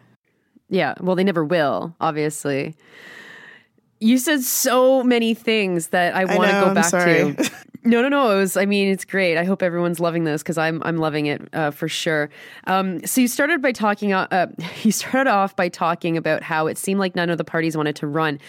Yeah, 0.69 0.95
well, 0.99 1.15
they 1.15 1.23
never 1.23 1.45
will, 1.45 1.95
obviously. 2.01 2.75
You 3.99 4.17
said 4.17 4.41
so 4.41 5.03
many 5.03 5.33
things 5.33 5.87
that 5.87 6.15
I 6.15 6.25
want 6.25 6.49
to 6.51 6.59
go 6.59 6.65
I'm 6.67 6.73
back 6.73 6.85
sorry. 6.85 7.33
to. 7.35 7.51
No, 7.85 8.01
no, 8.01 8.09
no. 8.09 8.31
It 8.31 8.37
was. 8.37 8.57
I 8.57 8.65
mean, 8.65 8.89
it's 8.89 9.05
great. 9.05 9.37
I 9.37 9.43
hope 9.43 9.61
everyone's 9.61 9.99
loving 9.99 10.23
this 10.23 10.41
because 10.41 10.57
I'm. 10.57 10.81
I'm 10.83 10.97
loving 10.97 11.27
it 11.27 11.47
uh, 11.53 11.69
for 11.69 11.87
sure. 11.87 12.31
Um, 12.65 13.05
so 13.05 13.21
you 13.21 13.27
started 13.27 13.61
by 13.61 13.73
talking. 13.73 14.11
Uh, 14.11 14.27
uh, 14.31 14.47
you 14.81 14.91
started 14.91 15.29
off 15.29 15.55
by 15.55 15.69
talking 15.69 16.17
about 16.17 16.41
how 16.41 16.65
it 16.65 16.79
seemed 16.79 16.99
like 16.99 17.15
none 17.15 17.29
of 17.29 17.37
the 17.37 17.43
parties 17.43 17.77
wanted 17.77 17.95
to 17.97 18.07
run. 18.07 18.39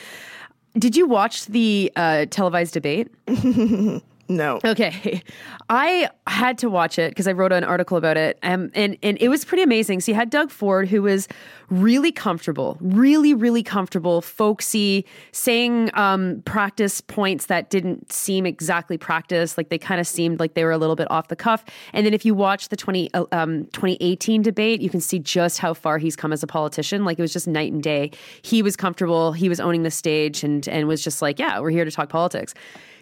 Did 0.79 0.97
you 0.97 1.07
watch 1.07 1.47
the 1.47 1.91
uh, 1.97 2.27
televised 2.27 2.75
debate? 2.75 3.09
No. 4.29 4.61
Okay. 4.65 5.23
I 5.69 6.11
had 6.27 6.59
to 6.59 6.71
watch 6.71 6.99
it 6.99 7.11
because 7.11 7.27
I 7.27 7.33
wrote 7.33 7.53
an 7.53 7.65
article 7.65 7.97
about 7.97 8.17
it. 8.17 8.39
Um, 8.43 8.71
and, 8.75 8.97
and 9.03 9.19
it 9.21 9.29
was 9.29 9.45
pretty 9.45 9.63
amazing. 9.63 10.01
So 10.01 10.13
you 10.13 10.17
had 10.17 10.31
Doug 10.31 10.51
Ford, 10.51 10.89
who 10.89 11.03
was 11.03 11.29
really 11.71 12.13
comfortable, 12.13 12.77
really, 12.81 13.35
really 13.35 13.63
comfortable, 13.63 14.21
folksy, 14.21 15.05
saying 15.33 15.91
um, 15.95 16.43
practice 16.45 17.01
points 17.01 17.47
that 17.47 17.71
didn't 17.71 18.13
seem 18.13 18.47
exactly 18.47 18.97
practice. 18.97 19.57
Like 19.57 19.69
they 19.69 19.79
kind 19.79 20.01
of 20.01 20.07
seemed 20.07 20.39
like 20.39 20.55
they 20.55 20.65
were 20.65 20.71
a 20.71 20.79
little 20.79 20.97
bit 20.97 21.11
off 21.11 21.29
the 21.29 21.37
cuff. 21.37 21.65
And 21.93 22.07
then 22.07 22.15
if 22.15 22.25
you 22.25 22.35
watch 22.35 22.69
the 22.69 22.77
20, 22.77 23.13
uh, 23.15 23.25
um, 23.33 23.65
2018 23.67 24.43
debate, 24.43 24.81
you 24.81 24.91
can 24.91 25.01
see 25.01 25.19
just 25.19 25.59
how 25.59 25.75
far 25.75 25.99
he's 25.99 26.17
come 26.17 26.33
as 26.33 26.43
a 26.43 26.47
politician. 26.47 27.05
Like 27.05 27.19
it 27.19 27.23
was 27.23 27.33
just 27.33 27.49
night 27.49 27.73
and 27.73 27.83
day. 27.83 28.13
He 28.43 28.63
was 28.63 28.77
comfortable. 28.77 29.33
He 29.33 29.49
was 29.49 29.61
owning 29.61 29.83
the 29.83 29.91
stage 29.91 30.45
and, 30.45 30.67
and 30.69 30.87
was 30.87 31.03
just 31.03 31.23
like, 31.23 31.39
yeah, 31.39 31.59
we're 31.59 31.71
here 31.71 31.85
to 31.85 31.91
talk 31.91 32.09
politics. 32.09 32.55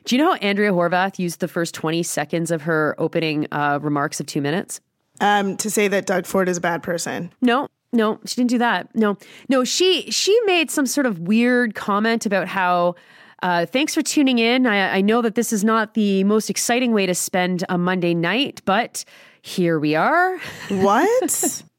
Do 0.04 0.16
you 0.16 0.22
know 0.22 0.32
how 0.32 0.36
Andrea 0.36 0.72
Horwath 0.72 1.18
used 1.18 1.40
the 1.40 1.48
first 1.48 1.74
20 1.74 2.02
seconds 2.02 2.50
of 2.50 2.62
her 2.62 2.94
opening 2.98 3.46
uh, 3.50 3.78
remarks 3.80 4.20
of 4.20 4.26
two 4.26 4.40
minutes? 4.42 4.80
Um, 5.20 5.56
to 5.58 5.70
say 5.70 5.88
that 5.88 6.06
Doug 6.06 6.26
Ford 6.26 6.48
is 6.48 6.56
a 6.58 6.60
bad 6.60 6.82
person. 6.82 7.32
No, 7.40 7.68
no, 7.92 8.18
she 8.26 8.34
didn't 8.36 8.50
do 8.50 8.58
that. 8.58 8.94
No, 8.94 9.16
no, 9.48 9.64
she 9.64 10.10
she 10.10 10.38
made 10.44 10.70
some 10.70 10.86
sort 10.86 11.06
of 11.06 11.20
weird 11.20 11.74
comment 11.74 12.26
about 12.26 12.48
how. 12.48 12.96
Uh, 13.42 13.66
thanks 13.66 13.92
for 13.94 14.00
tuning 14.00 14.38
in. 14.38 14.66
I, 14.66 14.96
I 14.96 15.00
know 15.02 15.20
that 15.20 15.34
this 15.34 15.52
is 15.52 15.62
not 15.62 15.92
the 15.92 16.24
most 16.24 16.48
exciting 16.48 16.92
way 16.92 17.04
to 17.04 17.14
spend 17.14 17.62
a 17.68 17.76
Monday 17.76 18.14
night, 18.14 18.62
but 18.64 19.04
here 19.42 19.78
we 19.78 19.94
are. 19.94 20.38
What? 20.68 21.62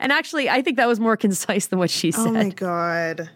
And 0.00 0.10
actually, 0.10 0.50
I 0.50 0.60
think 0.60 0.76
that 0.76 0.88
was 0.88 0.98
more 0.98 1.16
concise 1.16 1.66
than 1.68 1.78
what 1.78 1.88
she 1.88 2.10
said. 2.10 2.26
oh 2.26 2.32
my 2.32 2.48
god. 2.48 3.30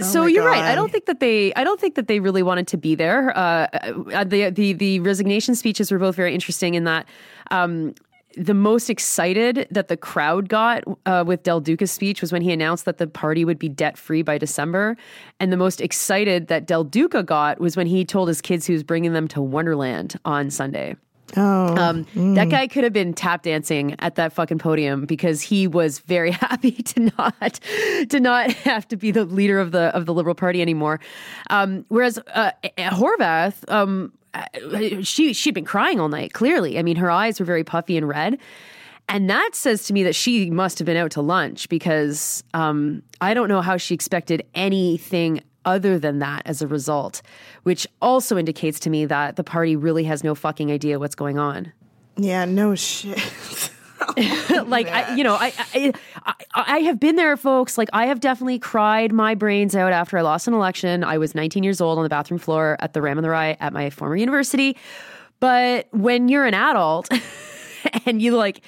Oh 0.00 0.04
so 0.04 0.20
my 0.22 0.28
you're 0.28 0.46
right. 0.46 0.62
I 0.62 0.74
don't 0.74 0.90
think 0.90 1.06
that 1.06 1.20
they. 1.20 1.52
I 1.54 1.64
don't 1.64 1.80
think 1.80 1.94
that 1.94 2.08
they 2.08 2.20
really 2.20 2.42
wanted 2.42 2.66
to 2.68 2.76
be 2.76 2.94
there. 2.94 3.36
Uh, 3.36 3.66
uh, 4.12 4.24
the 4.24 4.50
the 4.50 4.72
the 4.72 5.00
resignation 5.00 5.54
speeches 5.54 5.90
were 5.90 5.98
both 5.98 6.16
very 6.16 6.34
interesting 6.34 6.74
in 6.74 6.84
that. 6.84 7.06
Um, 7.50 7.94
the 8.36 8.54
most 8.54 8.88
excited 8.88 9.66
that 9.72 9.88
the 9.88 9.96
crowd 9.96 10.48
got 10.48 10.84
uh, 11.04 11.24
with 11.26 11.42
Del 11.42 11.60
Duca's 11.60 11.90
speech 11.90 12.20
was 12.20 12.32
when 12.32 12.42
he 12.42 12.52
announced 12.52 12.84
that 12.84 12.98
the 12.98 13.08
party 13.08 13.44
would 13.44 13.58
be 13.58 13.68
debt 13.68 13.98
free 13.98 14.22
by 14.22 14.38
December, 14.38 14.96
and 15.40 15.52
the 15.52 15.56
most 15.56 15.80
excited 15.80 16.46
that 16.46 16.66
Del 16.66 16.84
Duca 16.84 17.22
got 17.22 17.60
was 17.60 17.76
when 17.76 17.86
he 17.86 18.04
told 18.04 18.28
his 18.28 18.40
kids 18.40 18.66
he 18.66 18.72
was 18.72 18.84
bringing 18.84 19.12
them 19.12 19.26
to 19.28 19.40
Wonderland 19.42 20.18
on 20.24 20.50
Sunday. 20.50 20.96
Oh. 21.36 21.76
Um, 21.76 22.06
That 22.34 22.50
guy 22.50 22.66
could 22.66 22.84
have 22.84 22.92
been 22.92 23.14
tap 23.14 23.42
dancing 23.42 23.94
at 23.98 24.16
that 24.16 24.32
fucking 24.32 24.58
podium 24.58 25.06
because 25.06 25.40
he 25.40 25.66
was 25.66 26.00
very 26.00 26.30
happy 26.46 26.72
to 26.72 27.12
not 27.16 27.60
to 28.08 28.20
not 28.20 28.52
have 28.52 28.86
to 28.88 28.96
be 28.96 29.10
the 29.10 29.24
leader 29.24 29.58
of 29.60 29.72
the 29.72 29.94
of 29.94 30.06
the 30.06 30.14
Liberal 30.14 30.34
Party 30.34 30.62
anymore. 30.62 31.00
Um, 31.50 31.84
whereas 31.88 32.18
uh, 32.34 32.52
Horwath, 32.78 33.68
um, 33.70 34.12
uh, 34.34 34.44
she 35.02 35.32
she'd 35.32 35.54
been 35.54 35.64
crying 35.64 36.00
all 36.00 36.08
night. 36.08 36.32
Clearly, 36.32 36.78
I 36.78 36.82
mean, 36.82 36.96
her 36.96 37.10
eyes 37.10 37.40
were 37.40 37.46
very 37.46 37.64
puffy 37.64 37.96
and 37.96 38.08
red. 38.08 38.38
And 39.08 39.28
that 39.28 39.56
says 39.56 39.86
to 39.86 39.92
me 39.92 40.04
that 40.04 40.14
she 40.14 40.50
must 40.50 40.78
have 40.78 40.86
been 40.86 40.96
out 40.96 41.10
to 41.12 41.20
lunch 41.20 41.68
because 41.68 42.44
um, 42.54 43.02
I 43.20 43.34
don't 43.34 43.48
know 43.48 43.60
how 43.60 43.76
she 43.76 43.92
expected 43.92 44.46
anything 44.54 45.42
other 45.64 45.98
than 45.98 46.18
that 46.20 46.42
as 46.46 46.62
a 46.62 46.66
result, 46.66 47.22
which 47.62 47.86
also 48.00 48.36
indicates 48.36 48.80
to 48.80 48.90
me 48.90 49.04
that 49.06 49.36
the 49.36 49.44
party 49.44 49.76
really 49.76 50.04
has 50.04 50.24
no 50.24 50.34
fucking 50.34 50.70
idea 50.70 50.98
what's 50.98 51.14
going 51.14 51.38
on. 51.38 51.72
yeah, 52.16 52.44
no 52.44 52.74
shit. 52.74 53.18
like 54.66 54.88
I, 54.88 55.14
you 55.14 55.24
know, 55.24 55.34
I, 55.34 55.52
I 55.74 55.92
I 56.24 56.34
I 56.54 56.78
have 56.80 56.98
been 56.98 57.16
there, 57.16 57.36
folks. 57.36 57.76
Like 57.76 57.88
I 57.92 58.06
have 58.06 58.20
definitely 58.20 58.58
cried 58.58 59.12
my 59.12 59.34
brains 59.34 59.76
out 59.76 59.92
after 59.92 60.18
I 60.18 60.22
lost 60.22 60.48
an 60.48 60.54
election. 60.54 61.04
I 61.04 61.18
was 61.18 61.34
19 61.34 61.62
years 61.62 61.80
old 61.80 61.98
on 61.98 62.04
the 62.04 62.08
bathroom 62.08 62.38
floor 62.38 62.76
at 62.80 62.92
the 62.92 63.02
Ram 63.02 63.18
in 63.18 63.22
the 63.22 63.30
Rye 63.30 63.56
at 63.60 63.72
my 63.72 63.90
former 63.90 64.16
university. 64.16 64.76
But 65.38 65.88
when 65.92 66.28
you're 66.28 66.44
an 66.44 66.54
adult 66.54 67.08
and 68.06 68.20
you 68.20 68.36
like 68.36 68.62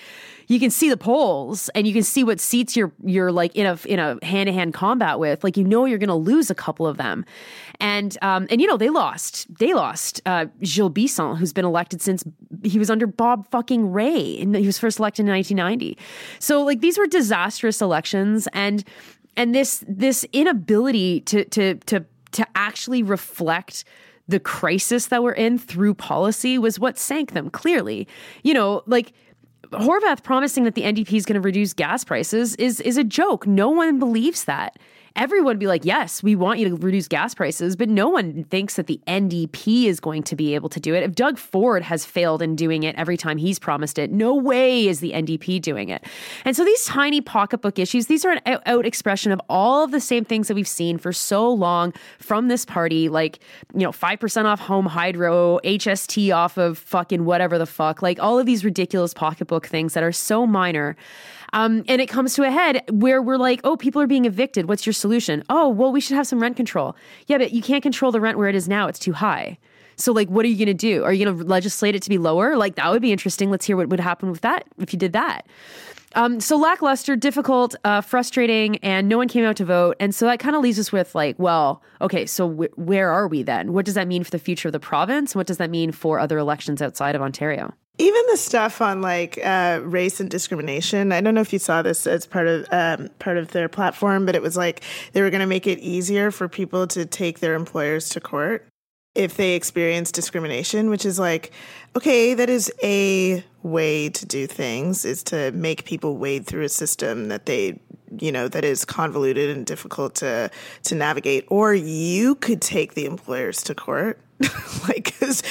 you 0.48 0.61
can 0.61 0.70
see 0.70 0.88
the 0.88 0.96
polls 0.96 1.68
and 1.74 1.87
you 1.87 1.92
can 1.92 2.02
see 2.02 2.24
what 2.24 2.40
seats 2.40 2.76
you're 2.76 2.92
you're 3.05 3.33
like 3.33 3.55
in 3.55 3.66
a 3.66 3.78
in 3.87 3.98
a 3.98 4.18
hand 4.24 4.46
to 4.46 4.52
hand 4.52 4.74
combat 4.74 5.18
with. 5.18 5.44
Like 5.44 5.57
you 5.57 5.64
know 5.64 5.85
you're 5.85 5.98
going 5.98 6.09
to 6.09 6.14
lose 6.14 6.50
a 6.50 6.55
couple 6.55 6.87
of 6.87 6.96
them, 6.96 7.24
and 7.81 8.16
um 8.22 8.46
and 8.50 8.61
you 8.61 8.66
know 8.66 8.76
they 8.76 8.90
lost 8.90 9.46
they 9.59 9.74
lost 9.74 10.20
uh, 10.26 10.46
Gilles 10.62 10.90
Bisson 10.90 11.37
who's 11.37 11.52
been 11.52 11.64
elected 11.64 12.02
since 12.02 12.24
he 12.62 12.78
was 12.78 12.90
under 12.90 13.07
Bob 13.07 13.48
fucking 13.50 13.92
Rae 13.92 14.38
and 14.38 14.55
he 14.55 14.66
was 14.66 14.78
first 14.78 14.98
elected 14.98 15.26
in 15.26 15.33
1990. 15.33 15.98
So 16.38 16.62
like 16.62 16.81
these 16.81 16.98
were 16.98 17.07
disastrous 17.07 17.81
elections 17.81 18.48
and 18.52 18.85
and 19.37 19.55
this 19.55 19.85
this 19.88 20.24
inability 20.33 21.20
to 21.22 21.44
to 21.46 21.74
to 21.74 22.05
to 22.33 22.46
actually 22.55 23.02
reflect 23.02 23.85
the 24.28 24.40
crisis 24.40 25.07
that 25.07 25.22
we're 25.22 25.33
in 25.33 25.59
through 25.59 25.94
policy 25.94 26.59
was 26.59 26.78
what 26.78 26.98
sank 26.98 27.33
them 27.33 27.50
clearly. 27.50 28.07
You 28.42 28.55
know, 28.55 28.83
like 28.87 29.12
Horwath 29.73 30.23
promising 30.23 30.65
that 30.65 30.75
the 30.75 30.83
NDP 30.83 31.15
is 31.15 31.25
going 31.25 31.35
to 31.35 31.41
reduce 31.41 31.73
gas 31.73 32.05
prices 32.05 32.55
is 32.57 32.81
is 32.81 32.97
a 32.97 33.05
joke. 33.05 33.47
No 33.47 33.69
one 33.71 33.99
believes 33.99 34.45
that. 34.45 34.79
Everyone 35.16 35.46
would 35.46 35.59
be 35.59 35.66
like, 35.66 35.85
"Yes, 35.85 36.22
we 36.22 36.35
want 36.35 36.59
you 36.59 36.68
to 36.68 36.77
reduce 36.77 37.09
gas 37.09 37.35
prices," 37.35 37.77
but 37.77 37.88
no 37.88 38.09
one 38.09 38.44
thinks 38.44 38.77
that 38.77 38.87
the 38.87 39.01
NDP 39.07 39.87
is 39.87 40.01
going 40.01 40.22
to 40.25 40.37
be 40.37 40.55
able 40.55 40.68
to 40.70 40.81
do 40.81 40.94
it. 40.94 41.03
If 41.03 41.14
Doug 41.14 41.38
Ford 41.38 41.83
has 41.83 42.05
failed 42.05 42.42
in 42.42 42.57
doing 42.57 42.83
it 42.83 42.96
every 42.96 43.16
time 43.16 43.38
he's 43.38 43.59
promised 43.59 43.98
it, 43.98 44.11
no 44.11 44.35
way 44.35 44.87
is 44.87 45.01
the 45.01 45.12
NDP 45.12 45.61
doing 45.61 45.88
it. 45.88 46.05
And 46.44 46.57
so 46.57 46.64
these 46.64 46.85
tiny 46.85 47.20
pocketbook 47.20 47.79
issues, 47.79 48.07
these 48.07 48.25
are 48.25 48.31
an 48.33 48.40
out, 48.46 48.87
expression 48.87 49.33
of 49.33 49.40
all 49.48 49.85
of 49.85 49.90
the 49.90 50.01
same 50.01 50.25
things 50.25 50.48
that 50.48 50.55
we've 50.55 50.66
seen 50.66 50.98
for 50.98 51.12
so 51.12 51.51
long 51.53 51.92
from 52.18 52.48
this 52.48 52.64
party, 52.64 53.09
like 53.09 53.38
you 53.75 53.81
know, 53.81 53.92
five 53.92 54.18
percent 54.18 54.46
off 54.46 54.61
home 54.61 54.87
hydro, 54.87 55.59
HST 55.64 56.35
off 56.35 56.57
of 56.57 56.79
fucking 56.79 57.25
whatever 57.25 57.59
the 57.59 57.66
fuck, 57.66 58.03
like 58.03 58.20
all 58.20 58.38
of 58.38 58.46
these 58.46 58.64
ridiculous 58.64 59.14
pocketbook 59.14 59.66
things 59.66 59.94
that 59.94 60.03
are 60.03 60.12
so 60.12 60.46
minor. 60.46 60.96
Um, 61.53 61.85
and 61.88 62.01
it 62.01 62.09
comes 62.09 62.35
to 62.35 62.45
a 62.45 62.51
head 62.51 62.83
where 62.91 63.21
we're 63.21 63.37
like, 63.37 63.61
oh, 63.65 63.77
people 63.77 64.01
are 64.01 64.07
being 64.07 64.25
evicted. 64.25 64.69
What's 64.69 64.87
your 64.87 64.93
solution? 64.93 65.43
Oh, 65.49 65.69
well, 65.69 65.93
we 65.93 66.01
should 66.01 66.17
have 66.17 66.27
some 66.27 66.41
rent 66.41 66.57
control. 66.57 66.97
Yeah, 67.27 67.38
but 67.38 67.53
you 67.53 67.62
can't 67.62 67.83
control 67.83 68.11
the 68.11 68.21
rent 68.21 68.38
where 68.38 68.49
it 68.49 68.55
is 68.55 68.69
now. 68.69 68.88
It's 68.88 68.99
too 68.99 69.12
high. 69.12 69.59
So, 69.97 70.12
like, 70.12 70.29
what 70.29 70.45
are 70.45 70.49
you 70.49 70.57
going 70.57 70.67
to 70.67 70.75
do? 70.75 71.05
Are 71.05 71.12
you 71.12 71.25
going 71.25 71.38
to 71.38 71.45
legislate 71.45 71.95
it 71.95 72.03
to 72.03 72.09
be 72.09 72.19
lower? 72.19 72.57
Like, 72.57 72.77
that 72.77 72.91
would 72.91 73.03
be 73.03 73.12
interesting. 73.12 73.51
Let's 73.51 73.67
hear 73.67 73.77
what 73.77 73.88
would 73.88 74.01
happen 74.01 74.31
with 74.31 74.41
that 74.41 74.65
if 74.79 74.93
you 74.93 74.99
did 74.99 75.12
that. 75.12 75.47
Um, 76.15 76.41
so 76.41 76.57
lackluster, 76.57 77.17
difficult, 77.17 77.75
uh, 77.85 78.01
frustrating, 78.01 78.77
and 78.79 79.09
no 79.09 79.17
one 79.17 79.29
came 79.29 79.45
out 79.45 79.57
to 79.57 79.65
vote. 79.65 79.97
And 79.99 80.15
so 80.15 80.27
that 80.27 80.41
kind 80.41 80.55
of 80.55 80.62
leaves 80.62 80.79
us 80.79 80.93
with 80.93 81.15
like, 81.15 81.38
well, 81.38 81.83
okay, 82.01 82.27
so 82.27 82.51
wh- 82.51 82.79
where 82.79 83.11
are 83.11 83.29
we 83.29 83.43
then? 83.43 83.73
What 83.73 83.87
does 83.87 83.95
that 83.95 84.09
mean 84.09 84.25
for 84.25 84.31
the 84.31 84.38
future 84.38 84.69
of 84.69 84.73
the 84.73 84.81
province? 84.81 85.35
What 85.35 85.47
does 85.47 85.57
that 85.57 85.71
mean 85.71 85.93
for 85.93 86.19
other 86.19 86.38
elections 86.38 86.83
outside 86.83 87.15
of 87.15 87.23
Ontario? 87.23 87.73
Even 87.98 88.22
the 88.31 88.37
stuff 88.37 88.81
on 88.81 89.02
like 89.02 89.38
uh, 89.44 89.81
race 89.83 90.18
and 90.18 90.31
discrimination. 90.31 91.12
I 91.12 91.20
don't 91.20 91.35
know 91.35 91.42
if 91.42 91.52
you 91.52 91.59
saw 91.59 91.83
this 91.83 92.07
as 92.07 92.26
part 92.26 92.48
of 92.48 92.66
um, 92.72 93.11
part 93.18 93.37
of 93.37 93.48
their 93.52 93.68
platform, 93.68 94.24
but 94.24 94.35
it 94.35 94.42
was 94.42 94.57
like 94.57 94.83
they 95.12 95.20
were 95.20 95.31
going 95.31 95.40
to 95.40 95.46
make 95.46 95.66
it 95.66 95.78
easier 95.78 96.31
for 96.31 96.48
people 96.48 96.87
to 96.88 97.05
take 97.05 97.40
their 97.40 97.55
employers 97.55 98.09
to 98.11 98.20
court 98.20 98.66
if 99.14 99.37
they 99.37 99.55
experience 99.55 100.11
discrimination, 100.11 100.88
which 100.88 101.05
is 101.05 101.18
like, 101.18 101.52
okay, 101.96 102.35
that 102.35 102.48
is 102.48 102.72
a 102.83 103.44
way 103.62 104.09
to 104.09 104.26
do 104.26 104.46
things 104.46 105.05
is 105.05 105.22
to 105.22 105.52
make 105.52 105.85
people 105.85 106.16
wade 106.16 106.46
through 106.46 106.64
a 106.64 106.68
system 106.68 107.28
that 107.28 107.46
they, 107.46 107.78
you 108.18 108.33
know, 108.33 108.48
that 108.48 108.64
is 108.64 108.85
convoluted 108.85 109.55
and 109.55 109.66
difficult 109.66 110.14
to 110.16 110.50
to 110.85 110.94
navigate. 110.94 111.44
Or 111.48 111.74
you 111.74 112.35
could 112.37 112.62
take 112.62 112.94
the 112.94 113.05
employers 113.05 113.62
to 113.64 113.74
court. 113.74 114.18
like 114.88 115.12
because 115.33 115.42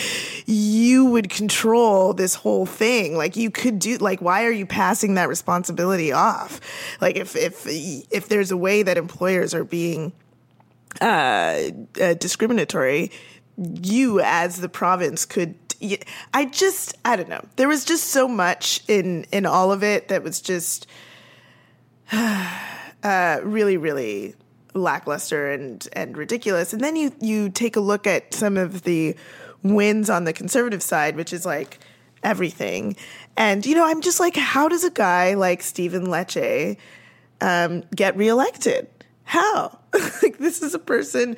you 0.46 1.06
would 1.06 1.30
control 1.30 2.14
this 2.14 2.36
whole 2.36 2.66
thing. 2.66 3.16
Like 3.16 3.36
you 3.36 3.50
could 3.50 3.80
do 3.80 3.98
like 3.98 4.22
why 4.22 4.46
are 4.46 4.52
you 4.52 4.66
passing 4.66 5.16
that 5.16 5.30
responsibility 5.30 6.12
off? 6.12 6.60
Like 7.00 7.16
if 7.16 7.36
if 7.36 7.66
if 7.68 8.28
there's 8.28 8.52
a 8.52 8.58
way 8.58 8.84
that 8.84 8.98
employers 8.98 9.54
are 9.54 9.64
being 9.64 10.14
uh, 11.00 11.60
uh 12.02 12.14
discriminatory 12.16 13.12
you 13.82 14.20
as 14.20 14.58
the 14.58 14.68
province 14.68 15.26
could 15.26 15.56
i 16.34 16.46
just 16.46 16.96
i 17.06 17.16
don't 17.16 17.30
know. 17.30 17.44
There 17.56 17.68
was 17.68 17.86
just 17.86 18.10
so 18.10 18.28
much 18.28 18.82
in 18.88 19.26
in 19.32 19.46
all 19.46 19.72
of 19.72 19.84
it 19.84 20.10
that 20.10 20.24
was 20.24 20.42
just 20.42 20.88
uh 22.12 23.40
really 23.44 23.78
really 23.78 24.36
lackluster 24.74 25.52
and 25.52 25.88
and 25.94 26.18
ridiculous 26.18 26.74
and 26.74 26.82
then 26.82 26.96
you 26.96 27.12
you 27.20 27.50
take 27.50 27.76
a 27.76 27.80
look 27.80 28.08
at 28.08 28.34
some 28.34 28.58
of 28.58 28.84
the 28.84 29.16
wins 29.64 30.10
on 30.10 30.24
the 30.24 30.34
conservative 30.34 30.82
side 30.82 31.16
which 31.16 31.34
is 31.34 31.46
like 31.46 31.80
everything 32.24 32.96
and 33.36 33.66
you 33.66 33.76
know 33.76 33.86
i'm 33.86 34.02
just 34.02 34.20
like 34.20 34.36
how 34.36 34.68
does 34.68 34.84
a 34.84 34.92
guy 34.92 35.34
like 35.34 35.62
Stephen 35.62 36.06
Lecce 36.06 36.78
um, 37.42 37.84
get 37.96 38.16
reelected 38.16 38.88
How? 39.24 39.80
like 40.22 40.38
this 40.38 40.62
is 40.62 40.74
a 40.74 40.80
person 40.80 41.36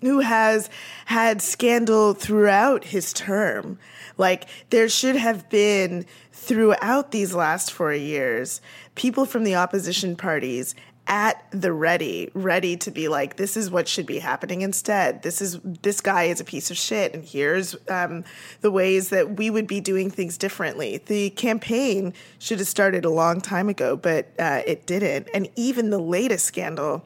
who 0.00 0.20
has 0.20 0.70
had 1.06 1.42
scandal 1.42 2.14
throughout 2.14 2.84
his 2.84 3.12
term. 3.12 3.78
Like 4.16 4.48
there 4.70 4.88
should 4.88 5.16
have 5.16 5.48
been 5.50 6.06
throughout 6.32 7.10
these 7.10 7.34
last 7.34 7.72
four 7.72 7.92
years, 7.92 8.60
people 8.94 9.26
from 9.26 9.44
the 9.44 9.56
opposition 9.56 10.16
parties 10.16 10.74
at 11.06 11.44
the 11.50 11.72
ready, 11.72 12.30
ready 12.34 12.76
to 12.76 12.90
be 12.90 13.08
like, 13.08 13.36
this 13.36 13.56
is 13.56 13.70
what 13.70 13.88
should 13.88 14.06
be 14.06 14.20
happening 14.20 14.62
instead. 14.62 15.22
This 15.22 15.42
is 15.42 15.58
this 15.82 16.00
guy 16.00 16.24
is 16.24 16.40
a 16.40 16.44
piece 16.44 16.70
of 16.70 16.76
shit, 16.76 17.14
and 17.14 17.24
here's 17.24 17.74
um, 17.88 18.24
the 18.60 18.70
ways 18.70 19.08
that 19.08 19.36
we 19.36 19.50
would 19.50 19.66
be 19.66 19.80
doing 19.80 20.10
things 20.10 20.38
differently. 20.38 21.02
The 21.04 21.30
campaign 21.30 22.14
should 22.38 22.58
have 22.58 22.68
started 22.68 23.04
a 23.04 23.10
long 23.10 23.40
time 23.40 23.68
ago, 23.68 23.96
but 23.96 24.28
uh, 24.38 24.62
it 24.66 24.86
didn't. 24.86 25.28
And 25.34 25.48
even 25.56 25.90
the 25.90 25.98
latest 25.98 26.44
scandal 26.44 27.04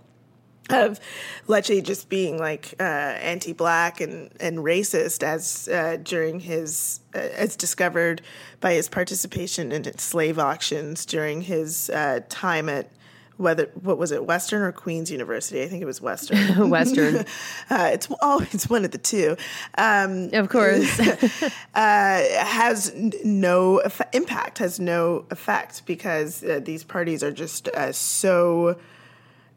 of 0.70 0.98
Lecce 1.46 1.83
just 1.83 2.09
being 2.09 2.38
like 2.38 2.74
uh, 2.80 2.83
anti-black 2.83 4.00
and, 4.00 4.30
and 4.40 4.59
racist 4.59 5.22
as 5.22 5.68
uh, 5.68 5.98
during 6.02 6.40
his 6.40 7.00
uh, 7.14 7.18
as 7.18 7.57
discovered 7.57 8.22
by 8.61 8.74
his 8.74 8.88
participation 8.88 9.72
in 9.72 9.98
slave 9.98 10.38
auctions 10.38 11.04
during 11.04 11.42
his 11.42 11.90
uh, 11.90 12.20
time 12.28 12.68
at 12.68 12.90
whether 13.37 13.66
what 13.75 13.99
was 13.99 14.12
it 14.12 14.25
Western 14.25 14.62
or 14.62 14.73
Queen's 14.73 15.11
University? 15.11 15.62
I 15.62 15.68
think 15.68 15.83
it 15.83 15.87
was 15.87 16.01
Western. 16.01 16.70
Western. 16.70 17.25
Uh, 17.70 17.90
it's 17.92 18.09
always 18.20 18.68
one 18.68 18.85
of 18.85 18.90
the 18.90 18.99
two. 18.99 19.37
Um, 19.79 20.31
of 20.33 20.49
course. 20.49 21.01
Uh, 21.75 22.23
has 22.44 22.94
no 23.25 23.83
impact 24.12 24.59
has 24.59 24.79
no 24.79 25.25
effect 25.31 25.85
because 25.87 26.44
these 26.61 26.85
parties 26.85 27.25
are 27.25 27.33
just 27.33 27.68
so 27.92 28.79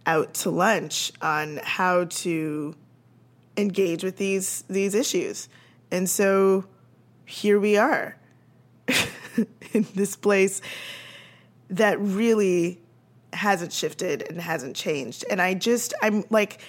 out 0.07 0.33
to 0.33 0.49
lunch 0.49 1.11
on 1.21 1.59
how 1.61 2.05
to 2.05 2.73
engage 3.55 4.03
with 4.03 4.17
these 4.17 4.63
these 4.67 4.95
issues. 4.95 5.47
And 5.91 6.09
so 6.09 6.65
here 7.25 7.59
we 7.59 7.77
are 7.77 8.17
in 9.73 9.85
this 9.93 10.15
place 10.15 10.61
that 11.69 11.99
really 11.99 12.79
hasn't 13.37 13.71
shifted 13.71 14.23
and 14.29 14.41
hasn't 14.41 14.75
changed. 14.75 15.23
And 15.29 15.41
I 15.41 15.53
just 15.53 15.93
I'm 16.01 16.25
like 16.29 16.59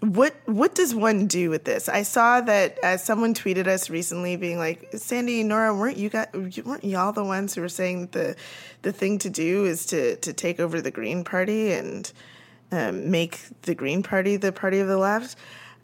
what 0.00 0.34
what 0.46 0.74
does 0.74 0.94
one 0.94 1.26
do 1.26 1.50
with 1.50 1.64
this? 1.64 1.88
I 1.88 2.02
saw 2.02 2.40
that 2.40 2.78
uh, 2.82 2.96
someone 2.96 3.34
tweeted 3.34 3.66
us 3.66 3.90
recently, 3.90 4.36
being 4.36 4.58
like, 4.58 4.88
"Sandy, 4.94 5.42
Nora, 5.44 5.74
weren't 5.74 5.98
you 5.98 6.08
got 6.08 6.34
weren't 6.34 6.84
y'all 6.84 7.12
the 7.12 7.24
ones 7.24 7.54
who 7.54 7.60
were 7.60 7.68
saying 7.68 8.00
that 8.00 8.12
the 8.12 8.36
the 8.82 8.92
thing 8.92 9.18
to 9.18 9.30
do 9.30 9.66
is 9.66 9.84
to 9.86 10.16
to 10.16 10.32
take 10.32 10.58
over 10.58 10.80
the 10.80 10.90
Green 10.90 11.22
Party 11.22 11.72
and 11.72 12.10
um, 12.72 13.10
make 13.10 13.40
the 13.62 13.74
Green 13.74 14.02
Party 14.02 14.36
the 14.36 14.52
party 14.52 14.78
of 14.78 14.88
the 14.88 14.96
left. 14.96 15.36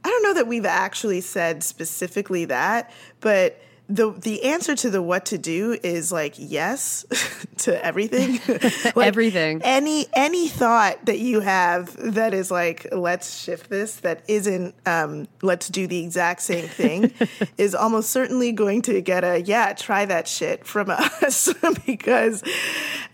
I 0.03 0.09
don't 0.09 0.23
know 0.23 0.35
that 0.35 0.47
we've 0.47 0.67
actually 0.67 1.21
said 1.21 1.63
specifically 1.63 2.47
that, 2.47 2.93
but 3.21 3.61
the 3.89 4.11
the 4.11 4.45
answer 4.45 4.75
to 4.75 4.91
the 4.91 5.01
what 5.01 5.27
to 5.27 5.39
do 5.39 5.79
is 5.83 6.11
like 6.11 6.35
yes 6.39 7.05
to 7.59 7.85
everything. 7.85 8.41
like 8.97 9.07
everything. 9.07 9.61
Any 9.63 10.07
any 10.15 10.49
thought 10.49 11.07
that 11.07 11.21
you 11.21 11.41
have 11.41 11.97
that 12.15 12.35
is 12.35 12.51
like 12.51 12.89
let's 12.93 13.41
shift 13.43 13.71
this 13.71 13.97
that 13.97 14.25
isn't 14.29 14.75
um, 14.87 15.29
let's 15.43 15.69
do 15.69 15.87
the 15.87 16.03
exact 16.03 16.43
same 16.43 16.67
thing 16.67 17.13
is 17.59 17.75
almost 17.75 18.11
certainly 18.11 18.51
going 18.53 18.83
to 18.83 19.01
get 19.01 19.23
a 19.23 19.41
yeah 19.43 19.73
try 19.73 20.05
that 20.05 20.27
shit 20.27 20.67
from 20.67 20.91
us 20.91 21.53
because 21.87 22.43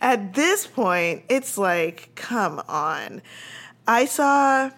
at 0.01 0.35
this 0.35 0.67
point 0.67 1.25
it's 1.29 1.59
like 1.59 2.13
come 2.15 2.63
on. 2.69 3.21
I 3.87 4.07
saw 4.07 4.71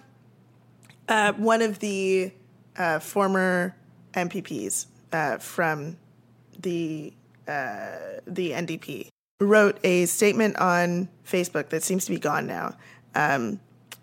uh, 1.08 1.32
one 1.34 1.62
of 1.62 1.78
the 1.78 2.32
uh, 2.76 2.98
former 2.98 3.76
MPPs 4.14 4.86
uh, 5.14 5.38
from 5.38 5.96
the 6.58 7.12
uh, 7.46 7.96
the 8.26 8.50
NDP 8.50 9.08
wrote 9.40 9.78
a 9.84 10.06
statement 10.06 10.56
on 10.56 11.08
Facebook 11.26 11.68
that 11.68 11.82
seems 11.82 12.04
to 12.06 12.10
be 12.10 12.18
gone 12.18 12.46
now 12.46 12.74
um, 13.14 13.60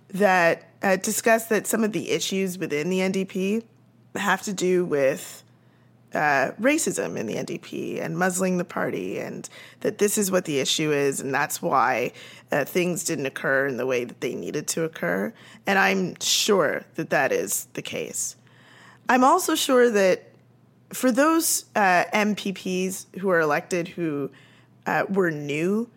that 0.09 0.69
uh, 0.81 0.95
discussed 0.95 1.49
that 1.49 1.67
some 1.67 1.83
of 1.83 1.91
the 1.91 2.11
issues 2.11 2.57
within 2.57 2.89
the 2.89 2.99
NDP 2.99 3.63
have 4.15 4.41
to 4.43 4.53
do 4.53 4.85
with 4.85 5.43
uh, 6.13 6.51
racism 6.61 7.17
in 7.17 7.25
the 7.25 7.35
NDP 7.35 8.03
and 8.03 8.17
muzzling 8.17 8.57
the 8.57 8.65
party, 8.65 9.17
and 9.17 9.49
that 9.79 9.97
this 9.97 10.17
is 10.17 10.29
what 10.29 10.45
the 10.45 10.59
issue 10.59 10.91
is, 10.91 11.21
and 11.21 11.33
that's 11.33 11.61
why 11.61 12.11
uh, 12.51 12.65
things 12.65 13.03
didn't 13.03 13.25
occur 13.25 13.67
in 13.67 13.77
the 13.77 13.85
way 13.85 14.03
that 14.03 14.19
they 14.21 14.35
needed 14.35 14.67
to 14.67 14.83
occur. 14.83 15.33
And 15.65 15.79
I'm 15.79 16.15
sure 16.19 16.85
that 16.95 17.09
that 17.09 17.31
is 17.31 17.67
the 17.73 17.81
case. 17.81 18.35
I'm 19.07 19.23
also 19.23 19.55
sure 19.55 19.89
that 19.89 20.30
for 20.93 21.11
those 21.11 21.65
uh, 21.75 22.05
MPPs 22.13 23.17
who 23.19 23.29
are 23.29 23.39
elected 23.39 23.87
who 23.87 24.31
uh, 24.85 25.05
were 25.09 25.31
new, 25.31 25.89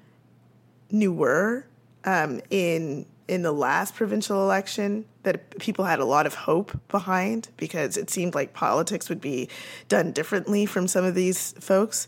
newer 0.91 1.67
um, 2.05 2.41
in 2.51 3.07
in 3.27 3.43
the 3.43 3.53
last 3.53 3.95
provincial 3.95 4.43
election 4.43 5.07
that 5.23 5.59
people 5.59 5.87
had 5.87 5.99
a 5.99 6.05
lot 6.05 6.27
of 6.27 6.35
hope 6.35 6.79
behind 6.89 7.49
because 7.57 7.97
it 7.97 8.11
seemed 8.11 8.35
like 8.35 8.53
politics 8.53 9.09
would 9.09 9.21
be 9.21 9.49
done 9.89 10.13
differently 10.13 10.67
from 10.67 10.87
some 10.87 11.05
of 11.05 11.15
these 11.15 11.53
folks. 11.59 12.07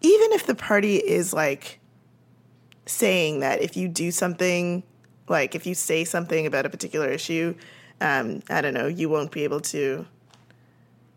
Even 0.00 0.32
if 0.32 0.46
the 0.46 0.54
party 0.54 0.96
is 0.96 1.32
like 1.32 1.80
saying 2.86 3.40
that 3.40 3.60
if 3.60 3.76
you 3.76 3.88
do 3.88 4.12
something, 4.12 4.84
like 5.28 5.56
if 5.56 5.66
you 5.66 5.74
say 5.74 6.04
something 6.04 6.46
about 6.46 6.64
a 6.64 6.70
particular 6.70 7.08
issue, 7.08 7.54
um, 8.00 8.40
I 8.48 8.60
don't 8.60 8.74
know, 8.74 8.86
you 8.86 9.08
won't 9.08 9.32
be 9.32 9.42
able 9.44 9.60
to. 9.60 10.06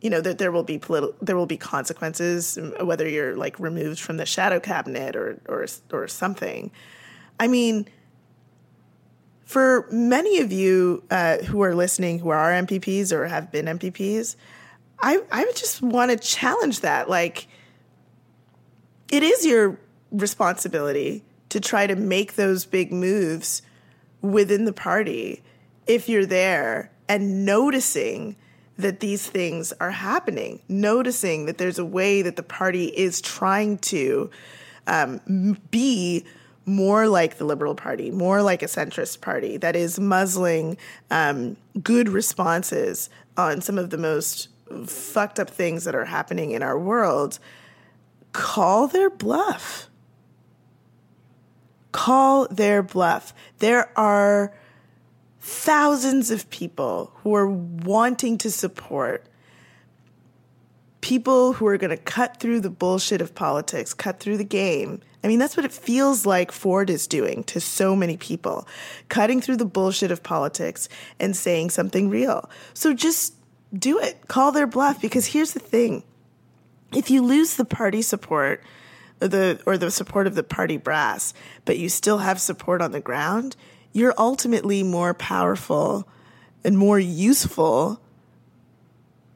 You 0.07 0.11
know 0.11 0.21
that 0.21 0.37
there 0.37 0.53
will 0.53 0.63
be 0.63 0.77
political, 0.77 1.17
there 1.21 1.35
will 1.35 1.47
be 1.47 1.57
consequences, 1.57 2.57
whether 2.79 3.09
you're 3.09 3.35
like 3.35 3.59
removed 3.59 3.99
from 3.99 4.15
the 4.15 4.25
shadow 4.25 4.57
cabinet 4.57 5.17
or 5.17 5.37
or 5.49 5.65
or 5.91 6.07
something. 6.07 6.71
I 7.41 7.49
mean, 7.49 7.89
for 9.43 9.85
many 9.91 10.39
of 10.39 10.53
you 10.53 11.03
uh, 11.11 11.39
who 11.39 11.61
are 11.61 11.75
listening 11.75 12.19
who 12.19 12.29
are 12.29 12.53
MPPs 12.53 13.11
or 13.11 13.27
have 13.27 13.51
been 13.51 13.65
MPPs, 13.65 14.37
I, 15.01 15.21
I 15.29 15.43
would 15.43 15.57
just 15.57 15.81
want 15.81 16.11
to 16.11 16.17
challenge 16.17 16.79
that. 16.79 17.09
Like, 17.09 17.49
it 19.11 19.23
is 19.23 19.45
your 19.45 19.77
responsibility 20.13 21.25
to 21.49 21.59
try 21.59 21.85
to 21.85 21.97
make 21.97 22.35
those 22.35 22.65
big 22.65 22.93
moves 22.93 23.61
within 24.21 24.63
the 24.63 24.71
party 24.71 25.43
if 25.85 26.07
you're 26.07 26.25
there 26.25 26.93
and 27.09 27.45
noticing 27.45 28.37
that 28.77 28.99
these 28.99 29.27
things 29.27 29.73
are 29.79 29.91
happening, 29.91 30.61
noticing 30.67 31.45
that 31.47 31.57
there's 31.57 31.79
a 31.79 31.85
way 31.85 32.21
that 32.21 32.35
the 32.35 32.43
party 32.43 32.85
is 32.85 33.21
trying 33.21 33.77
to 33.79 34.29
um, 34.85 35.57
be 35.71 36.25
more 36.65 37.07
like 37.07 37.37
the 37.37 37.45
Liberal 37.45 37.75
Party, 37.75 38.11
more 38.11 38.41
like 38.41 38.61
a 38.61 38.65
centrist 38.65 39.21
party 39.21 39.57
that 39.57 39.75
is 39.75 39.99
muzzling 39.99 40.77
um, 41.09 41.55
good 41.81 42.09
responses 42.09 43.09
on 43.37 43.61
some 43.61 43.77
of 43.77 43.89
the 43.89 43.97
most 43.97 44.49
fucked 44.85 45.39
up 45.39 45.49
things 45.49 45.85
that 45.85 45.95
are 45.95 46.05
happening 46.05 46.51
in 46.51 46.61
our 46.61 46.77
world, 46.77 47.39
call 48.33 48.87
their 48.87 49.09
bluff. 49.09 49.89
Call 51.93 52.47
their 52.49 52.83
bluff. 52.83 53.33
There 53.59 53.97
are 53.97 54.53
thousands 55.39 56.31
of 56.31 56.49
people 56.49 57.11
who 57.17 57.35
are 57.35 57.47
wanting 57.47 58.37
to 58.39 58.51
support 58.51 59.25
people 61.01 61.53
who 61.53 61.65
are 61.67 61.77
going 61.77 61.95
to 61.95 61.97
cut 61.97 62.37
through 62.39 62.59
the 62.59 62.69
bullshit 62.69 63.21
of 63.21 63.33
politics, 63.33 63.93
cut 63.93 64.19
through 64.19 64.37
the 64.37 64.43
game. 64.43 64.99
I 65.23 65.27
mean, 65.27 65.39
that's 65.39 65.55
what 65.55 65.65
it 65.65 65.71
feels 65.71 66.25
like 66.25 66.51
Ford 66.51 66.89
is 66.89 67.07
doing 67.07 67.43
to 67.45 67.61
so 67.61 67.95
many 67.95 68.17
people, 68.17 68.67
cutting 69.07 69.39
through 69.39 69.57
the 69.57 69.65
bullshit 69.65 70.11
of 70.11 70.23
politics 70.23 70.89
and 71.19 71.35
saying 71.35 71.69
something 71.69 72.09
real. 72.09 72.49
So 72.73 72.93
just 72.93 73.35
do 73.73 73.99
it. 73.99 74.27
Call 74.27 74.51
their 74.51 74.67
bluff 74.67 75.01
because 75.01 75.27
here's 75.27 75.53
the 75.53 75.59
thing. 75.59 76.03
If 76.93 77.09
you 77.09 77.21
lose 77.21 77.55
the 77.55 77.65
party 77.65 78.01
support, 78.01 78.63
or 79.21 79.27
the 79.27 79.59
or 79.65 79.77
the 79.77 79.91
support 79.91 80.27
of 80.27 80.35
the 80.35 80.43
party 80.43 80.77
brass, 80.77 81.33
but 81.65 81.77
you 81.77 81.89
still 81.89 82.19
have 82.19 82.39
support 82.39 82.81
on 82.81 82.91
the 82.91 82.99
ground, 82.99 83.55
you're 83.97 84.13
ultimately 84.15 84.83
more 84.83 85.15
powerful 85.15 86.07
and 86.63 86.77
more 86.77 86.99
useful 86.99 87.99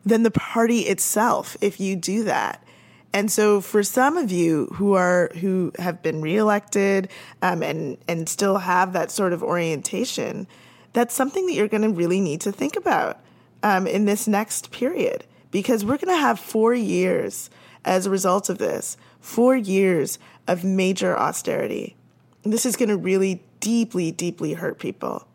than 0.05 0.21
the 0.21 0.29
party 0.29 0.81
itself 0.81 1.57
if 1.61 1.79
you 1.79 1.95
do 1.95 2.23
that. 2.25 2.63
And 3.11 3.31
so, 3.31 3.59
for 3.59 3.81
some 3.81 4.17
of 4.17 4.31
you 4.31 4.67
who 4.75 4.93
are 4.93 5.31
who 5.41 5.73
have 5.79 6.03
been 6.03 6.21
reelected 6.21 7.09
um, 7.41 7.63
and 7.63 7.97
and 8.07 8.29
still 8.29 8.59
have 8.59 8.93
that 8.93 9.09
sort 9.09 9.33
of 9.33 9.41
orientation, 9.41 10.47
that's 10.93 11.15
something 11.15 11.47
that 11.47 11.53
you're 11.53 11.67
going 11.67 11.81
to 11.81 11.89
really 11.89 12.21
need 12.21 12.41
to 12.41 12.51
think 12.51 12.75
about 12.75 13.19
um, 13.63 13.87
in 13.87 14.05
this 14.05 14.27
next 14.27 14.71
period 14.71 15.25
because 15.49 15.83
we're 15.83 15.97
going 15.97 16.15
to 16.15 16.21
have 16.21 16.39
four 16.39 16.73
years 16.75 17.49
as 17.83 18.05
a 18.05 18.11
result 18.11 18.47
of 18.47 18.59
this, 18.59 18.95
four 19.19 19.55
years 19.55 20.19
of 20.47 20.63
major 20.63 21.17
austerity. 21.17 21.95
And 22.43 22.53
this 22.53 22.65
is 22.65 22.75
going 22.75 22.89
to 22.89 22.97
really 22.97 23.43
deeply, 23.61 24.11
deeply 24.11 24.53
hurt 24.53 24.77
people 24.77 25.25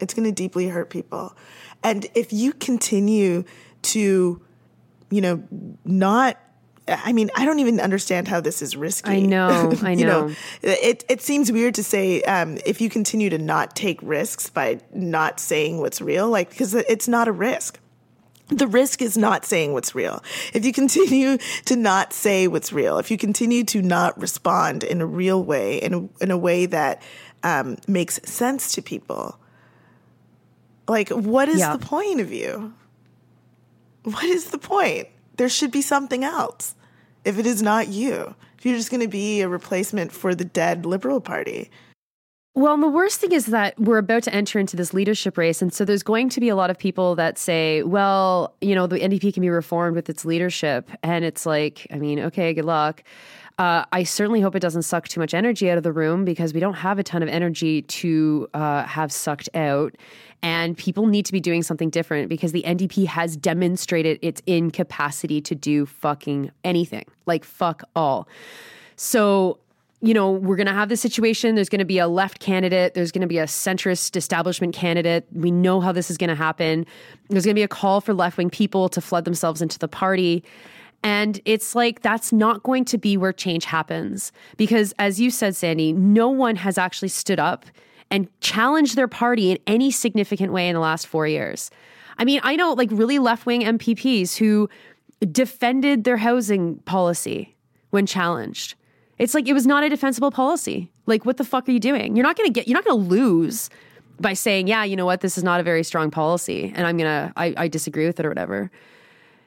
It's 0.00 0.12
going 0.12 0.26
to 0.26 0.32
deeply 0.32 0.68
hurt 0.68 0.90
people. 0.90 1.36
And 1.84 2.06
if 2.14 2.32
you 2.32 2.52
continue 2.52 3.44
to, 3.82 4.42
you 5.10 5.20
know, 5.20 5.44
not 5.84 6.38
I 6.86 7.12
mean, 7.14 7.30
I 7.34 7.46
don't 7.46 7.60
even 7.60 7.80
understand 7.80 8.28
how 8.28 8.40
this 8.40 8.60
is 8.60 8.76
risky. 8.76 9.10
I 9.10 9.20
know, 9.20 9.72
I 9.82 9.92
you 9.92 10.04
know. 10.04 10.26
know. 10.28 10.34
It 10.62 11.04
it 11.08 11.22
seems 11.22 11.50
weird 11.50 11.74
to 11.76 11.82
say 11.82 12.20
um, 12.22 12.58
if 12.66 12.80
you 12.80 12.90
continue 12.90 13.30
to 13.30 13.38
not 13.38 13.74
take 13.74 13.98
risks 14.02 14.50
by 14.50 14.80
not 14.92 15.40
saying 15.40 15.78
what's 15.78 16.02
real, 16.02 16.28
like 16.28 16.50
because 16.50 16.74
it's 16.74 17.08
not 17.08 17.26
a 17.26 17.32
risk. 17.32 17.80
The 18.48 18.66
risk 18.66 19.00
is 19.00 19.16
not 19.16 19.46
saying 19.46 19.72
what's 19.72 19.94
real. 19.94 20.22
If 20.52 20.66
you 20.66 20.72
continue 20.74 21.38
to 21.64 21.76
not 21.76 22.12
say 22.12 22.46
what's 22.46 22.74
real, 22.74 22.98
if 22.98 23.10
you 23.10 23.16
continue 23.16 23.64
to 23.64 23.80
not 23.80 24.20
respond 24.20 24.84
in 24.84 25.00
a 25.00 25.06
real 25.06 25.42
way, 25.42 25.78
in 25.78 25.94
a, 25.94 26.22
in 26.22 26.30
a 26.30 26.36
way 26.36 26.66
that 26.66 27.00
um, 27.44 27.76
makes 27.86 28.18
sense 28.24 28.72
to 28.74 28.82
people, 28.82 29.38
like 30.88 31.10
what 31.10 31.48
is 31.48 31.60
Yeah. 31.60 31.76
the 31.76 31.84
point 31.86 32.20
of 32.20 32.32
you? 32.32 32.72
What 34.02 34.24
is 34.24 34.46
the 34.50 34.58
point? 34.58 35.08
There 35.36 35.48
should 35.48 35.70
be 35.70 35.82
something 35.82 36.24
else. 36.24 36.74
If 37.24 37.38
it 37.38 37.46
is 37.46 37.62
not 37.62 37.88
you, 37.88 38.34
if 38.58 38.66
you're 38.66 38.76
just 38.76 38.90
going 38.90 39.00
to 39.00 39.08
be 39.08 39.40
a 39.40 39.48
replacement 39.48 40.12
for 40.12 40.34
the 40.34 40.44
dead 40.44 40.84
Liberal 40.84 41.20
Party. 41.20 41.70
Well, 42.56 42.74
and 42.74 42.82
the 42.82 42.88
worst 42.88 43.20
thing 43.20 43.32
is 43.32 43.46
that 43.46 43.78
we're 43.80 43.98
about 43.98 44.22
to 44.24 44.34
enter 44.34 44.58
into 44.60 44.76
this 44.76 44.94
leadership 44.94 45.36
race. 45.36 45.60
And 45.60 45.72
so 45.72 45.84
there's 45.84 46.04
going 46.04 46.28
to 46.28 46.40
be 46.40 46.48
a 46.50 46.54
lot 46.54 46.70
of 46.70 46.78
people 46.78 47.16
that 47.16 47.36
say, 47.36 47.82
well, 47.82 48.54
you 48.60 48.74
know, 48.76 48.86
the 48.86 49.00
NDP 49.00 49.34
can 49.34 49.40
be 49.40 49.48
reformed 49.50 49.96
with 49.96 50.08
its 50.08 50.24
leadership. 50.24 50.88
And 51.02 51.24
it's 51.24 51.46
like, 51.46 51.86
I 51.90 51.96
mean, 51.96 52.20
okay, 52.20 52.54
good 52.54 52.64
luck. 52.64 53.02
Uh, 53.58 53.84
I 53.92 54.02
certainly 54.02 54.40
hope 54.40 54.56
it 54.56 54.60
doesn't 54.60 54.82
suck 54.82 55.06
too 55.06 55.20
much 55.20 55.32
energy 55.32 55.70
out 55.70 55.78
of 55.78 55.84
the 55.84 55.92
room 55.92 56.24
because 56.24 56.52
we 56.52 56.58
don't 56.58 56.74
have 56.74 56.98
a 56.98 57.04
ton 57.04 57.22
of 57.22 57.28
energy 57.28 57.82
to 57.82 58.48
uh, 58.52 58.82
have 58.84 59.12
sucked 59.12 59.48
out. 59.54 59.94
And 60.42 60.76
people 60.76 61.06
need 61.06 61.24
to 61.26 61.32
be 61.32 61.40
doing 61.40 61.62
something 61.62 61.88
different 61.88 62.28
because 62.28 62.52
the 62.52 62.64
NDP 62.64 63.06
has 63.06 63.36
demonstrated 63.36 64.18
its 64.22 64.42
incapacity 64.46 65.40
to 65.42 65.54
do 65.54 65.86
fucking 65.86 66.50
anything. 66.64 67.04
Like, 67.26 67.44
fuck 67.44 67.84
all. 67.94 68.28
So, 68.96 69.58
you 70.02 70.12
know, 70.12 70.32
we're 70.32 70.56
going 70.56 70.66
to 70.66 70.74
have 70.74 70.88
this 70.88 71.00
situation. 71.00 71.54
There's 71.54 71.70
going 71.70 71.78
to 71.78 71.84
be 71.84 71.98
a 71.98 72.08
left 72.08 72.40
candidate. 72.40 72.94
There's 72.94 73.12
going 73.12 73.22
to 73.22 73.28
be 73.28 73.38
a 73.38 73.46
centrist 73.46 74.16
establishment 74.16 74.74
candidate. 74.74 75.26
We 75.32 75.50
know 75.50 75.80
how 75.80 75.92
this 75.92 76.10
is 76.10 76.18
going 76.18 76.28
to 76.28 76.34
happen. 76.34 76.84
There's 77.30 77.44
going 77.44 77.54
to 77.54 77.58
be 77.58 77.62
a 77.62 77.68
call 77.68 78.00
for 78.00 78.12
left 78.12 78.36
wing 78.36 78.50
people 78.50 78.88
to 78.90 79.00
flood 79.00 79.24
themselves 79.24 79.62
into 79.62 79.78
the 79.78 79.88
party. 79.88 80.44
And 81.04 81.38
it's 81.44 81.74
like, 81.74 82.00
that's 82.00 82.32
not 82.32 82.62
going 82.62 82.86
to 82.86 82.96
be 82.96 83.18
where 83.18 83.32
change 83.32 83.66
happens. 83.66 84.32
Because 84.56 84.94
as 84.98 85.20
you 85.20 85.30
said, 85.30 85.54
Sandy, 85.54 85.92
no 85.92 86.30
one 86.30 86.56
has 86.56 86.78
actually 86.78 87.08
stood 87.08 87.38
up 87.38 87.66
and 88.10 88.26
challenged 88.40 88.96
their 88.96 89.06
party 89.06 89.50
in 89.50 89.58
any 89.66 89.90
significant 89.90 90.50
way 90.50 90.66
in 90.66 90.74
the 90.74 90.80
last 90.80 91.06
four 91.06 91.26
years. 91.26 91.70
I 92.16 92.24
mean, 92.24 92.40
I 92.42 92.56
know 92.56 92.72
like 92.72 92.88
really 92.90 93.18
left 93.18 93.44
wing 93.44 93.60
MPPs 93.60 94.36
who 94.36 94.68
defended 95.30 96.04
their 96.04 96.16
housing 96.16 96.76
policy 96.80 97.54
when 97.90 98.06
challenged. 98.06 98.74
It's 99.18 99.34
like 99.34 99.46
it 99.46 99.52
was 99.52 99.66
not 99.66 99.84
a 99.84 99.90
defensible 99.90 100.30
policy. 100.30 100.90
Like, 101.06 101.26
what 101.26 101.36
the 101.36 101.44
fuck 101.44 101.68
are 101.68 101.72
you 101.72 101.80
doing? 101.80 102.16
You're 102.16 102.24
not 102.24 102.36
going 102.36 102.48
to 102.48 102.52
get, 102.52 102.66
you're 102.66 102.76
not 102.76 102.84
going 102.84 102.98
to 102.98 103.08
lose 103.08 103.68
by 104.18 104.32
saying, 104.32 104.68
yeah, 104.68 104.84
you 104.84 104.96
know 104.96 105.04
what, 105.04 105.20
this 105.20 105.36
is 105.36 105.44
not 105.44 105.60
a 105.60 105.62
very 105.62 105.82
strong 105.82 106.10
policy 106.10 106.72
and 106.74 106.86
I'm 106.86 106.96
going 106.96 107.10
to, 107.10 107.32
I 107.36 107.68
disagree 107.68 108.06
with 108.06 108.18
it 108.18 108.24
or 108.24 108.30
whatever. 108.30 108.70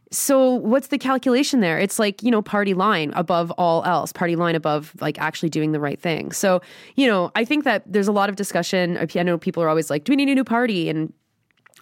So, 0.10 0.54
what's 0.54 0.88
the 0.88 0.98
calculation 0.98 1.60
there? 1.60 1.78
It's 1.78 2.00
like, 2.00 2.24
you 2.24 2.32
know, 2.32 2.42
party 2.42 2.74
line 2.74 3.12
above 3.16 3.52
all 3.52 3.84
else, 3.84 4.14
party 4.14 4.38
line 4.38 4.56
above 4.56 4.96
like 5.02 5.20
actually 5.20 5.50
doing 5.50 5.74
the 5.74 5.80
right 5.80 6.00
thing. 6.00 6.32
So, 6.32 6.62
you 6.96 7.08
know, 7.08 7.32
I 7.36 7.44
think 7.44 7.66
that 7.66 7.84
there's 7.86 8.08
a 8.08 8.14
lot 8.14 8.30
of 8.30 8.38
discussion. 8.38 8.98
I 8.98 9.24
know 9.24 9.38
people 9.38 9.62
are 9.64 9.70
always 9.70 9.90
like, 9.90 10.06
do 10.06 10.14
we 10.14 10.16
need 10.16 10.30
a 10.30 10.36
new 10.36 10.46
party? 10.46 10.90
And 10.90 11.12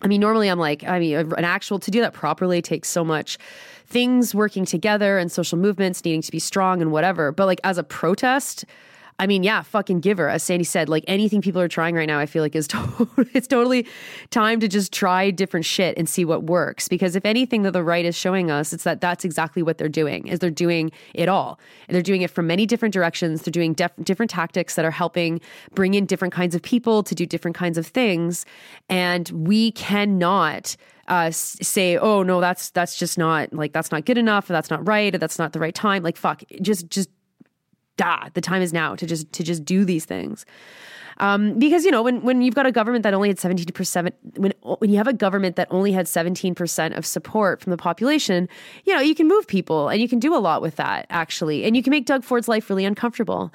I 0.01 0.07
mean, 0.07 0.21
normally 0.21 0.49
I'm 0.49 0.59
like, 0.59 0.83
I 0.83 0.99
mean, 0.99 1.15
an 1.15 1.43
actual 1.43 1.79
to 1.79 1.91
do 1.91 2.01
that 2.01 2.13
properly 2.13 2.61
takes 2.61 2.89
so 2.89 3.03
much 3.03 3.37
things 3.87 4.33
working 4.33 4.65
together 4.65 5.17
and 5.17 5.31
social 5.31 5.57
movements 5.57 6.03
needing 6.03 6.21
to 6.23 6.31
be 6.31 6.39
strong 6.39 6.81
and 6.81 6.91
whatever. 6.91 7.31
But 7.31 7.45
like 7.45 7.61
as 7.63 7.77
a 7.77 7.83
protest, 7.83 8.65
I 9.17 9.27
mean, 9.27 9.43
yeah, 9.43 9.61
fucking 9.61 10.01
give 10.01 10.17
her. 10.17 10.27
As 10.27 10.43
Sandy 10.43 10.65
said, 10.65 10.89
like 10.89 11.05
anything 11.07 11.41
people 11.41 11.61
are 11.61 11.69
trying 11.69 11.95
right 11.95 12.07
now, 12.07 12.19
I 12.19 12.25
feel 12.25 12.43
like 12.43 12.55
is 12.55 12.67
to- 12.69 13.07
it's 13.33 13.47
totally 13.47 13.87
time 14.29 14.59
to 14.59 14.67
just 14.67 14.91
try 14.91 15.31
different 15.31 15.65
shit 15.65 15.97
and 15.97 16.09
see 16.09 16.25
what 16.25 16.43
works. 16.43 16.87
Because 16.89 17.15
if 17.15 17.25
anything 17.25 17.61
that 17.63 17.71
the 17.71 17.83
right 17.83 18.03
is 18.03 18.15
showing 18.15 18.51
us, 18.51 18.73
it's 18.73 18.83
that 18.83 18.99
that's 18.99 19.23
exactly 19.23 19.63
what 19.63 19.77
they're 19.77 19.87
doing. 19.87 20.27
Is 20.27 20.39
they're 20.39 20.49
doing 20.49 20.91
it 21.13 21.29
all, 21.29 21.59
they're 21.87 22.01
doing 22.01 22.23
it 22.23 22.29
from 22.29 22.47
many 22.47 22.65
different 22.65 22.93
directions. 22.93 23.43
They're 23.43 23.51
doing 23.51 23.73
def- 23.73 23.95
different 24.03 24.29
tactics 24.31 24.75
that 24.75 24.83
are 24.83 24.91
helping 24.91 25.39
bring 25.73 25.93
in 25.93 26.05
different 26.05 26.33
kinds 26.33 26.53
of 26.53 26.61
people 26.61 27.01
to 27.03 27.15
do 27.15 27.25
different 27.25 27.55
kinds 27.55 27.77
of 27.77 27.87
things, 27.87 28.45
and 28.89 29.29
we 29.29 29.71
cannot 29.71 30.75
uh, 31.07 31.31
say, 31.31 31.97
"Oh 31.97 32.23
no, 32.23 32.41
that's 32.41 32.69
that's 32.71 32.97
just 32.97 33.17
not 33.17 33.53
like 33.53 33.71
that's 33.71 33.91
not 33.91 34.05
good 34.05 34.17
enough, 34.17 34.49
or 34.49 34.53
that's 34.53 34.69
not 34.69 34.85
right, 34.87 35.13
or 35.15 35.17
that's 35.17 35.39
not 35.39 35.53
the 35.53 35.59
right 35.59 35.75
time." 35.75 36.03
Like 36.03 36.17
fuck, 36.17 36.43
just 36.61 36.89
just 36.89 37.09
da, 37.97 38.29
the 38.33 38.41
time 38.41 38.61
is 38.61 38.73
now 38.73 38.95
to 38.95 39.05
just 39.05 39.31
to 39.33 39.43
just 39.43 39.65
do 39.65 39.85
these 39.85 40.05
things. 40.05 40.45
Um, 41.17 41.57
because 41.57 41.85
you 41.85 41.91
know 41.91 42.03
when 42.03 42.21
when 42.23 42.41
you've 42.41 42.55
got 42.55 42.65
a 42.65 42.71
government 42.71 43.03
that 43.03 43.13
only 43.13 43.29
had 43.29 43.39
seventeen 43.39 43.71
percent 43.73 44.13
when 44.35 44.53
when 44.79 44.89
you 44.89 44.97
have 44.97 45.07
a 45.07 45.13
government 45.13 45.55
that 45.55 45.67
only 45.71 45.93
had 45.93 46.07
seventeen 46.07 46.53
percent 46.55 46.93
of 46.95 47.05
support 47.05 47.61
from 47.61 47.71
the 47.71 47.77
population, 47.77 48.49
you 48.83 48.93
know 48.93 48.99
you 48.99 49.15
can 49.15 49.27
move 49.27 49.47
people 49.47 49.87
and 49.87 50.01
you 50.01 50.09
can 50.09 50.19
do 50.19 50.35
a 50.35 50.39
lot 50.39 50.61
with 50.61 50.75
that 50.75 51.05
actually, 51.09 51.63
and 51.63 51.75
you 51.75 51.83
can 51.83 51.91
make 51.91 52.05
Doug 52.05 52.23
Ford's 52.23 52.47
life 52.47 52.69
really 52.69 52.85
uncomfortable. 52.85 53.53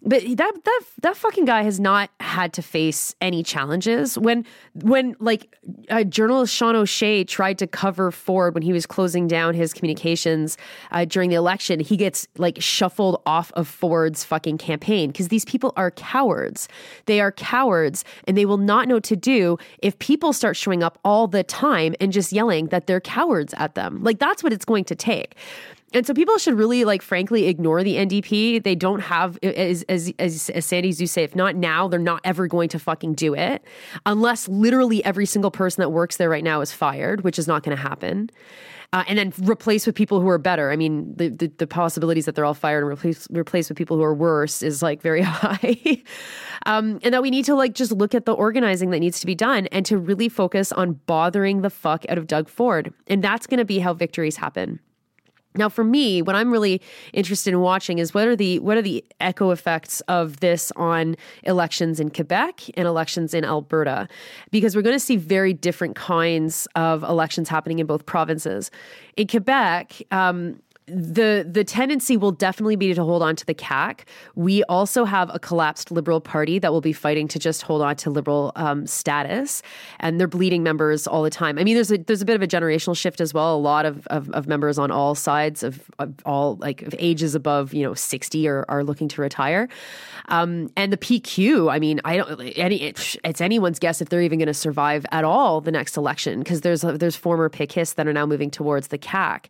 But 0.00 0.22
that 0.36 0.52
that 0.64 0.80
that 1.02 1.16
fucking 1.16 1.44
guy 1.44 1.62
has 1.62 1.80
not 1.80 2.10
had 2.20 2.52
to 2.52 2.62
face 2.62 3.16
any 3.20 3.42
challenges. 3.42 4.16
When 4.16 4.46
when 4.74 5.16
like 5.18 5.56
uh, 5.90 6.04
journalist 6.04 6.54
Sean 6.54 6.76
O'Shea 6.76 7.24
tried 7.24 7.58
to 7.58 7.66
cover 7.66 8.12
Ford 8.12 8.54
when 8.54 8.62
he 8.62 8.72
was 8.72 8.86
closing 8.86 9.26
down 9.26 9.54
his 9.54 9.72
communications 9.72 10.56
uh, 10.92 11.04
during 11.04 11.30
the 11.30 11.36
election, 11.36 11.80
he 11.80 11.96
gets 11.96 12.28
like 12.36 12.62
shuffled 12.62 13.20
off 13.26 13.50
of 13.54 13.66
Ford's 13.66 14.22
fucking 14.22 14.58
campaign 14.58 15.10
because 15.10 15.28
these 15.28 15.44
people 15.44 15.72
are 15.76 15.90
cowards. 15.90 16.68
They 17.06 17.20
are 17.20 17.32
cowards, 17.32 18.04
and 18.24 18.38
they 18.38 18.46
will 18.46 18.56
not 18.56 18.86
know 18.86 18.94
what 18.94 19.04
to 19.04 19.16
do 19.16 19.58
if 19.82 19.98
people 19.98 20.32
start 20.32 20.56
showing 20.56 20.84
up 20.84 21.00
all 21.04 21.26
the 21.26 21.42
time 21.42 21.96
and 22.00 22.12
just 22.12 22.32
yelling 22.32 22.66
that 22.68 22.86
they're 22.86 23.00
cowards 23.00 23.52
at 23.56 23.74
them. 23.74 24.04
Like 24.04 24.20
that's 24.20 24.44
what 24.44 24.52
it's 24.52 24.64
going 24.64 24.84
to 24.84 24.94
take. 24.94 25.34
And 25.94 26.06
so 26.06 26.12
people 26.12 26.36
should 26.36 26.54
really, 26.54 26.84
like, 26.84 27.00
frankly, 27.00 27.46
ignore 27.46 27.82
the 27.82 27.94
NDP. 27.94 28.62
They 28.62 28.74
don't 28.74 29.00
have, 29.00 29.38
as, 29.42 29.84
as, 29.88 30.12
as, 30.18 30.50
as 30.50 30.66
Sandy 30.66 30.92
Zoo 30.92 31.06
say, 31.06 31.22
if 31.22 31.34
not 31.34 31.56
now, 31.56 31.88
they're 31.88 31.98
not 31.98 32.20
ever 32.24 32.46
going 32.46 32.68
to 32.70 32.78
fucking 32.78 33.14
do 33.14 33.34
it 33.34 33.64
unless 34.04 34.48
literally 34.48 35.02
every 35.04 35.24
single 35.24 35.50
person 35.50 35.80
that 35.80 35.88
works 35.90 36.18
there 36.18 36.28
right 36.28 36.44
now 36.44 36.60
is 36.60 36.72
fired, 36.72 37.24
which 37.24 37.38
is 37.38 37.46
not 37.46 37.62
going 37.62 37.74
to 37.76 37.82
happen. 37.82 38.28
Uh, 38.92 39.04
and 39.06 39.18
then 39.18 39.32
replace 39.42 39.86
with 39.86 39.94
people 39.94 40.18
who 40.20 40.28
are 40.28 40.38
better. 40.38 40.70
I 40.70 40.76
mean, 40.76 41.14
the, 41.16 41.28
the, 41.28 41.52
the 41.58 41.66
possibilities 41.66 42.24
that 42.24 42.34
they're 42.34 42.46
all 42.46 42.54
fired 42.54 42.82
and 42.82 42.90
replace, 42.90 43.28
replace 43.30 43.68
with 43.68 43.76
people 43.76 43.98
who 43.98 44.02
are 44.02 44.14
worse 44.14 44.62
is 44.62 44.82
like 44.82 45.02
very 45.02 45.20
high. 45.22 46.02
um, 46.64 46.98
and 47.02 47.12
that 47.12 47.22
we 47.22 47.30
need 47.30 47.44
to 47.46 47.54
like 47.54 47.74
just 47.74 47.92
look 47.92 48.14
at 48.14 48.24
the 48.24 48.32
organizing 48.32 48.90
that 48.90 49.00
needs 49.00 49.20
to 49.20 49.26
be 49.26 49.34
done 49.34 49.66
and 49.66 49.84
to 49.86 49.98
really 49.98 50.30
focus 50.30 50.72
on 50.72 50.94
bothering 51.04 51.60
the 51.60 51.70
fuck 51.70 52.06
out 52.08 52.16
of 52.16 52.26
Doug 52.26 52.48
Ford. 52.48 52.92
And 53.06 53.22
that's 53.22 53.46
going 53.46 53.58
to 53.58 53.64
be 53.66 53.78
how 53.78 53.92
victories 53.92 54.36
happen. 54.36 54.80
Now, 55.54 55.68
for 55.68 55.82
me, 55.82 56.22
what 56.22 56.36
I'm 56.36 56.52
really 56.52 56.80
interested 57.12 57.52
in 57.52 57.60
watching 57.60 57.98
is 57.98 58.14
what 58.14 58.28
are 58.28 58.36
the 58.36 58.58
what 58.60 58.76
are 58.76 58.82
the 58.82 59.04
echo 59.18 59.50
effects 59.50 60.00
of 60.02 60.40
this 60.40 60.70
on 60.76 61.16
elections 61.42 61.98
in 61.98 62.10
Quebec 62.10 62.70
and 62.74 62.86
elections 62.86 63.34
in 63.34 63.44
Alberta, 63.44 64.08
because 64.50 64.76
we're 64.76 64.82
going 64.82 64.94
to 64.94 65.00
see 65.00 65.16
very 65.16 65.52
different 65.52 65.96
kinds 65.96 66.68
of 66.74 67.02
elections 67.02 67.48
happening 67.48 67.78
in 67.78 67.86
both 67.86 68.06
provinces. 68.06 68.70
In 69.16 69.26
Quebec, 69.26 70.02
um, 70.10 70.60
the 70.88 71.46
the 71.48 71.64
tendency 71.64 72.16
will 72.16 72.32
definitely 72.32 72.76
be 72.76 72.94
to 72.94 73.04
hold 73.04 73.22
on 73.22 73.36
to 73.36 73.46
the 73.46 73.54
CAQ. 73.54 74.00
We 74.34 74.62
also 74.64 75.04
have 75.04 75.30
a 75.32 75.38
collapsed 75.38 75.90
Liberal 75.90 76.20
Party 76.20 76.58
that 76.58 76.72
will 76.72 76.80
be 76.80 76.92
fighting 76.92 77.28
to 77.28 77.38
just 77.38 77.62
hold 77.62 77.82
on 77.82 77.96
to 77.96 78.10
Liberal 78.10 78.52
um, 78.56 78.86
status, 78.86 79.62
and 80.00 80.18
they're 80.18 80.26
bleeding 80.26 80.62
members 80.62 81.06
all 81.06 81.22
the 81.22 81.30
time. 81.30 81.58
I 81.58 81.64
mean, 81.64 81.74
there's 81.74 81.92
a 81.92 81.98
there's 81.98 82.22
a 82.22 82.24
bit 82.24 82.36
of 82.36 82.42
a 82.42 82.46
generational 82.46 82.96
shift 82.96 83.20
as 83.20 83.34
well. 83.34 83.56
A 83.56 83.58
lot 83.58 83.86
of 83.86 84.06
of, 84.08 84.30
of 84.30 84.46
members 84.46 84.78
on 84.78 84.90
all 84.90 85.14
sides 85.14 85.62
of, 85.62 85.90
of 85.98 86.14
all 86.24 86.56
like 86.56 86.82
of 86.82 86.94
ages 86.98 87.34
above 87.34 87.74
you 87.74 87.82
know 87.82 87.94
sixty 87.94 88.48
are 88.48 88.64
are 88.68 88.84
looking 88.84 89.08
to 89.08 89.20
retire, 89.20 89.68
um, 90.28 90.70
and 90.76 90.92
the 90.92 90.98
PQ. 90.98 91.70
I 91.70 91.78
mean, 91.78 92.00
I 92.04 92.16
don't 92.16 92.40
any 92.56 92.82
it's 92.82 93.40
anyone's 93.40 93.78
guess 93.78 94.00
if 94.00 94.08
they're 94.08 94.22
even 94.22 94.38
going 94.38 94.46
to 94.46 94.54
survive 94.54 95.04
at 95.12 95.24
all 95.24 95.60
the 95.60 95.72
next 95.72 95.96
election 95.96 96.38
because 96.38 96.62
there's 96.62 96.82
there's 96.82 97.16
former 97.16 97.48
PICIS 97.48 97.94
that 97.94 98.06
are 98.06 98.12
now 98.12 98.26
moving 98.26 98.50
towards 98.50 98.88
the 98.88 98.98
CAQ. 98.98 99.46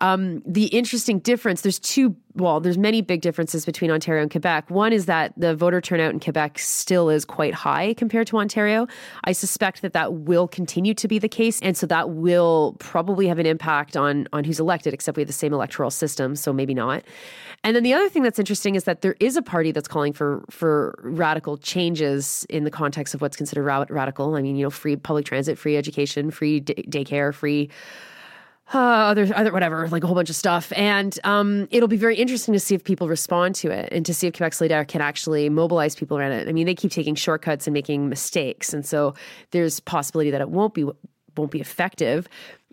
Um, 0.00 0.42
the 0.46 0.67
interesting 0.68 1.18
difference 1.18 1.62
there's 1.62 1.78
two 1.78 2.16
well 2.34 2.60
there's 2.60 2.78
many 2.78 3.02
big 3.02 3.20
differences 3.20 3.66
between 3.66 3.90
ontario 3.90 4.22
and 4.22 4.30
quebec. 4.30 4.70
One 4.70 4.92
is 4.92 5.06
that 5.06 5.32
the 5.36 5.54
voter 5.54 5.80
turnout 5.80 6.12
in 6.12 6.20
quebec 6.20 6.58
still 6.58 7.10
is 7.10 7.24
quite 7.24 7.54
high 7.54 7.94
compared 7.94 8.26
to 8.28 8.38
ontario. 8.38 8.86
I 9.24 9.32
suspect 9.32 9.82
that 9.82 9.92
that 9.92 10.14
will 10.14 10.48
continue 10.48 10.94
to 10.94 11.08
be 11.08 11.18
the 11.18 11.28
case 11.28 11.60
and 11.60 11.76
so 11.76 11.86
that 11.86 12.10
will 12.10 12.76
probably 12.78 13.26
have 13.26 13.38
an 13.38 13.46
impact 13.46 13.96
on 13.96 14.28
on 14.32 14.44
who's 14.44 14.60
elected 14.60 14.94
except 14.94 15.16
we 15.16 15.22
have 15.22 15.26
the 15.26 15.32
same 15.32 15.52
electoral 15.52 15.90
system 15.90 16.36
so 16.36 16.52
maybe 16.52 16.74
not. 16.74 17.02
And 17.64 17.74
then 17.74 17.82
the 17.82 17.92
other 17.92 18.08
thing 18.08 18.22
that's 18.22 18.38
interesting 18.38 18.76
is 18.76 18.84
that 18.84 19.02
there 19.02 19.16
is 19.18 19.36
a 19.36 19.42
party 19.42 19.72
that's 19.72 19.88
calling 19.88 20.12
for 20.12 20.44
for 20.50 20.98
radical 21.02 21.56
changes 21.58 22.46
in 22.48 22.64
the 22.64 22.70
context 22.70 23.14
of 23.14 23.20
what's 23.20 23.36
considered 23.36 23.64
ra- 23.64 23.86
radical. 23.88 24.34
I 24.34 24.42
mean 24.42 24.56
you 24.56 24.64
know 24.64 24.70
free 24.70 24.96
public 24.96 25.26
transit 25.26 25.58
free 25.58 25.76
education 25.76 26.30
free 26.30 26.60
day- 26.60 26.84
daycare 26.88 27.34
free 27.34 27.70
uh, 28.74 28.78
other, 28.78 29.28
other, 29.34 29.52
whatever, 29.52 29.88
like 29.88 30.04
a 30.04 30.06
whole 30.06 30.16
bunch 30.16 30.30
of 30.30 30.36
stuff. 30.36 30.72
And 30.76 31.18
um, 31.24 31.68
it'll 31.70 31.88
be 31.88 31.96
very 31.96 32.16
interesting 32.16 32.52
to 32.54 32.60
see 32.60 32.74
if 32.74 32.84
people 32.84 33.08
respond 33.08 33.54
to 33.56 33.70
it 33.70 33.90
and 33.92 34.04
to 34.06 34.12
see 34.12 34.26
if 34.26 34.34
Quebec 34.34 34.52
Solidaire 34.52 34.86
can 34.86 35.00
actually 35.00 35.48
mobilize 35.48 35.94
people 35.94 36.18
around 36.18 36.32
it. 36.32 36.48
I 36.48 36.52
mean, 36.52 36.66
they 36.66 36.74
keep 36.74 36.90
taking 36.90 37.14
shortcuts 37.14 37.66
and 37.66 37.74
making 37.74 38.08
mistakes, 38.08 38.74
and 38.74 38.84
so 38.84 39.14
there's 39.52 39.80
possibility 39.80 40.30
that 40.30 40.40
it 40.40 40.50
won't 40.50 40.74
be 40.74 40.84
won't 41.36 41.50
be 41.50 41.60
effective. 41.60 42.28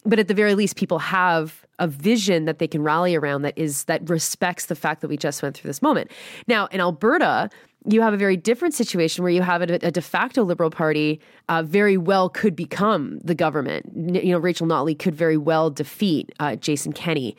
But 0.06 0.20
at 0.20 0.28
the 0.28 0.34
very 0.34 0.54
least, 0.54 0.76
people 0.76 1.00
have 1.00 1.66
a 1.80 1.88
vision 1.88 2.46
that 2.46 2.60
they 2.60 2.68
can 2.68 2.84
rally 2.84 3.16
around 3.16 3.41
that 3.41 3.58
is 3.58 3.86
that 3.86 4.08
respects 4.10 4.68
the 4.68 4.76
fact 4.76 5.02
that 5.02 5.08
we 5.08 5.18
just 5.18 5.41
went 5.41 5.58
through 5.58 5.70
this 5.70 5.82
moment. 5.82 6.12
Now, 6.48 6.68
in 6.68 6.80
Alberta, 6.80 7.50
you 7.88 8.02
have 8.02 8.14
a 8.14 8.18
very 8.18 8.38
different 8.38 8.74
situation 8.74 9.24
where 9.24 9.32
you 9.32 9.42
have 9.42 9.62
a, 9.62 9.76
a 9.86 9.92
de 9.92 10.02
facto 10.02 10.44
Liberal 10.44 10.70
Party 10.70 11.20
uh, 11.50 11.64
very 11.64 11.98
well 11.98 12.30
could 12.30 12.56
become 12.56 13.20
the 13.24 13.36
government. 13.36 13.86
You 13.96 14.32
know, 14.32 14.40
Rachel 14.40 14.68
Notley 14.68 14.98
could 14.98 15.16
very 15.16 15.38
well 15.38 15.70
defeat 15.70 16.32
uh, 16.40 16.56
Jason 16.56 16.94
Kenney. 16.94 17.36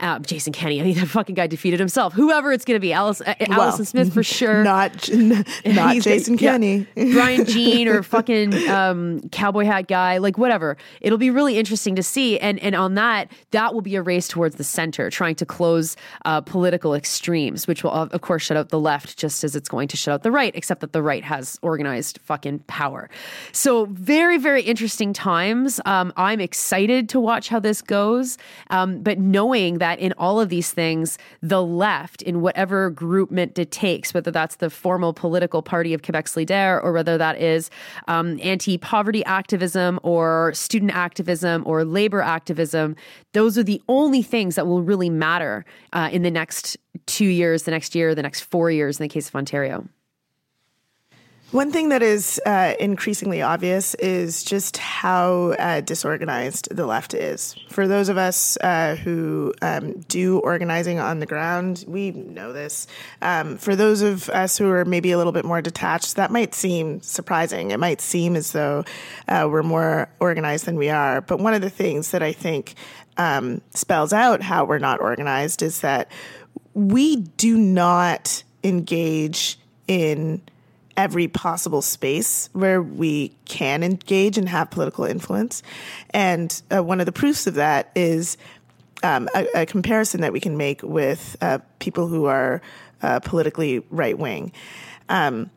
Uh, 0.00 0.18
Jason 0.20 0.52
Kenney, 0.52 0.80
I 0.80 0.84
mean, 0.84 0.98
the 0.98 1.06
fucking 1.06 1.34
guy 1.34 1.46
defeated 1.46 1.78
himself. 1.78 2.12
Whoever 2.14 2.52
it's 2.52 2.64
going 2.64 2.76
to 2.76 2.80
be, 2.80 2.92
Alice, 2.92 3.20
uh, 3.20 3.34
well, 3.48 3.62
Allison 3.62 3.84
Smith 3.84 4.14
for 4.14 4.22
sure. 4.22 4.64
Not, 4.64 5.08
not 5.64 5.96
Jason 5.96 6.36
Kenney. 6.36 6.86
Yeah, 6.94 7.04
Brian 7.12 7.44
Jean 7.44 7.88
or 7.88 8.02
fucking 8.02 8.68
um, 8.68 9.20
cowboy 9.30 9.64
hat 9.64 9.88
guy, 9.88 10.18
like 10.18 10.38
whatever. 10.38 10.76
It'll 11.00 11.18
be 11.18 11.30
really 11.30 11.58
interesting 11.58 11.96
to 11.96 12.02
see. 12.02 12.38
And 12.38 12.58
and 12.60 12.74
on 12.74 12.94
that, 12.94 13.30
that 13.50 13.74
will 13.74 13.80
be 13.80 13.96
a 13.96 14.02
race 14.02 14.28
towards 14.28 14.56
the 14.56 14.64
center, 14.64 15.10
trying 15.10 15.34
to 15.36 15.46
close 15.46 15.96
uh, 16.24 16.40
political 16.40 16.94
extremes, 16.94 17.66
which 17.66 17.84
will 17.84 17.92
of 17.92 18.20
course 18.20 18.42
shut 18.42 18.56
out 18.56 18.70
the 18.70 18.78
left, 18.78 19.18
just 19.18 19.44
as 19.44 19.56
it's 19.56 19.68
going 19.68 19.88
to 19.88 19.96
shut 19.96 20.14
out 20.14 20.22
the 20.22 20.32
right, 20.32 20.54
except 20.54 20.80
that 20.80 20.92
the 20.92 21.02
right 21.02 21.24
has 21.24 21.58
organized 21.62 22.18
fucking 22.22 22.60
power. 22.60 23.10
So, 23.52 23.86
very, 23.86 24.38
very 24.38 24.62
interesting 24.62 25.12
times. 25.12 25.80
Um, 25.84 26.12
I'm 26.16 26.40
excited 26.40 27.08
to 27.10 27.20
watch 27.20 27.48
how 27.48 27.58
this 27.60 27.82
goes. 27.82 28.38
Um, 28.70 29.02
but 29.02 29.18
knowing 29.18 29.78
that 29.78 29.89
in 29.98 30.12
all 30.18 30.40
of 30.40 30.48
these 30.48 30.72
things, 30.72 31.18
the 31.42 31.62
left, 31.62 32.22
in 32.22 32.40
whatever 32.40 32.90
groupment 32.90 33.58
it 33.58 33.70
takes, 33.70 34.14
whether 34.14 34.30
that's 34.30 34.56
the 34.56 34.70
formal 34.70 35.12
political 35.12 35.62
party 35.62 35.94
of 35.94 36.02
Quebec 36.02 36.26
Solidaire 36.26 36.82
or 36.82 36.92
whether 36.92 37.18
that 37.18 37.40
is 37.40 37.70
um, 38.08 38.38
anti 38.42 38.78
poverty 38.78 39.24
activism 39.24 39.98
or 40.02 40.52
student 40.54 40.92
activism 40.94 41.62
or 41.66 41.84
labor 41.84 42.20
activism, 42.20 42.96
those 43.32 43.58
are 43.58 43.62
the 43.62 43.82
only 43.88 44.22
things 44.22 44.54
that 44.54 44.66
will 44.66 44.82
really 44.82 45.10
matter 45.10 45.64
uh, 45.92 46.08
in 46.12 46.22
the 46.22 46.30
next 46.30 46.76
two 47.06 47.26
years, 47.26 47.64
the 47.64 47.70
next 47.70 47.94
year, 47.94 48.14
the 48.14 48.22
next 48.22 48.40
four 48.42 48.70
years 48.70 48.98
in 48.98 49.04
the 49.04 49.08
case 49.08 49.28
of 49.28 49.34
Ontario. 49.34 49.88
One 51.52 51.72
thing 51.72 51.88
that 51.88 52.00
is 52.00 52.40
uh, 52.46 52.74
increasingly 52.78 53.42
obvious 53.42 53.96
is 53.96 54.44
just 54.44 54.76
how 54.76 55.56
uh, 55.58 55.80
disorganized 55.80 56.68
the 56.70 56.86
left 56.86 57.12
is. 57.12 57.56
For 57.68 57.88
those 57.88 58.08
of 58.08 58.16
us 58.16 58.56
uh, 58.58 58.94
who 58.94 59.52
um, 59.60 59.98
do 60.02 60.38
organizing 60.38 61.00
on 61.00 61.18
the 61.18 61.26
ground, 61.26 61.84
we 61.88 62.12
know 62.12 62.52
this. 62.52 62.86
Um, 63.20 63.56
for 63.56 63.74
those 63.74 64.00
of 64.00 64.28
us 64.28 64.58
who 64.58 64.70
are 64.70 64.84
maybe 64.84 65.10
a 65.10 65.18
little 65.18 65.32
bit 65.32 65.44
more 65.44 65.60
detached, 65.60 66.14
that 66.14 66.30
might 66.30 66.54
seem 66.54 67.00
surprising. 67.00 67.72
It 67.72 67.80
might 67.80 68.00
seem 68.00 68.36
as 68.36 68.52
though 68.52 68.84
uh, 69.26 69.48
we're 69.50 69.64
more 69.64 70.08
organized 70.20 70.66
than 70.66 70.76
we 70.76 70.88
are. 70.88 71.20
But 71.20 71.40
one 71.40 71.54
of 71.54 71.62
the 71.62 71.70
things 71.70 72.12
that 72.12 72.22
I 72.22 72.30
think 72.30 72.74
um, 73.16 73.60
spells 73.70 74.12
out 74.12 74.40
how 74.40 74.66
we're 74.66 74.78
not 74.78 75.00
organized 75.00 75.62
is 75.62 75.80
that 75.80 76.12
we 76.74 77.16
do 77.16 77.58
not 77.58 78.44
engage 78.62 79.58
in 79.88 80.42
every 80.96 81.28
possible 81.28 81.82
space 81.82 82.48
where 82.52 82.82
we 82.82 83.32
can 83.44 83.82
engage 83.82 84.36
and 84.36 84.48
have 84.48 84.70
political 84.70 85.04
influence. 85.04 85.62
And 86.10 86.60
uh, 86.74 86.82
one 86.82 87.00
of 87.00 87.06
the 87.06 87.12
proofs 87.12 87.46
of 87.46 87.54
that 87.54 87.90
is 87.94 88.36
um, 89.02 89.28
a, 89.34 89.62
a, 89.62 89.66
comparison 89.66 90.20
that 90.20 90.32
we 90.32 90.40
can 90.40 90.56
make 90.56 90.82
with 90.82 91.36
uh, 91.40 91.58
people 91.78 92.06
who 92.06 92.26
are 92.26 92.60
uh, 93.02 93.20
politically 93.20 93.82
right 93.90 94.18
wing. 94.18 94.52
Um, 95.08 95.50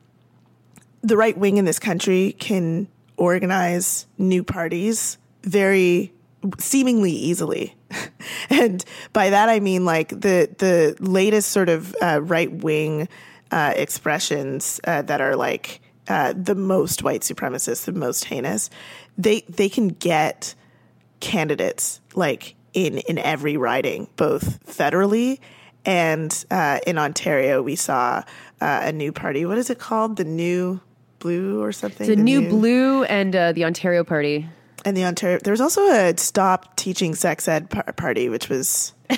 the 1.01 1.17
right 1.17 1.37
wing 1.37 1.57
in 1.57 1.65
this 1.65 1.79
country 1.79 2.35
can 2.39 2.87
organize 3.17 4.07
new 4.17 4.43
parties 4.43 5.17
very 5.43 6.13
seemingly 6.57 7.11
easily. 7.11 7.75
and 8.49 8.83
by 9.11 9.29
that 9.29 9.49
I 9.49 9.59
mean 9.59 9.85
like 9.85 10.09
the 10.09 10.49
the 10.57 10.95
latest 10.99 11.51
sort 11.51 11.69
of 11.69 11.95
uh, 12.01 12.21
right 12.21 12.51
wing 12.51 13.07
uh, 13.53 13.71
expressions 13.75 14.81
uh, 14.85 15.03
that 15.03 15.21
are 15.21 15.35
like 15.35 15.79
uh, 16.07 16.33
the 16.35 16.55
most 16.55 17.03
white 17.03 17.21
supremacist, 17.21 17.85
the 17.85 17.91
most 17.91 18.25
heinous, 18.25 18.71
they 19.15 19.41
they 19.41 19.69
can 19.69 19.89
get 19.89 20.55
candidates 21.19 22.01
like 22.15 22.55
in 22.73 22.97
in 22.97 23.19
every 23.19 23.55
riding, 23.55 24.07
both 24.15 24.65
federally 24.65 25.39
and 25.85 26.45
uh, 26.49 26.79
in 26.87 26.97
Ontario. 26.97 27.61
We 27.61 27.75
saw 27.75 28.23
uh, 28.59 28.81
a 28.83 28.91
new 28.91 29.11
party. 29.11 29.45
What 29.45 29.59
is 29.59 29.69
it 29.69 29.77
called? 29.77 30.17
The 30.17 30.25
New 30.25 30.81
Blue 31.19 31.61
or 31.61 31.71
something? 31.71 32.07
The, 32.07 32.15
the 32.15 32.23
new, 32.23 32.41
new, 32.41 32.49
Blue 32.49 33.03
and 33.03 33.35
uh, 33.35 33.51
the 33.51 33.65
Ontario 33.65 34.03
Party. 34.03 34.49
And 34.83 34.97
the 34.97 35.05
Ontario. 35.05 35.37
There 35.43 35.53
was 35.53 35.61
also 35.61 35.87
a 35.87 36.17
Stop 36.17 36.75
Teaching 36.75 37.13
Sex 37.13 37.47
Ed 37.47 37.69
par- 37.69 37.93
party, 37.93 38.29
which 38.29 38.49
was 38.49 38.93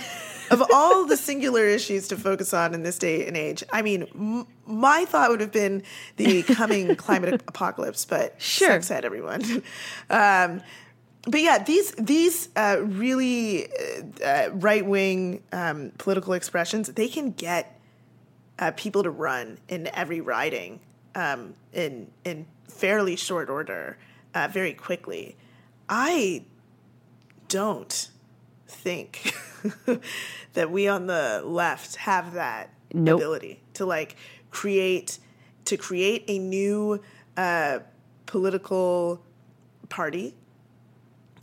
of 0.51 0.63
all 0.73 1.05
the 1.05 1.17
singular 1.17 1.65
issues 1.65 2.07
to 2.09 2.17
focus 2.17 2.53
on 2.53 2.73
in 2.73 2.83
this 2.83 2.97
day 2.97 3.27
and 3.27 3.35
age, 3.35 3.63
I 3.71 3.81
mean, 3.81 4.07
m- 4.13 4.47
my 4.65 5.05
thought 5.05 5.29
would 5.29 5.41
have 5.41 5.51
been 5.51 5.83
the 6.17 6.43
coming 6.43 6.95
climate 6.97 7.41
apocalypse, 7.47 8.05
but 8.05 8.41
sure. 8.41 8.69
sex 8.69 8.91
ed, 8.91 9.05
everyone. 9.05 9.63
Um, 10.09 10.61
but 11.27 11.41
yeah, 11.41 11.63
these 11.63 11.91
these 11.93 12.49
uh, 12.55 12.77
really 12.81 13.67
uh, 13.67 14.23
uh 14.23 14.49
right 14.53 14.85
wing 14.85 15.41
um, 15.51 15.91
political 15.97 16.33
expressions 16.33 16.87
they 16.89 17.07
can 17.07 17.31
get 17.31 17.79
uh, 18.59 18.71
people 18.75 19.01
to 19.03 19.09
run 19.09 19.57
in 19.67 19.87
every 19.87 20.21
riding 20.21 20.79
um, 21.15 21.55
in 21.73 22.11
in 22.23 22.45
fairly 22.67 23.15
short 23.15 23.49
order, 23.49 23.97
uh, 24.33 24.47
very 24.51 24.73
quickly. 24.73 25.35
I 25.87 26.43
don't 27.47 28.09
think 28.67 29.33
that 30.53 30.71
we 30.71 30.87
on 30.87 31.07
the 31.07 31.41
left 31.45 31.95
have 31.97 32.33
that 32.33 32.69
nope. 32.93 33.19
ability 33.19 33.61
to 33.73 33.85
like 33.85 34.15
create 34.51 35.19
to 35.65 35.77
create 35.77 36.23
a 36.27 36.39
new 36.39 37.01
uh, 37.37 37.79
political 38.25 39.21
party 39.89 40.35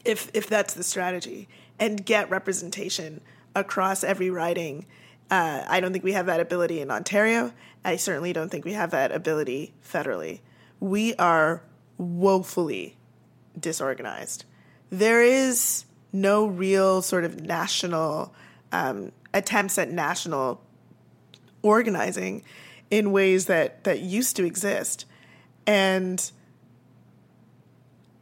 if 0.04 0.30
if 0.34 0.48
that's 0.48 0.74
the 0.74 0.82
strategy 0.82 1.48
and 1.78 2.04
get 2.04 2.28
representation 2.30 3.20
across 3.54 4.02
every 4.02 4.30
riding 4.30 4.86
uh, 5.32 5.64
I 5.66 5.80
don't 5.80 5.92
think 5.92 6.04
we 6.04 6.12
have 6.12 6.26
that 6.26 6.40
ability 6.40 6.82
in 6.82 6.90
Ontario. 6.90 7.54
I 7.82 7.96
certainly 7.96 8.34
don't 8.34 8.50
think 8.50 8.66
we 8.66 8.74
have 8.74 8.90
that 8.90 9.12
ability 9.12 9.72
federally. 9.82 10.40
We 10.78 11.14
are 11.14 11.62
woefully 11.96 12.98
disorganized. 13.58 14.44
There 14.90 15.22
is 15.22 15.86
no 16.12 16.46
real 16.46 17.02
sort 17.02 17.24
of 17.24 17.40
national 17.40 18.34
um, 18.70 19.12
attempts 19.32 19.78
at 19.78 19.90
national 19.90 20.60
organizing 21.62 22.42
in 22.90 23.12
ways 23.12 23.46
that 23.46 23.84
that 23.84 24.00
used 24.00 24.36
to 24.36 24.44
exist, 24.44 25.06
and 25.66 26.30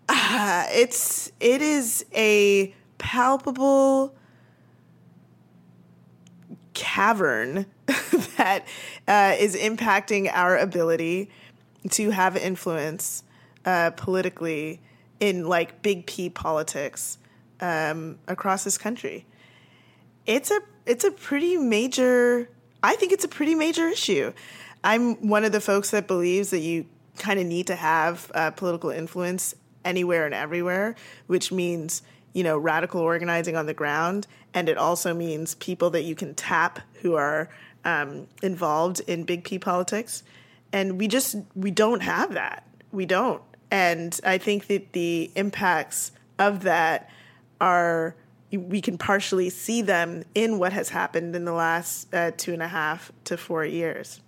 uh, 0.08 0.66
it's 0.70 1.32
it 1.40 1.60
is 1.60 2.04
a 2.14 2.74
palpable 2.98 4.14
cavern 6.74 7.66
that 8.36 8.64
uh, 9.08 9.34
is 9.38 9.56
impacting 9.56 10.30
our 10.32 10.56
ability 10.56 11.30
to 11.90 12.10
have 12.10 12.36
influence 12.36 13.24
uh, 13.64 13.90
politically 13.90 14.80
in 15.18 15.46
like 15.46 15.82
big 15.82 16.06
P 16.06 16.30
politics 16.30 17.18
um, 17.60 18.18
across 18.26 18.64
this 18.64 18.78
country. 18.78 19.26
It's 20.26 20.50
a 20.50 20.60
it's 20.86 21.04
a 21.04 21.10
pretty 21.10 21.56
major. 21.56 22.48
I 22.82 22.96
think 22.96 23.12
it's 23.12 23.24
a 23.24 23.28
pretty 23.28 23.54
major 23.54 23.88
issue. 23.88 24.32
I'm 24.82 25.28
one 25.28 25.44
of 25.44 25.52
the 25.52 25.60
folks 25.60 25.90
that 25.90 26.06
believes 26.06 26.50
that 26.50 26.60
you 26.60 26.86
kind 27.18 27.38
of 27.38 27.46
need 27.46 27.66
to 27.66 27.76
have 27.76 28.30
uh, 28.34 28.50
political 28.50 28.90
influence 28.90 29.54
anywhere 29.84 30.24
and 30.24 30.34
everywhere, 30.34 30.94
which 31.26 31.52
means 31.52 32.02
you 32.32 32.44
know, 32.44 32.56
radical 32.56 33.00
organizing 33.00 33.56
on 33.56 33.66
the 33.66 33.74
ground, 33.74 34.26
and 34.54 34.68
it 34.68 34.78
also 34.78 35.12
means 35.14 35.54
people 35.56 35.90
that 35.90 36.02
you 36.02 36.14
can 36.14 36.34
tap 36.34 36.80
who 37.02 37.16
are 37.16 37.48
um, 37.84 38.26
involved 38.42 39.00
in 39.06 39.24
big 39.24 39.44
P 39.44 39.58
politics. 39.58 40.22
And 40.72 40.98
we 40.98 41.08
just 41.08 41.36
we 41.54 41.70
don't 41.70 42.00
have 42.00 42.34
that. 42.34 42.66
We 42.92 43.06
don't. 43.06 43.42
And 43.70 44.18
I 44.24 44.38
think 44.38 44.66
that 44.68 44.92
the 44.92 45.30
impacts 45.34 46.12
of 46.38 46.62
that 46.62 47.10
are 47.60 48.16
we 48.52 48.80
can 48.80 48.98
partially 48.98 49.48
see 49.48 49.80
them 49.82 50.24
in 50.34 50.58
what 50.58 50.72
has 50.72 50.88
happened 50.88 51.36
in 51.36 51.44
the 51.44 51.52
last 51.52 52.12
uh, 52.12 52.32
two 52.36 52.52
and 52.52 52.62
a 52.62 52.68
half 52.68 53.12
to 53.24 53.36
four 53.36 53.64
years. 53.64 54.20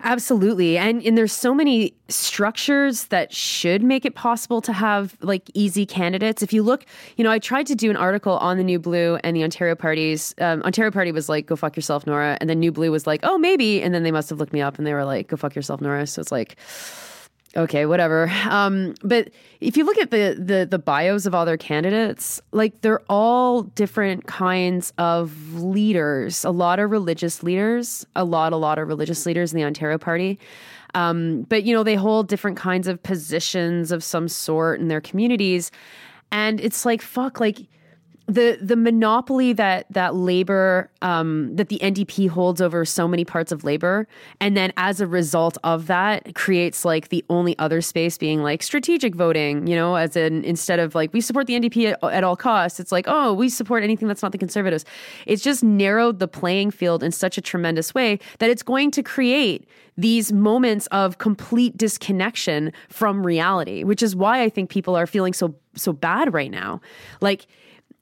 Absolutely. 0.00 0.78
And 0.78 1.02
and 1.02 1.18
there's 1.18 1.32
so 1.32 1.52
many 1.52 1.92
structures 2.08 3.06
that 3.06 3.32
should 3.32 3.82
make 3.82 4.04
it 4.04 4.14
possible 4.14 4.60
to 4.62 4.72
have 4.72 5.16
like 5.20 5.50
easy 5.54 5.86
candidates. 5.86 6.40
If 6.40 6.52
you 6.52 6.62
look, 6.62 6.86
you 7.16 7.24
know, 7.24 7.32
I 7.32 7.40
tried 7.40 7.66
to 7.66 7.74
do 7.74 7.90
an 7.90 7.96
article 7.96 8.38
on 8.38 8.58
the 8.58 8.64
New 8.64 8.78
Blue 8.78 9.18
and 9.24 9.36
the 9.36 9.42
Ontario 9.42 9.74
parties. 9.74 10.36
Um, 10.40 10.62
Ontario 10.62 10.92
Party 10.92 11.10
was 11.10 11.28
like, 11.28 11.46
go 11.46 11.56
fuck 11.56 11.74
yourself, 11.74 12.06
Nora. 12.06 12.38
And 12.40 12.48
then 12.48 12.60
New 12.60 12.70
Blue 12.70 12.92
was 12.92 13.08
like, 13.08 13.20
oh, 13.24 13.38
maybe. 13.38 13.82
And 13.82 13.92
then 13.92 14.04
they 14.04 14.12
must 14.12 14.30
have 14.30 14.38
looked 14.38 14.52
me 14.52 14.60
up 14.60 14.78
and 14.78 14.86
they 14.86 14.94
were 14.94 15.04
like, 15.04 15.26
go 15.26 15.36
fuck 15.36 15.56
yourself, 15.56 15.80
Nora. 15.80 16.06
So 16.06 16.20
it's 16.20 16.30
like, 16.30 16.56
okay, 17.56 17.86
whatever. 17.86 18.30
Um, 18.48 18.94
but 19.02 19.30
if 19.60 19.76
you 19.76 19.84
look 19.84 19.98
at 19.98 20.10
the, 20.10 20.36
the 20.38 20.66
the 20.66 20.78
bios 20.78 21.26
of 21.26 21.34
all 21.34 21.44
their 21.44 21.56
candidates, 21.56 22.40
like 22.52 22.80
they're 22.80 23.02
all 23.08 23.62
different 23.62 24.26
kinds 24.26 24.92
of 24.98 25.54
leaders. 25.54 26.44
A 26.44 26.50
lot 26.50 26.78
of 26.78 26.90
religious 26.90 27.42
leaders, 27.42 28.06
a 28.14 28.24
lot, 28.24 28.52
a 28.52 28.56
lot 28.56 28.78
of 28.78 28.88
religious 28.88 29.26
leaders 29.26 29.52
in 29.52 29.58
the 29.58 29.64
Ontario 29.64 29.98
Party. 29.98 30.38
Um, 30.94 31.42
but 31.42 31.64
you 31.64 31.74
know, 31.74 31.82
they 31.82 31.96
hold 31.96 32.28
different 32.28 32.56
kinds 32.56 32.88
of 32.88 33.02
positions 33.02 33.92
of 33.92 34.02
some 34.02 34.28
sort 34.28 34.80
in 34.80 34.88
their 34.88 35.00
communities, 35.00 35.70
and 36.32 36.60
it's 36.60 36.84
like 36.84 37.02
fuck, 37.02 37.40
like 37.40 37.58
the 38.28 38.58
the 38.60 38.76
monopoly 38.76 39.54
that 39.54 39.86
that 39.90 40.14
labor 40.14 40.90
um, 41.00 41.56
that 41.56 41.70
the 41.70 41.78
NDP 41.78 42.28
holds 42.28 42.60
over 42.60 42.84
so 42.84 43.08
many 43.08 43.24
parts 43.24 43.50
of 43.50 43.64
labor, 43.64 44.06
and 44.38 44.54
then 44.54 44.70
as 44.76 45.00
a 45.00 45.06
result 45.06 45.56
of 45.64 45.86
that, 45.86 46.34
creates 46.34 46.84
like 46.84 47.08
the 47.08 47.24
only 47.30 47.58
other 47.58 47.80
space 47.80 48.18
being 48.18 48.42
like 48.42 48.62
strategic 48.62 49.14
voting. 49.14 49.66
You 49.66 49.74
know, 49.74 49.94
as 49.94 50.14
in 50.14 50.44
instead 50.44 50.78
of 50.78 50.94
like 50.94 51.12
we 51.14 51.22
support 51.22 51.46
the 51.46 51.54
NDP 51.54 51.92
at, 51.92 52.04
at 52.04 52.22
all 52.22 52.36
costs, 52.36 52.78
it's 52.78 52.92
like 52.92 53.06
oh 53.08 53.32
we 53.32 53.48
support 53.48 53.82
anything 53.82 54.06
that's 54.06 54.22
not 54.22 54.32
the 54.32 54.38
Conservatives. 54.38 54.84
It's 55.24 55.42
just 55.42 55.64
narrowed 55.64 56.18
the 56.18 56.28
playing 56.28 56.70
field 56.70 57.02
in 57.02 57.12
such 57.12 57.38
a 57.38 57.40
tremendous 57.40 57.94
way 57.94 58.20
that 58.40 58.50
it's 58.50 58.62
going 58.62 58.90
to 58.90 59.02
create 59.02 59.66
these 59.96 60.32
moments 60.32 60.86
of 60.88 61.16
complete 61.16 61.76
disconnection 61.78 62.72
from 62.88 63.26
reality, 63.26 63.84
which 63.84 64.02
is 64.02 64.14
why 64.14 64.42
I 64.42 64.50
think 64.50 64.68
people 64.68 64.96
are 64.96 65.06
feeling 65.06 65.32
so 65.32 65.54
so 65.74 65.94
bad 65.94 66.34
right 66.34 66.50
now. 66.50 66.82
Like 67.22 67.46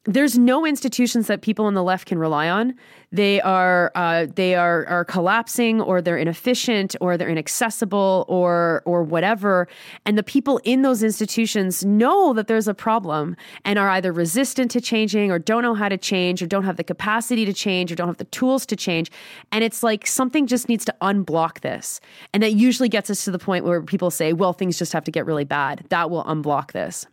there's 0.06 0.38
no 0.38 0.64
institutions 0.64 1.26
that 1.26 1.42
people 1.42 1.64
on 1.64 1.74
the 1.74 1.82
left 1.82 2.06
can 2.06 2.18
rely 2.18 2.48
on. 2.48 2.74
They 3.10 3.40
are 3.40 3.90
uh, 3.94 4.26
they 4.34 4.54
are 4.54 4.86
are 4.86 5.04
collapsing, 5.04 5.80
or 5.80 6.00
they're 6.00 6.18
inefficient, 6.18 6.94
or 7.00 7.16
they're 7.16 7.28
inaccessible, 7.28 8.24
or 8.28 8.82
or 8.84 9.02
whatever. 9.02 9.68
And 10.04 10.16
the 10.16 10.22
people 10.22 10.60
in 10.64 10.82
those 10.82 11.02
institutions 11.02 11.84
know 11.84 12.32
that 12.34 12.46
there's 12.46 12.68
a 12.68 12.74
problem 12.74 13.36
and 13.64 13.78
are 13.78 13.88
either 13.90 14.12
resistant 14.12 14.70
to 14.72 14.80
changing, 14.80 15.30
or 15.30 15.38
don't 15.38 15.62
know 15.62 15.74
how 15.74 15.88
to 15.88 15.98
change, 15.98 16.42
or 16.42 16.46
don't 16.46 16.64
have 16.64 16.76
the 16.76 16.84
capacity 16.84 17.44
to 17.44 17.52
change, 17.52 17.90
or 17.90 17.96
don't 17.96 18.08
have 18.08 18.18
the 18.18 18.24
tools 18.24 18.64
to 18.66 18.76
change. 18.76 19.10
And 19.52 19.64
it's 19.64 19.82
like 19.82 20.06
something 20.06 20.46
just 20.46 20.68
needs 20.68 20.84
to 20.84 20.94
unblock 21.00 21.60
this, 21.60 22.00
and 22.32 22.42
that 22.42 22.54
usually 22.54 22.88
gets 22.88 23.10
us 23.10 23.24
to 23.24 23.30
the 23.30 23.38
point 23.38 23.64
where 23.64 23.82
people 23.82 24.10
say, 24.10 24.32
"Well, 24.32 24.52
things 24.52 24.78
just 24.78 24.92
have 24.92 25.04
to 25.04 25.10
get 25.10 25.26
really 25.26 25.44
bad. 25.44 25.84
That 25.88 26.10
will 26.10 26.24
unblock 26.24 26.72
this." 26.72 27.06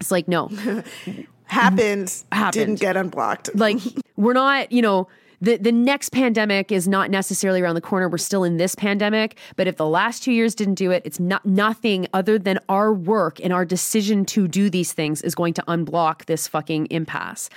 It's 0.00 0.10
like 0.10 0.28
no. 0.28 0.50
happened, 1.54 2.24
happened, 2.32 2.52
didn't 2.52 2.80
get 2.80 2.96
unblocked. 2.96 3.54
Like 3.54 3.78
we're 4.16 4.32
not, 4.34 4.70
you 4.70 4.82
know, 4.82 5.08
the 5.40 5.56
the 5.56 5.72
next 5.72 6.10
pandemic 6.10 6.72
is 6.72 6.86
not 6.86 7.10
necessarily 7.10 7.60
around 7.60 7.74
the 7.74 7.80
corner. 7.80 8.08
We're 8.08 8.18
still 8.18 8.44
in 8.44 8.56
this 8.56 8.74
pandemic, 8.74 9.36
but 9.56 9.66
if 9.66 9.76
the 9.76 9.86
last 9.86 10.22
2 10.22 10.32
years 10.32 10.54
didn't 10.54 10.76
do 10.76 10.90
it, 10.90 11.02
it's 11.04 11.20
not 11.20 11.44
nothing 11.44 12.06
other 12.12 12.38
than 12.38 12.58
our 12.68 12.92
work 12.92 13.40
and 13.42 13.52
our 13.52 13.64
decision 13.64 14.24
to 14.26 14.48
do 14.48 14.70
these 14.70 14.92
things 14.92 15.22
is 15.22 15.34
going 15.34 15.54
to 15.54 15.62
unblock 15.62 16.26
this 16.26 16.48
fucking 16.48 16.86
impasse. 16.90 17.50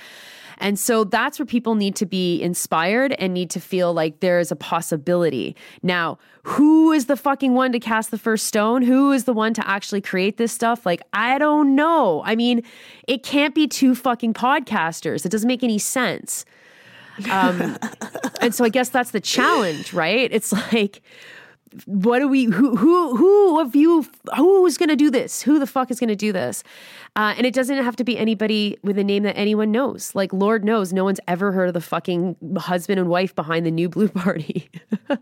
And 0.58 0.78
so 0.78 1.04
that's 1.04 1.38
where 1.38 1.46
people 1.46 1.74
need 1.74 1.96
to 1.96 2.06
be 2.06 2.40
inspired 2.42 3.12
and 3.18 3.32
need 3.32 3.50
to 3.50 3.60
feel 3.60 3.92
like 3.92 4.20
there 4.20 4.38
is 4.38 4.50
a 4.50 4.56
possibility. 4.56 5.56
Now, 5.82 6.18
who 6.42 6.92
is 6.92 7.06
the 7.06 7.16
fucking 7.16 7.54
one 7.54 7.72
to 7.72 7.80
cast 7.80 8.10
the 8.10 8.18
first 8.18 8.46
stone? 8.46 8.82
Who 8.82 9.12
is 9.12 9.24
the 9.24 9.32
one 9.32 9.54
to 9.54 9.68
actually 9.68 10.00
create 10.00 10.36
this 10.36 10.52
stuff? 10.52 10.84
Like, 10.86 11.02
I 11.12 11.38
don't 11.38 11.74
know. 11.74 12.22
I 12.24 12.36
mean, 12.36 12.62
it 13.06 13.22
can't 13.22 13.54
be 13.54 13.66
two 13.66 13.94
fucking 13.94 14.34
podcasters. 14.34 15.24
It 15.24 15.30
doesn't 15.30 15.48
make 15.48 15.62
any 15.62 15.78
sense. 15.78 16.44
Um, 17.30 17.76
and 18.40 18.54
so 18.54 18.64
I 18.64 18.68
guess 18.68 18.88
that's 18.88 19.10
the 19.10 19.20
challenge, 19.20 19.92
right? 19.92 20.30
It's 20.32 20.52
like, 20.72 21.02
what 21.86 22.18
do 22.20 22.28
we 22.28 22.44
who 22.44 22.76
who 22.76 23.16
who 23.16 23.60
of 23.60 23.74
you 23.74 24.06
who's 24.36 24.76
going 24.76 24.88
to 24.88 24.96
do 24.96 25.10
this? 25.10 25.42
Who 25.42 25.58
the 25.58 25.66
fuck 25.66 25.90
is 25.90 26.00
going 26.00 26.08
to 26.08 26.16
do 26.16 26.32
this? 26.32 26.62
Uh, 27.16 27.34
and 27.36 27.46
it 27.46 27.54
doesn't 27.54 27.76
have 27.82 27.96
to 27.96 28.04
be 28.04 28.16
anybody 28.18 28.78
with 28.82 28.98
a 28.98 29.04
name 29.04 29.22
that 29.24 29.36
anyone 29.36 29.72
knows. 29.72 30.14
Like 30.14 30.32
lord 30.32 30.64
knows 30.64 30.92
no 30.92 31.04
one's 31.04 31.20
ever 31.28 31.52
heard 31.52 31.68
of 31.68 31.74
the 31.74 31.80
fucking 31.80 32.36
husband 32.56 32.98
and 32.98 33.08
wife 33.08 33.34
behind 33.34 33.66
the 33.66 33.70
new 33.70 33.88
blue 33.88 34.08
party. 34.08 34.70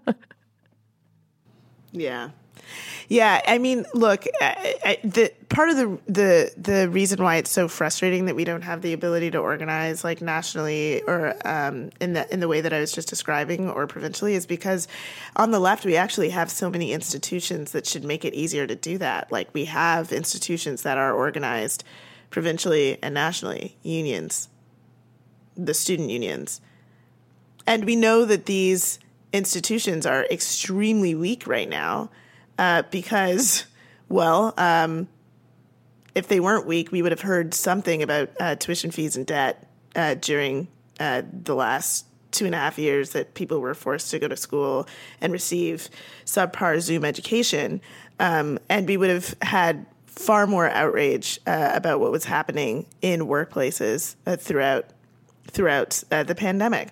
Yeah 1.93 2.31
yeah, 3.09 3.41
I 3.47 3.59
mean, 3.59 3.87
look, 3.95 4.25
I, 4.41 4.75
I, 4.85 4.99
the 5.05 5.33
part 5.49 5.69
of 5.69 5.77
the 5.77 5.99
the 6.07 6.53
the 6.57 6.89
reason 6.89 7.23
why 7.23 7.37
it's 7.37 7.51
so 7.51 7.69
frustrating 7.69 8.27
that 8.27 8.35
we 8.35 8.45
don't 8.45 8.63
have 8.63 8.83
the 8.83 8.93
ability 8.93 9.31
to 9.33 9.39
organize 9.39 10.03
like 10.03 10.21
nationally 10.21 11.03
or 11.03 11.37
um, 11.45 11.91
in 12.01 12.15
the 12.15 12.33
in 12.33 12.41
the 12.41 12.49
way 12.49 12.61
that 12.61 12.73
I 12.73 12.81
was 12.81 12.93
just 12.93 13.09
describing 13.09 13.71
or 13.71 13.87
provincially 13.87 14.35
is 14.35 14.47
because 14.47 14.89
on 15.37 15.53
the 15.53 15.61
left 15.61 15.85
we 15.85 15.97
actually 15.97 16.31
have 16.31 16.51
so 16.51 16.69
many 16.69 16.93
institutions 16.93 17.73
that 17.73 17.87
should 17.87 18.05
make 18.05 18.25
it 18.25 18.35
easier 18.35 18.67
to 18.67 18.75
do 18.75 18.99
that. 18.99 19.31
Like 19.31 19.49
we 19.53 19.67
have 19.67 20.13
institutions 20.13 20.83
that 20.83 20.99
are 20.99 21.13
organized 21.13 21.85
provincially 22.31 22.99
and 23.03 23.15
nationally, 23.15 23.77
unions, 23.83 24.49
the 25.57 25.75
student 25.75 26.11
unions, 26.11 26.61
and 27.67 27.85
we 27.85 27.95
know 27.95 28.25
that 28.25 28.47
these 28.47 28.99
institutions 29.33 30.07
are 30.07 30.25
extremely 30.31 31.15
weak 31.15 31.47
right 31.47 31.69
now 31.69 32.11
uh, 32.59 32.83
because, 32.91 33.67
well, 34.09 34.55
um, 34.57 35.09
if 36.15 36.29
they 36.29 36.41
weren't 36.41 36.67
weak, 36.67 36.91
we 36.93 37.03
would 37.03 37.13
have 37.13 37.21
heard 37.21 37.53
something 37.53 38.03
about 38.03 38.31
uh, 38.41 38.57
tuition 38.57 38.91
fees 38.91 39.17
and 39.17 39.27
debt 39.27 39.69
uh, 39.95 40.15
during 40.15 40.69
uh, 40.99 41.23
the 41.45 41.55
last 41.55 42.07
two 42.31 42.47
and 42.47 42.55
a 42.55 42.59
half 42.59 42.79
years 42.79 43.11
that 43.11 43.35
people 43.35 43.61
were 43.61 43.75
forced 43.75 44.11
to 44.11 44.19
go 44.19 44.29
to 44.29 44.37
school 44.37 44.87
and 45.21 45.33
receive 45.33 45.89
subpar 46.25 46.81
Zoom 46.81 47.05
education. 47.05 47.81
Um, 48.19 48.59
and 48.69 48.89
we 48.89 48.97
would 48.97 49.11
have 49.11 49.35
had 49.43 49.87
far 50.07 50.47
more 50.47 50.71
outrage 50.71 51.39
uh, 51.47 51.73
about 51.75 52.01
what 52.01 52.11
was 52.11 52.25
happening 52.25 52.87
in 53.03 53.21
workplaces 53.21 54.17
uh, 54.27 54.37
throughout 54.37 54.87
throughout 55.49 56.03
the 56.11 56.35
pandemic. 56.37 56.89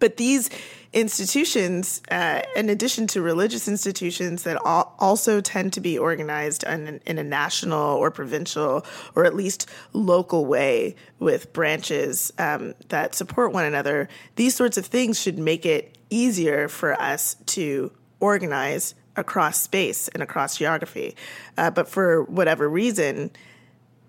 But 0.00 0.16
these 0.16 0.50
institutions, 0.92 2.00
uh, 2.10 2.40
in 2.56 2.70
addition 2.70 3.06
to 3.08 3.20
religious 3.20 3.68
institutions 3.68 4.44
that 4.44 4.56
also 4.64 5.40
tend 5.40 5.72
to 5.74 5.80
be 5.80 5.98
organized 5.98 6.64
in, 6.64 7.00
in, 7.04 7.18
a 7.18 7.22
national 7.22 7.96
or 7.96 8.10
provincial 8.10 8.84
or 9.14 9.24
at 9.24 9.34
least 9.34 9.68
local 9.92 10.46
way 10.46 10.96
with 11.18 11.52
branches 11.52 12.32
um, 12.38 12.74
that 12.88 13.14
support 13.14 13.52
one 13.52 13.66
another, 13.66 14.08
these 14.36 14.54
sorts 14.54 14.78
of 14.78 14.86
things 14.86 15.20
should 15.20 15.38
make 15.38 15.66
it 15.66 15.98
easier 16.08 16.68
for 16.68 16.98
us 17.00 17.36
to 17.44 17.92
organize 18.20 18.94
across 19.14 19.60
space 19.60 20.08
and 20.08 20.22
across 20.22 20.56
geography. 20.56 21.14
Uh, 21.58 21.70
but 21.70 21.88
for 21.88 22.22
whatever 22.24 22.68
reason, 22.68 23.30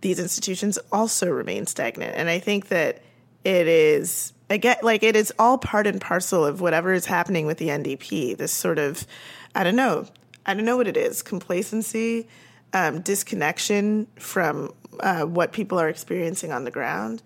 these 0.02 0.20
institutions 0.20 0.80
also 0.92 1.30
remain 1.30 1.66
stagnant. 1.66 2.16
And 2.16 2.30
I 2.30 2.40
think 2.40 2.70
that 2.70 3.02
it 3.44 3.68
is 3.68 4.34
I 4.50 4.58
get 4.58 4.84
like 4.84 5.04
it 5.04 5.16
is 5.16 5.32
all 5.38 5.58
part 5.58 5.86
and 5.86 6.02
parcel 6.02 6.46
of 6.46 6.62
whatever 6.62 6.94
is 6.94 7.06
happening 7.06 7.46
with 7.46 7.58
the 7.58 7.68
NDP. 7.68 8.38
This 8.38 8.52
sort 8.52 8.80
of, 8.80 9.06
I 9.54 9.64
don't 9.64 9.76
know, 9.76 10.08
I 10.46 10.54
don't 10.54 10.66
know 10.66 10.78
what 10.78 10.88
it 10.88 10.98
is 10.98 11.22
complacency, 11.22 12.28
um, 12.74 13.02
disconnection 13.02 14.08
from 14.18 14.74
uh, 15.00 15.24
what 15.24 15.52
people 15.52 15.80
are 15.80 15.90
experiencing 15.90 16.52
on 16.52 16.64
the 16.64 16.72
ground. 16.72 17.22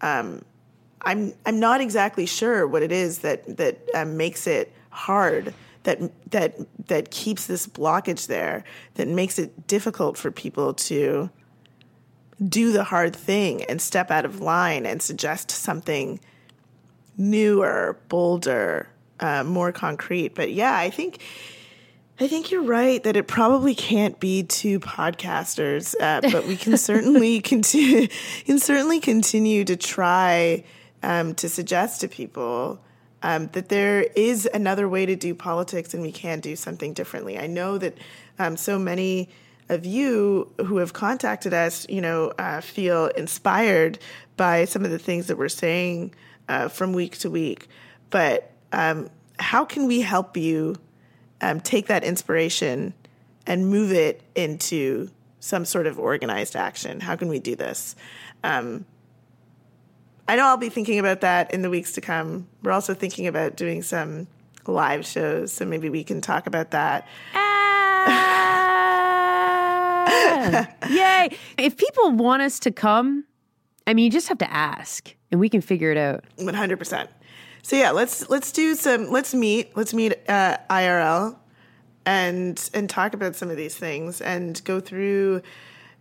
Um, 0.00 0.42
I'm 1.02 1.32
I'm 1.46 1.58
not 1.58 1.80
exactly 1.80 2.26
sure 2.26 2.66
what 2.66 2.82
it 2.82 2.92
is 2.92 3.18
that 3.18 3.56
that 3.56 3.80
uh, 3.94 4.04
makes 4.04 4.46
it 4.46 4.72
hard 4.90 5.54
that 5.84 6.30
that 6.30 6.56
that 6.86 7.10
keeps 7.10 7.46
this 7.46 7.66
blockage 7.66 8.26
there 8.26 8.64
that 8.94 9.08
makes 9.08 9.38
it 9.38 9.66
difficult 9.66 10.16
for 10.16 10.30
people 10.30 10.74
to 10.74 11.30
do 12.48 12.72
the 12.72 12.84
hard 12.84 13.14
thing 13.14 13.64
and 13.64 13.80
step 13.80 14.10
out 14.10 14.24
of 14.24 14.40
line 14.40 14.86
and 14.86 15.02
suggest 15.02 15.50
something 15.50 16.20
newer, 17.20 17.98
bolder, 18.08 18.88
uh, 19.20 19.44
more 19.44 19.70
concrete. 19.70 20.34
But 20.34 20.52
yeah, 20.52 20.74
I 20.74 20.90
think 20.90 21.20
I 22.18 22.26
think 22.28 22.50
you're 22.50 22.62
right 22.62 23.02
that 23.04 23.16
it 23.16 23.28
probably 23.28 23.74
can't 23.74 24.18
be 24.20 24.42
two 24.42 24.78
podcasters, 24.80 25.94
uh, 26.00 26.20
but 26.32 26.46
we 26.46 26.56
can 26.56 26.76
certainly 26.76 27.40
continue 27.52 28.08
can 28.44 28.58
certainly 28.58 29.00
continue 29.00 29.64
to 29.64 29.76
try 29.76 30.64
um, 31.02 31.34
to 31.36 31.48
suggest 31.48 32.00
to 32.00 32.08
people 32.08 32.80
um, 33.22 33.48
that 33.52 33.68
there 33.68 34.02
is 34.16 34.48
another 34.52 34.88
way 34.88 35.06
to 35.06 35.16
do 35.16 35.34
politics 35.34 35.94
and 35.94 36.02
we 36.02 36.12
can 36.12 36.40
do 36.40 36.56
something 36.56 36.94
differently. 36.94 37.38
I 37.38 37.46
know 37.46 37.78
that 37.78 37.96
um, 38.38 38.56
so 38.56 38.78
many 38.78 39.28
of 39.68 39.86
you 39.86 40.52
who 40.66 40.78
have 40.78 40.92
contacted 40.92 41.54
us, 41.54 41.86
you 41.88 42.00
know, 42.00 42.32
uh, 42.38 42.60
feel 42.60 43.06
inspired 43.08 43.98
by 44.36 44.64
some 44.64 44.84
of 44.84 44.90
the 44.90 44.98
things 44.98 45.26
that 45.28 45.38
we're 45.38 45.48
saying 45.48 46.14
uh, 46.50 46.68
from 46.68 46.92
week 46.92 47.16
to 47.18 47.30
week. 47.30 47.66
But 48.10 48.52
um, 48.72 49.08
how 49.38 49.64
can 49.64 49.86
we 49.86 50.02
help 50.02 50.36
you? 50.36 50.76
um, 51.40 51.60
take 51.60 51.86
that 51.86 52.04
inspiration 52.04 52.94
and 53.46 53.68
move 53.68 53.92
it 53.92 54.22
into 54.34 55.08
some 55.40 55.64
sort 55.64 55.86
of 55.86 55.98
organized 55.98 56.54
action. 56.54 57.00
How 57.00 57.16
can 57.16 57.28
we 57.28 57.38
do 57.38 57.56
this? 57.56 57.96
Um, 58.44 58.84
I 60.28 60.36
know 60.36 60.44
I'll 60.46 60.58
be 60.58 60.68
thinking 60.68 60.98
about 60.98 61.22
that 61.22 61.52
in 61.52 61.62
the 61.62 61.70
weeks 61.70 61.92
to 61.92 62.00
come. 62.00 62.46
We're 62.62 62.72
also 62.72 62.94
thinking 62.94 63.26
about 63.26 63.56
doing 63.56 63.82
some 63.82 64.28
live 64.66 65.06
shows, 65.06 65.50
so 65.52 65.64
maybe 65.64 65.88
we 65.88 66.04
can 66.04 66.20
talk 66.20 66.46
about 66.46 66.70
that. 66.72 67.08
Ah! 67.34 67.48
Yay! 70.90 71.36
If 71.58 71.76
people 71.76 72.12
want 72.12 72.42
us 72.42 72.60
to 72.60 72.70
come, 72.70 73.24
I 73.86 73.94
mean, 73.94 74.04
you 74.04 74.10
just 74.10 74.28
have 74.28 74.38
to 74.38 74.50
ask, 74.52 75.14
and 75.30 75.40
we 75.40 75.48
can 75.48 75.60
figure 75.60 75.90
it 75.90 75.98
out. 75.98 76.24
One 76.36 76.54
hundred 76.54 76.78
percent. 76.78 77.10
So 77.62 77.76
yeah, 77.76 77.90
let's 77.90 78.28
let's 78.30 78.52
do 78.52 78.74
some. 78.74 79.10
Let's 79.10 79.34
meet. 79.34 79.76
Let's 79.76 79.92
meet 79.92 80.14
uh, 80.28 80.58
IRL, 80.68 81.36
and 82.06 82.70
and 82.74 82.88
talk 82.88 83.14
about 83.14 83.36
some 83.36 83.50
of 83.50 83.56
these 83.56 83.76
things 83.76 84.20
and 84.20 84.62
go 84.64 84.80
through 84.80 85.42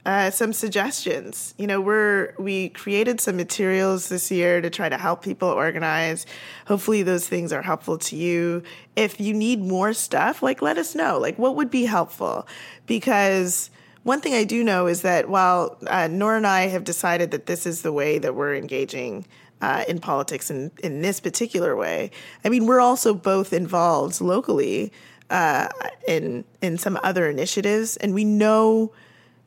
uh, 0.06 0.32
some 0.32 0.54
suggestions. 0.54 1.54
You 1.58 1.68
know, 1.68 1.82
we're 1.82 2.34
we 2.38 2.70
created 2.70 3.20
some 3.20 3.36
materials 3.36 4.10
this 4.10 4.32
year 4.32 4.62
to 4.62 4.70
try 4.70 4.88
to 4.90 4.98
help 4.98 5.24
people 5.24 5.50
organize. 5.50 6.26
Hopefully, 6.68 7.04
those 7.04 7.28
things 7.28 7.52
are 7.52 7.62
helpful 7.62 7.98
to 7.98 8.16
you. 8.16 8.64
If 8.96 9.20
you 9.20 9.34
need 9.34 9.62
more 9.62 9.94
stuff, 9.94 10.42
like 10.42 10.62
let 10.62 10.78
us 10.78 10.96
know. 10.96 11.20
Like, 11.20 11.38
what 11.38 11.56
would 11.56 11.70
be 11.70 11.86
helpful? 11.86 12.48
Because 12.86 13.70
one 14.04 14.22
thing 14.22 14.34
I 14.34 14.44
do 14.44 14.64
know 14.64 14.88
is 14.88 15.02
that 15.02 15.30
while 15.30 15.78
uh, 15.88 16.08
Nora 16.08 16.38
and 16.38 16.48
I 16.48 16.68
have 16.68 16.84
decided 16.84 17.32
that 17.32 17.46
this 17.46 17.66
is 17.66 17.82
the 17.82 17.92
way 17.92 18.18
that 18.20 18.36
we're 18.36 18.56
engaging 18.56 19.26
uh, 19.62 19.84
in 19.88 20.00
politics 20.00 20.50
in, 20.50 20.72
in 20.84 21.02
this 21.02 21.20
particular 21.20 21.76
way. 21.76 22.12
I 22.46 22.50
mean, 22.50 22.66
we're 22.66 22.80
also 22.80 23.14
both 23.14 23.52
involved 23.52 24.22
locally 24.22 24.92
uh, 25.30 25.68
in 26.08 26.46
in 26.62 26.78
some 26.78 27.00
other 27.04 27.30
initiatives, 27.30 27.98
and 27.98 28.14
we 28.14 28.24
know 28.24 28.92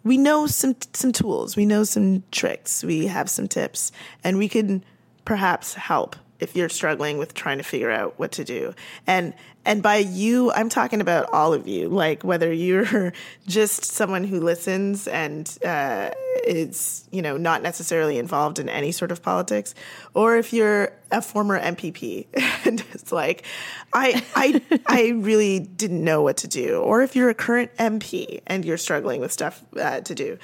we 0.04 0.16
know 0.16 0.46
some 0.46 0.76
some 0.92 1.12
tools, 1.12 1.56
we 1.56 1.66
know 1.66 1.84
some 1.84 2.22
tricks, 2.30 2.84
we 2.84 3.06
have 3.06 3.28
some 3.28 3.48
tips, 3.48 3.90
and 4.22 4.38
we 4.38 4.48
can 4.48 4.84
perhaps 5.24 5.74
help 5.74 6.16
if 6.42 6.56
you're 6.56 6.68
struggling 6.68 7.18
with 7.18 7.34
trying 7.34 7.58
to 7.58 7.64
figure 7.64 7.90
out 7.90 8.18
what 8.18 8.32
to 8.32 8.44
do. 8.44 8.74
And 9.06 9.32
and 9.64 9.80
by 9.80 9.98
you, 9.98 10.50
I'm 10.50 10.68
talking 10.68 11.00
about 11.00 11.32
all 11.32 11.54
of 11.54 11.68
you, 11.68 11.88
like 11.88 12.24
whether 12.24 12.52
you're 12.52 13.12
just 13.46 13.84
someone 13.84 14.24
who 14.24 14.40
listens 14.40 15.06
and 15.06 15.48
uh, 15.64 16.10
is, 16.44 17.06
you 17.12 17.22
know, 17.22 17.36
not 17.36 17.62
necessarily 17.62 18.18
involved 18.18 18.58
in 18.58 18.68
any 18.68 18.90
sort 18.90 19.12
of 19.12 19.22
politics, 19.22 19.76
or 20.14 20.36
if 20.36 20.52
you're 20.52 20.92
a 21.12 21.22
former 21.22 21.60
MPP 21.60 22.26
and 22.66 22.84
it's 22.92 23.12
like, 23.12 23.44
I, 23.92 24.24
I, 24.34 24.80
I 24.86 25.08
really 25.10 25.60
didn't 25.60 26.02
know 26.02 26.22
what 26.22 26.38
to 26.38 26.48
do, 26.48 26.80
or 26.80 27.02
if 27.02 27.14
you're 27.14 27.30
a 27.30 27.34
current 27.34 27.72
MP 27.76 28.40
and 28.48 28.64
you're 28.64 28.78
struggling 28.78 29.20
with 29.20 29.30
stuff 29.30 29.62
uh, 29.78 30.00
to 30.00 30.14
do, 30.14 30.38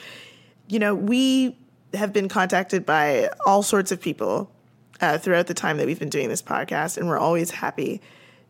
you 0.69 0.79
know, 0.79 0.95
we 0.95 1.59
have 1.93 2.13
been 2.13 2.29
contacted 2.29 2.87
by 2.87 3.31
all 3.45 3.65
sorts 3.65 3.91
of 3.91 4.01
people 4.01 4.53
uh, 5.01 5.19
throughout 5.19 5.47
the 5.47 5.55
time 5.55 5.77
that 5.79 5.87
we've 5.87 5.99
been 5.99 6.09
doing 6.09 6.29
this 6.29 6.43
podcast, 6.43 6.97
and 6.97 7.09
we're 7.09 7.19
always 7.19 7.51
happy 7.51 8.01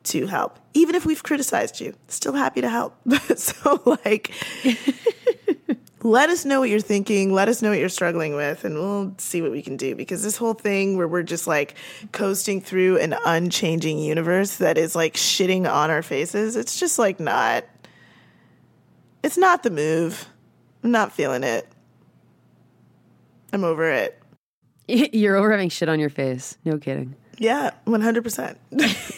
to 0.05 0.27
help. 0.27 0.59
Even 0.75 0.95
if 0.95 1.05
we've 1.05 1.23
criticized 1.23 1.81
you, 1.81 1.95
still 2.09 2.33
happy 2.33 2.61
to 2.61 2.69
help. 2.69 2.97
so, 3.37 3.83
like, 4.05 4.33
let 6.03 6.31
us 6.31 6.45
know 6.45 6.61
what 6.61 6.71
you're 6.71 6.81
thinking. 6.81 7.33
Let 7.33 7.49
us 7.49 7.61
know 7.61 7.71
what 7.71 7.79
you're 7.79 7.89
struggling 7.89 8.35
with, 8.35 8.65
and 8.65 8.77
we'll 8.77 9.15
see 9.19 9.43
what 9.43 9.51
we 9.51 9.63
can 9.63 9.77
do. 9.77 9.95
Because 9.95 10.23
this 10.23 10.37
whole 10.37 10.55
thing 10.55 10.97
where 10.97 11.09
we're 11.09 11.23
just 11.23 11.47
like 11.47 11.75
coasting 12.13 12.61
through 12.61 12.99
an 12.99 13.15
unchanging 13.27 13.99
universe 13.99 14.57
that 14.57 14.79
is 14.79 14.97
like 14.97 15.15
shitting 15.15 15.71
on 15.71 15.91
our 15.91 16.03
faces, 16.03 16.57
it's 16.57 16.79
just 16.79 16.99
like 16.99 17.21
not, 17.21 17.65
it's 19.23 19.39
not 19.39 19.63
the 19.63 19.71
move. 19.71 20.29
I'm 20.83 20.91
not 20.91 21.13
feeling 21.13 21.43
it. 21.43 21.67
I'm 23.53 23.65
over 23.65 23.91
it. 23.91 24.18
You're 25.13 25.37
over 25.37 25.51
having 25.51 25.69
shit 25.69 25.89
on 25.89 26.01
your 26.01 26.11
face. 26.11 26.57
No 26.65 26.79
kidding. 26.79 27.15
Yeah, 27.37 27.73
100%. 27.87 28.57